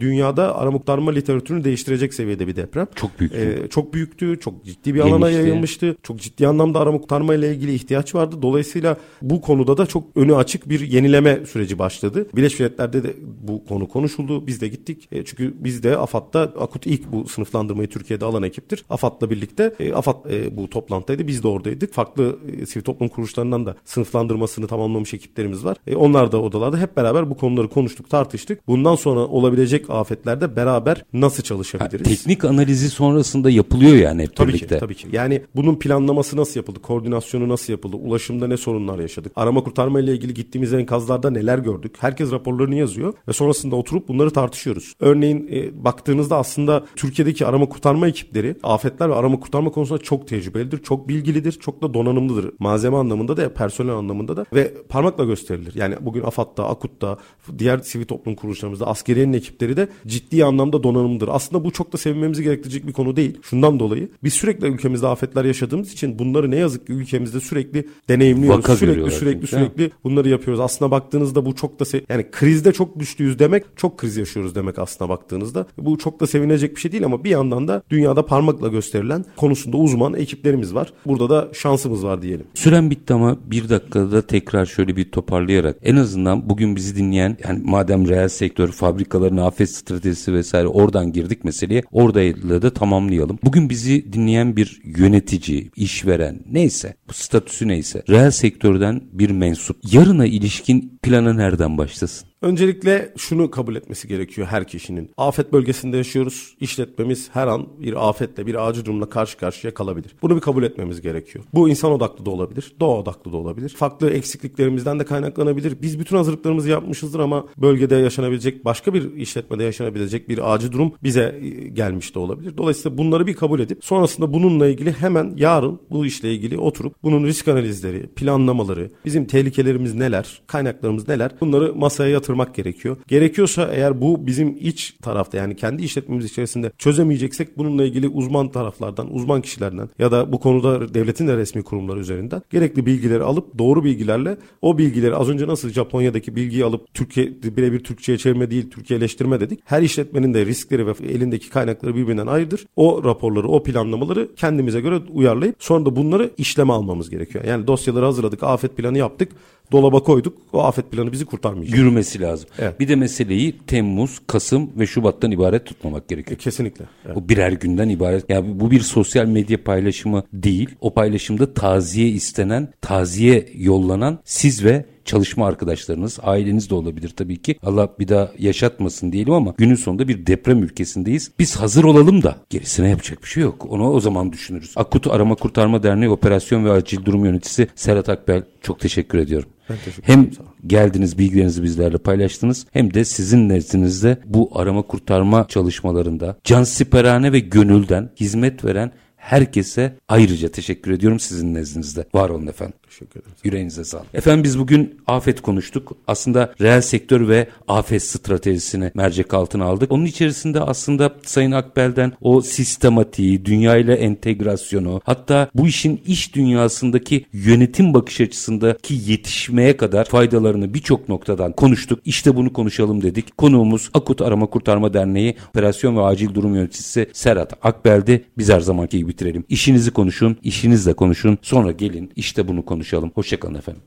dünyada 0.00 0.56
arama 0.56 0.78
kurtarma 0.78 1.10
literatürünü 1.10 1.64
değiştirecek 1.64 2.14
seviyede 2.14 2.46
bir 2.46 2.56
deprem. 2.56 2.86
Çok 2.94 3.20
büyük. 3.20 3.34
Ee, 3.34 3.68
çok 3.70 3.94
büyüktü, 3.94 4.40
çok 4.40 4.64
ciddi 4.64 4.94
bir 4.94 5.00
alana 5.00 5.30
Genişti. 5.30 5.46
yayılmıştı. 5.46 5.96
Çok 6.02 6.18
ciddi 6.20 6.48
anlamda 6.48 6.80
arama 6.80 7.00
kurtarma 7.00 7.34
ile 7.34 7.54
ilgili 7.54 7.74
ihtiyaç 7.74 8.14
vardı. 8.14 8.36
Dolayısıyla 8.42 8.96
bu 9.22 9.40
konuda 9.40 9.76
da 9.76 9.86
çok 9.86 10.04
önü 10.16 10.34
açık 10.34 10.68
bir 10.68 10.80
yenileme 10.80 11.46
süreci 11.46 11.78
başladı. 11.78 12.26
Birleşmiş 12.36 12.60
Milletler'de 12.60 13.02
de 13.02 13.14
bu 13.40 13.64
konu 13.64 13.88
konuşuldu. 13.88 14.46
Biz 14.46 14.60
de 14.60 14.68
gittik. 14.68 15.08
E, 15.12 15.24
çünkü 15.24 15.54
biz 15.58 15.82
de 15.82 15.96
AFAD'da 15.96 16.40
akut 16.40 16.86
ilk 16.86 17.12
bu 17.12 17.28
sınıflandırmayı 17.28 17.88
Türkiye'de 17.88 18.24
alan 18.24 18.42
ekiptir. 18.42 18.84
AFAD'la 18.90 19.30
birlikte 19.30 19.74
e, 19.80 19.92
AFAD 19.92 20.30
e, 20.30 20.56
bu 20.56 20.70
toplantıdaydı. 20.70 21.26
Biz 21.26 21.42
de 21.42 21.48
oradaydık. 21.48 21.94
Farklı 21.98 22.38
e, 22.62 22.66
sivil 22.66 22.84
toplum 22.84 23.08
kuruluşlarından 23.08 23.66
da 23.66 23.76
sınıflandırmasını 23.84 24.66
tamamlamış 24.66 25.14
ekiplerimiz 25.14 25.64
var. 25.64 25.76
E, 25.86 25.96
onlar 25.96 26.32
da 26.32 26.42
odalarda 26.42 26.78
hep 26.78 26.96
beraber 26.96 27.30
bu 27.30 27.36
konuları 27.36 27.68
konuştuk, 27.68 28.10
tartıştık. 28.10 28.68
Bundan 28.68 28.94
sonra 28.94 29.20
olabilecek 29.20 29.90
afetlerde 29.90 30.56
beraber 30.56 31.04
nasıl 31.12 31.36
Ha, 31.36 31.42
çalışabiliriz? 31.42 32.08
teknik 32.08 32.44
analizi 32.44 32.90
sonrasında 32.90 33.50
yapılıyor 33.50 33.96
yani 33.96 34.22
hep 34.22 34.36
Tabii 34.36 34.48
birlikte. 34.48 34.74
ki, 34.74 34.80
tabii 34.80 34.94
ki. 34.94 35.08
Yani 35.12 35.42
bunun 35.56 35.78
planlaması 35.78 36.36
nasıl 36.36 36.60
yapıldı? 36.60 36.82
Koordinasyonu 36.82 37.48
nasıl 37.48 37.72
yapıldı? 37.72 37.96
Ulaşımda 37.96 38.46
ne 38.46 38.56
sorunlar 38.56 38.98
yaşadık? 38.98 39.32
Arama 39.36 39.64
kurtarma 39.64 40.00
ile 40.00 40.12
ilgili 40.12 40.34
gittiğimiz 40.34 40.72
enkazlarda 40.74 41.30
neler 41.30 41.58
gördük? 41.58 41.94
Herkes 41.98 42.32
raporlarını 42.32 42.74
yazıyor 42.74 43.14
ve 43.28 43.32
sonrasında 43.32 43.76
oturup 43.76 44.08
bunları 44.08 44.30
tartışıyoruz. 44.30 44.94
Örneğin 45.00 45.48
e, 45.52 45.84
baktığınızda 45.84 46.36
aslında 46.36 46.84
Türkiye'deki 46.96 47.46
arama 47.46 47.68
kurtarma 47.68 48.08
ekipleri 48.08 48.56
afetler 48.62 49.10
ve 49.10 49.14
arama 49.14 49.40
kurtarma 49.40 49.70
konusunda 49.70 50.02
çok 50.02 50.28
tecrübelidir, 50.28 50.82
çok 50.82 51.08
bilgilidir, 51.08 51.52
çok 51.52 51.77
da 51.82 51.94
donanımlıdır. 51.94 52.50
Malzeme 52.58 52.96
anlamında 52.96 53.36
da 53.36 53.54
personel 53.54 53.94
anlamında 53.94 54.36
da 54.36 54.46
ve 54.54 54.74
parmakla 54.88 55.24
gösterilir. 55.24 55.72
Yani 55.74 55.94
bugün 56.00 56.22
AFAD'da, 56.22 56.68
AKUT'ta, 56.68 57.18
diğer 57.58 57.78
sivil 57.78 58.04
toplum 58.04 58.34
kuruluşlarımızda 58.34 58.86
askeriyenin 58.86 59.32
ekipleri 59.32 59.76
de 59.76 59.88
ciddi 60.06 60.44
anlamda 60.44 60.82
donanımlıdır. 60.82 61.28
Aslında 61.32 61.64
bu 61.64 61.70
çok 61.70 61.92
da 61.92 61.96
sevinmemizi 61.96 62.42
gerektirecek 62.42 62.86
bir 62.86 62.92
konu 62.92 63.16
değil. 63.16 63.38
Şundan 63.42 63.80
dolayı 63.80 64.08
biz 64.24 64.34
sürekli 64.34 64.66
ülkemizde 64.66 65.06
afetler 65.06 65.44
yaşadığımız 65.44 65.92
için 65.92 66.18
bunları 66.18 66.50
ne 66.50 66.56
yazık 66.56 66.86
ki 66.86 66.92
ülkemizde 66.92 67.40
sürekli 67.40 67.88
deneyimliyoruz. 68.08 68.58
Vaka 68.58 68.76
sürekli 68.76 69.10
sürekli 69.10 69.40
çünkü, 69.40 69.46
sürekli 69.46 69.90
bunları 70.04 70.28
yapıyoruz. 70.28 70.60
Aslında 70.60 70.90
baktığınızda 70.90 71.46
bu 71.46 71.54
çok 71.54 71.80
da 71.80 71.84
se- 71.84 72.04
yani 72.08 72.26
krizde 72.32 72.72
çok 72.72 73.00
güçlüyüz 73.00 73.38
demek 73.38 73.64
çok 73.76 73.98
kriz 73.98 74.16
yaşıyoruz 74.16 74.54
demek 74.54 74.78
aslında 74.78 75.08
baktığınızda. 75.08 75.66
Bu 75.78 75.98
çok 75.98 76.20
da 76.20 76.26
sevinecek 76.26 76.76
bir 76.76 76.80
şey 76.80 76.92
değil 76.92 77.04
ama 77.04 77.24
bir 77.24 77.30
yandan 77.30 77.68
da 77.68 77.82
dünyada 77.90 78.26
parmakla 78.26 78.68
gösterilen 78.68 79.24
konusunda 79.36 79.76
uzman 79.76 80.14
ekiplerimiz 80.14 80.74
var. 80.74 80.92
Burada 81.06 81.30
da 81.30 81.48
şansımız 81.68 82.04
var 82.04 82.22
diyelim. 82.22 82.46
Süren 82.54 82.90
bitti 82.90 83.14
ama 83.14 83.38
bir 83.46 83.68
dakikada 83.68 84.22
tekrar 84.22 84.66
şöyle 84.66 84.96
bir 84.96 85.10
toparlayarak 85.10 85.76
en 85.82 85.96
azından 85.96 86.48
bugün 86.48 86.76
bizi 86.76 86.96
dinleyen 86.96 87.36
yani 87.44 87.62
madem 87.64 88.08
reel 88.08 88.28
sektör 88.28 88.68
fabrikaların 88.68 89.36
afet 89.36 89.70
stratejisi 89.70 90.32
vesaire 90.32 90.68
oradan 90.68 91.12
girdik 91.12 91.44
meseleye 91.44 91.82
oradayla 91.92 92.62
da 92.62 92.70
tamamlayalım. 92.70 93.38
Bugün 93.44 93.70
bizi 93.70 94.12
dinleyen 94.12 94.56
bir 94.56 94.80
yönetici, 94.84 95.70
işveren 95.76 96.40
neyse 96.50 96.94
bu 97.08 97.12
statüsü 97.12 97.68
neyse 97.68 98.02
reel 98.08 98.30
sektörden 98.30 99.00
bir 99.12 99.30
mensup 99.30 99.76
yarına 99.92 100.26
ilişkin 100.26 100.98
planı 101.02 101.36
nereden 101.36 101.78
başlasın? 101.78 102.28
Öncelikle 102.42 103.12
şunu 103.16 103.50
kabul 103.50 103.76
etmesi 103.76 104.08
gerekiyor 104.08 104.46
her 104.46 104.66
kişinin. 104.66 105.10
Afet 105.16 105.52
bölgesinde 105.52 105.96
yaşıyoruz. 105.96 106.56
İşletmemiz 106.60 107.30
her 107.32 107.46
an 107.46 107.66
bir 107.78 108.08
afetle, 108.08 108.46
bir 108.46 108.68
acil 108.68 108.84
durumla 108.84 109.08
karşı 109.08 109.38
karşıya 109.38 109.74
kalabilir. 109.74 110.16
Bunu 110.22 110.36
bir 110.36 110.40
kabul 110.40 110.62
etmemiz 110.62 111.00
gerekiyor. 111.00 111.44
Bu 111.54 111.68
insan 111.68 111.92
odaklı 111.92 112.26
da 112.26 112.30
olabilir, 112.30 112.72
doğa 112.80 112.98
odaklı 112.98 113.32
da 113.32 113.36
olabilir. 113.36 113.68
Farklı 113.68 114.10
eksikliklerimizden 114.10 114.98
de 114.98 115.04
kaynaklanabilir. 115.04 115.82
Biz 115.82 115.98
bütün 115.98 116.16
hazırlıklarımızı 116.16 116.68
yapmışızdır 116.68 117.20
ama 117.20 117.46
bölgede 117.56 117.96
yaşanabilecek, 117.96 118.64
başka 118.64 118.94
bir 118.94 119.14
işletmede 119.14 119.64
yaşanabilecek 119.64 120.28
bir 120.28 120.54
acil 120.54 120.72
durum 120.72 120.92
bize 121.02 121.38
e, 121.42 121.48
gelmiş 121.68 122.14
de 122.14 122.18
olabilir. 122.18 122.56
Dolayısıyla 122.56 122.98
bunları 122.98 123.26
bir 123.26 123.34
kabul 123.34 123.60
edip 123.60 123.84
sonrasında 123.84 124.32
bununla 124.32 124.68
ilgili 124.68 124.92
hemen 124.92 125.32
yarın 125.36 125.80
bu 125.90 126.06
işle 126.06 126.34
ilgili 126.34 126.58
oturup 126.58 126.94
bunun 127.02 127.24
risk 127.24 127.48
analizleri, 127.48 128.06
planlamaları, 128.06 128.90
bizim 129.04 129.24
tehlikelerimiz 129.24 129.94
neler, 129.94 130.42
kaynaklarımız 130.46 131.08
neler 131.08 131.30
bunları 131.40 131.74
masaya 131.74 132.10
yatırmak 132.28 132.54
gerekiyor. 132.54 132.96
Gerekiyorsa 133.08 133.70
eğer 133.72 134.00
bu 134.00 134.26
bizim 134.26 134.56
iç 134.60 134.96
tarafta 135.02 135.38
yani 135.38 135.56
kendi 135.56 135.82
işletmemiz 135.82 136.24
içerisinde 136.24 136.72
çözemeyeceksek 136.78 137.58
bununla 137.58 137.84
ilgili 137.84 138.08
uzman 138.08 138.48
taraflardan, 138.48 139.14
uzman 139.14 139.40
kişilerden 139.40 139.88
ya 139.98 140.12
da 140.12 140.32
bu 140.32 140.40
konuda 140.40 140.94
devletin 140.94 141.28
de 141.28 141.36
resmi 141.36 141.62
kurumları 141.62 142.00
üzerinden 142.00 142.42
gerekli 142.50 142.86
bilgileri 142.86 143.22
alıp 143.22 143.58
doğru 143.58 143.84
bilgilerle 143.84 144.36
o 144.62 144.78
bilgileri 144.78 145.14
az 145.14 145.28
önce 145.28 145.46
nasıl 145.46 145.68
Japonya'daki 145.68 146.36
bilgiyi 146.36 146.64
alıp 146.64 146.94
Türkiye 146.94 147.26
birebir 147.42 147.84
Türkçe'ye 147.84 148.18
çevirme 148.18 148.50
değil 148.50 148.70
Türkiye'leştirme 148.70 149.40
dedik. 149.40 149.60
Her 149.64 149.82
işletmenin 149.82 150.34
de 150.34 150.46
riskleri 150.46 150.86
ve 150.86 150.92
elindeki 151.08 151.50
kaynakları 151.50 151.94
birbirinden 151.94 152.26
ayrıdır. 152.26 152.66
O 152.76 153.04
raporları, 153.04 153.48
o 153.48 153.62
planlamaları 153.62 154.34
kendimize 154.34 154.80
göre 154.80 155.00
uyarlayıp 155.12 155.56
sonra 155.58 155.86
da 155.86 155.96
bunları 155.96 156.30
işleme 156.38 156.72
almamız 156.72 157.10
gerekiyor. 157.10 157.44
Yani 157.44 157.66
dosyaları 157.66 158.04
hazırladık, 158.04 158.42
afet 158.42 158.76
planı 158.76 158.98
yaptık, 158.98 159.32
dolaba 159.72 160.02
koyduk. 160.02 160.38
O 160.52 160.62
afet 160.64 160.90
planı 160.90 161.12
bizi 161.12 161.24
kurtarmayacak. 161.24 161.78
Yürümesi 161.78 162.20
lazım. 162.20 162.48
Evet. 162.58 162.80
Bir 162.80 162.88
de 162.88 162.96
meseleyi 162.96 163.58
Temmuz, 163.66 164.18
Kasım 164.26 164.70
ve 164.78 164.86
Şubat'tan 164.86 165.30
ibaret 165.30 165.66
tutmamak 165.66 166.02
E, 166.02 166.06
gerekiyor. 166.08 166.38
Kesinlikle. 166.40 166.84
Evet. 167.06 167.16
Bu 167.16 167.28
birer 167.28 167.52
günden 167.52 167.88
ibaret. 167.88 168.24
Yani 168.30 168.60
bu 168.60 168.70
bir 168.70 168.80
sosyal 168.80 169.26
medya 169.26 169.64
paylaşımı 169.64 170.22
değil. 170.32 170.68
O 170.80 170.94
paylaşımda 170.94 171.54
taziye 171.54 172.08
istenen, 172.08 172.68
taziye 172.80 173.48
yollanan 173.54 174.18
siz 174.24 174.64
ve 174.64 174.84
çalışma 175.08 175.46
arkadaşlarınız, 175.46 176.18
aileniz 176.22 176.70
de 176.70 176.74
olabilir 176.74 177.08
tabii 177.08 177.42
ki. 177.42 177.56
Allah 177.62 177.88
bir 177.98 178.08
daha 178.08 178.30
yaşatmasın 178.38 179.12
diyelim 179.12 179.32
ama 179.32 179.54
günün 179.58 179.74
sonunda 179.74 180.08
bir 180.08 180.26
deprem 180.26 180.62
ülkesindeyiz. 180.62 181.30
Biz 181.38 181.56
hazır 181.56 181.84
olalım 181.84 182.22
da 182.22 182.36
gerisine 182.50 182.88
yapacak 182.88 183.22
bir 183.22 183.28
şey 183.28 183.42
yok. 183.42 183.66
Onu 183.70 183.90
o 183.90 184.00
zaman 184.00 184.32
düşünürüz. 184.32 184.72
Akut 184.76 185.06
Arama 185.06 185.34
Kurtarma 185.34 185.82
Derneği 185.82 186.10
Operasyon 186.10 186.64
ve 186.64 186.70
Acil 186.70 187.04
Durum 187.04 187.24
Yöneticisi 187.24 187.68
Serhat 187.74 188.08
Akbel 188.08 188.42
çok 188.62 188.80
teşekkür 188.80 189.18
ediyorum. 189.18 189.48
Ben 189.70 189.76
teşekkür 189.84 190.02
Hem 190.02 190.20
ederim, 190.20 190.36
geldiniz 190.66 191.18
bilgilerinizi 191.18 191.62
bizlerle 191.62 191.98
paylaştınız 191.98 192.66
hem 192.72 192.94
de 192.94 193.04
sizin 193.04 193.48
nezdinizde 193.48 194.18
bu 194.24 194.50
arama 194.54 194.82
kurtarma 194.82 195.46
çalışmalarında 195.48 196.36
cansiperane 196.44 197.32
ve 197.32 197.38
gönülden 197.38 198.10
hizmet 198.20 198.64
veren 198.64 198.92
herkese 199.16 199.96
ayrıca 200.08 200.48
teşekkür 200.48 200.90
ediyorum 200.92 201.20
sizin 201.20 201.54
nezdinizde. 201.54 202.04
Var 202.14 202.30
olun 202.30 202.46
efendim. 202.46 202.78
Teşekkür 202.98 203.20
ederim. 203.20 203.34
Yüreğinize 203.44 203.84
sağlık. 203.84 204.06
Efendim 204.14 204.44
biz 204.44 204.58
bugün 204.58 205.00
afet 205.06 205.40
konuştuk. 205.40 205.96
Aslında 206.06 206.54
reel 206.60 206.80
sektör 206.80 207.28
ve 207.28 207.48
afet 207.68 208.02
stratejisini 208.02 208.90
mercek 208.94 209.34
altına 209.34 209.64
aldık. 209.64 209.92
Onun 209.92 210.04
içerisinde 210.04 210.60
aslında 210.60 211.14
Sayın 211.22 211.52
Akbel'den 211.52 212.12
o 212.20 212.40
sistematiği, 212.40 213.44
dünya 213.44 213.76
ile 213.76 213.94
entegrasyonu, 213.94 215.00
hatta 215.04 215.50
bu 215.54 215.68
işin 215.68 216.00
iş 216.06 216.34
dünyasındaki 216.34 217.26
yönetim 217.32 217.94
bakış 217.94 218.20
açısındaki 218.20 218.94
yetişmeye 219.06 219.76
kadar 219.76 220.04
faydalarını 220.04 220.74
birçok 220.74 221.08
noktadan 221.08 221.52
konuştuk. 221.52 222.00
İşte 222.04 222.36
bunu 222.36 222.52
konuşalım 222.52 223.02
dedik. 223.02 223.38
Konuğumuz 223.38 223.90
Akut 223.94 224.22
Arama 224.22 224.46
Kurtarma 224.46 224.94
Derneği 224.94 225.36
Operasyon 225.48 225.96
ve 225.96 226.00
Acil 226.00 226.34
Durum 226.34 226.54
Yöneticisi 226.54 227.10
Serhat 227.12 227.52
Akbel'di. 227.62 228.24
Biz 228.38 228.48
her 228.48 228.60
zamanki 228.60 228.98
gibi 228.98 229.08
bitirelim. 229.08 229.44
İşinizi 229.48 229.90
konuşun, 229.90 230.36
işinizle 230.42 230.92
konuşun. 230.92 231.38
Sonra 231.42 231.72
gelin 231.72 232.12
işte 232.16 232.48
bunu 232.48 232.64
konuşalım. 232.88 233.12
Hoşçakalın 233.14 233.54
efendim. 233.54 233.82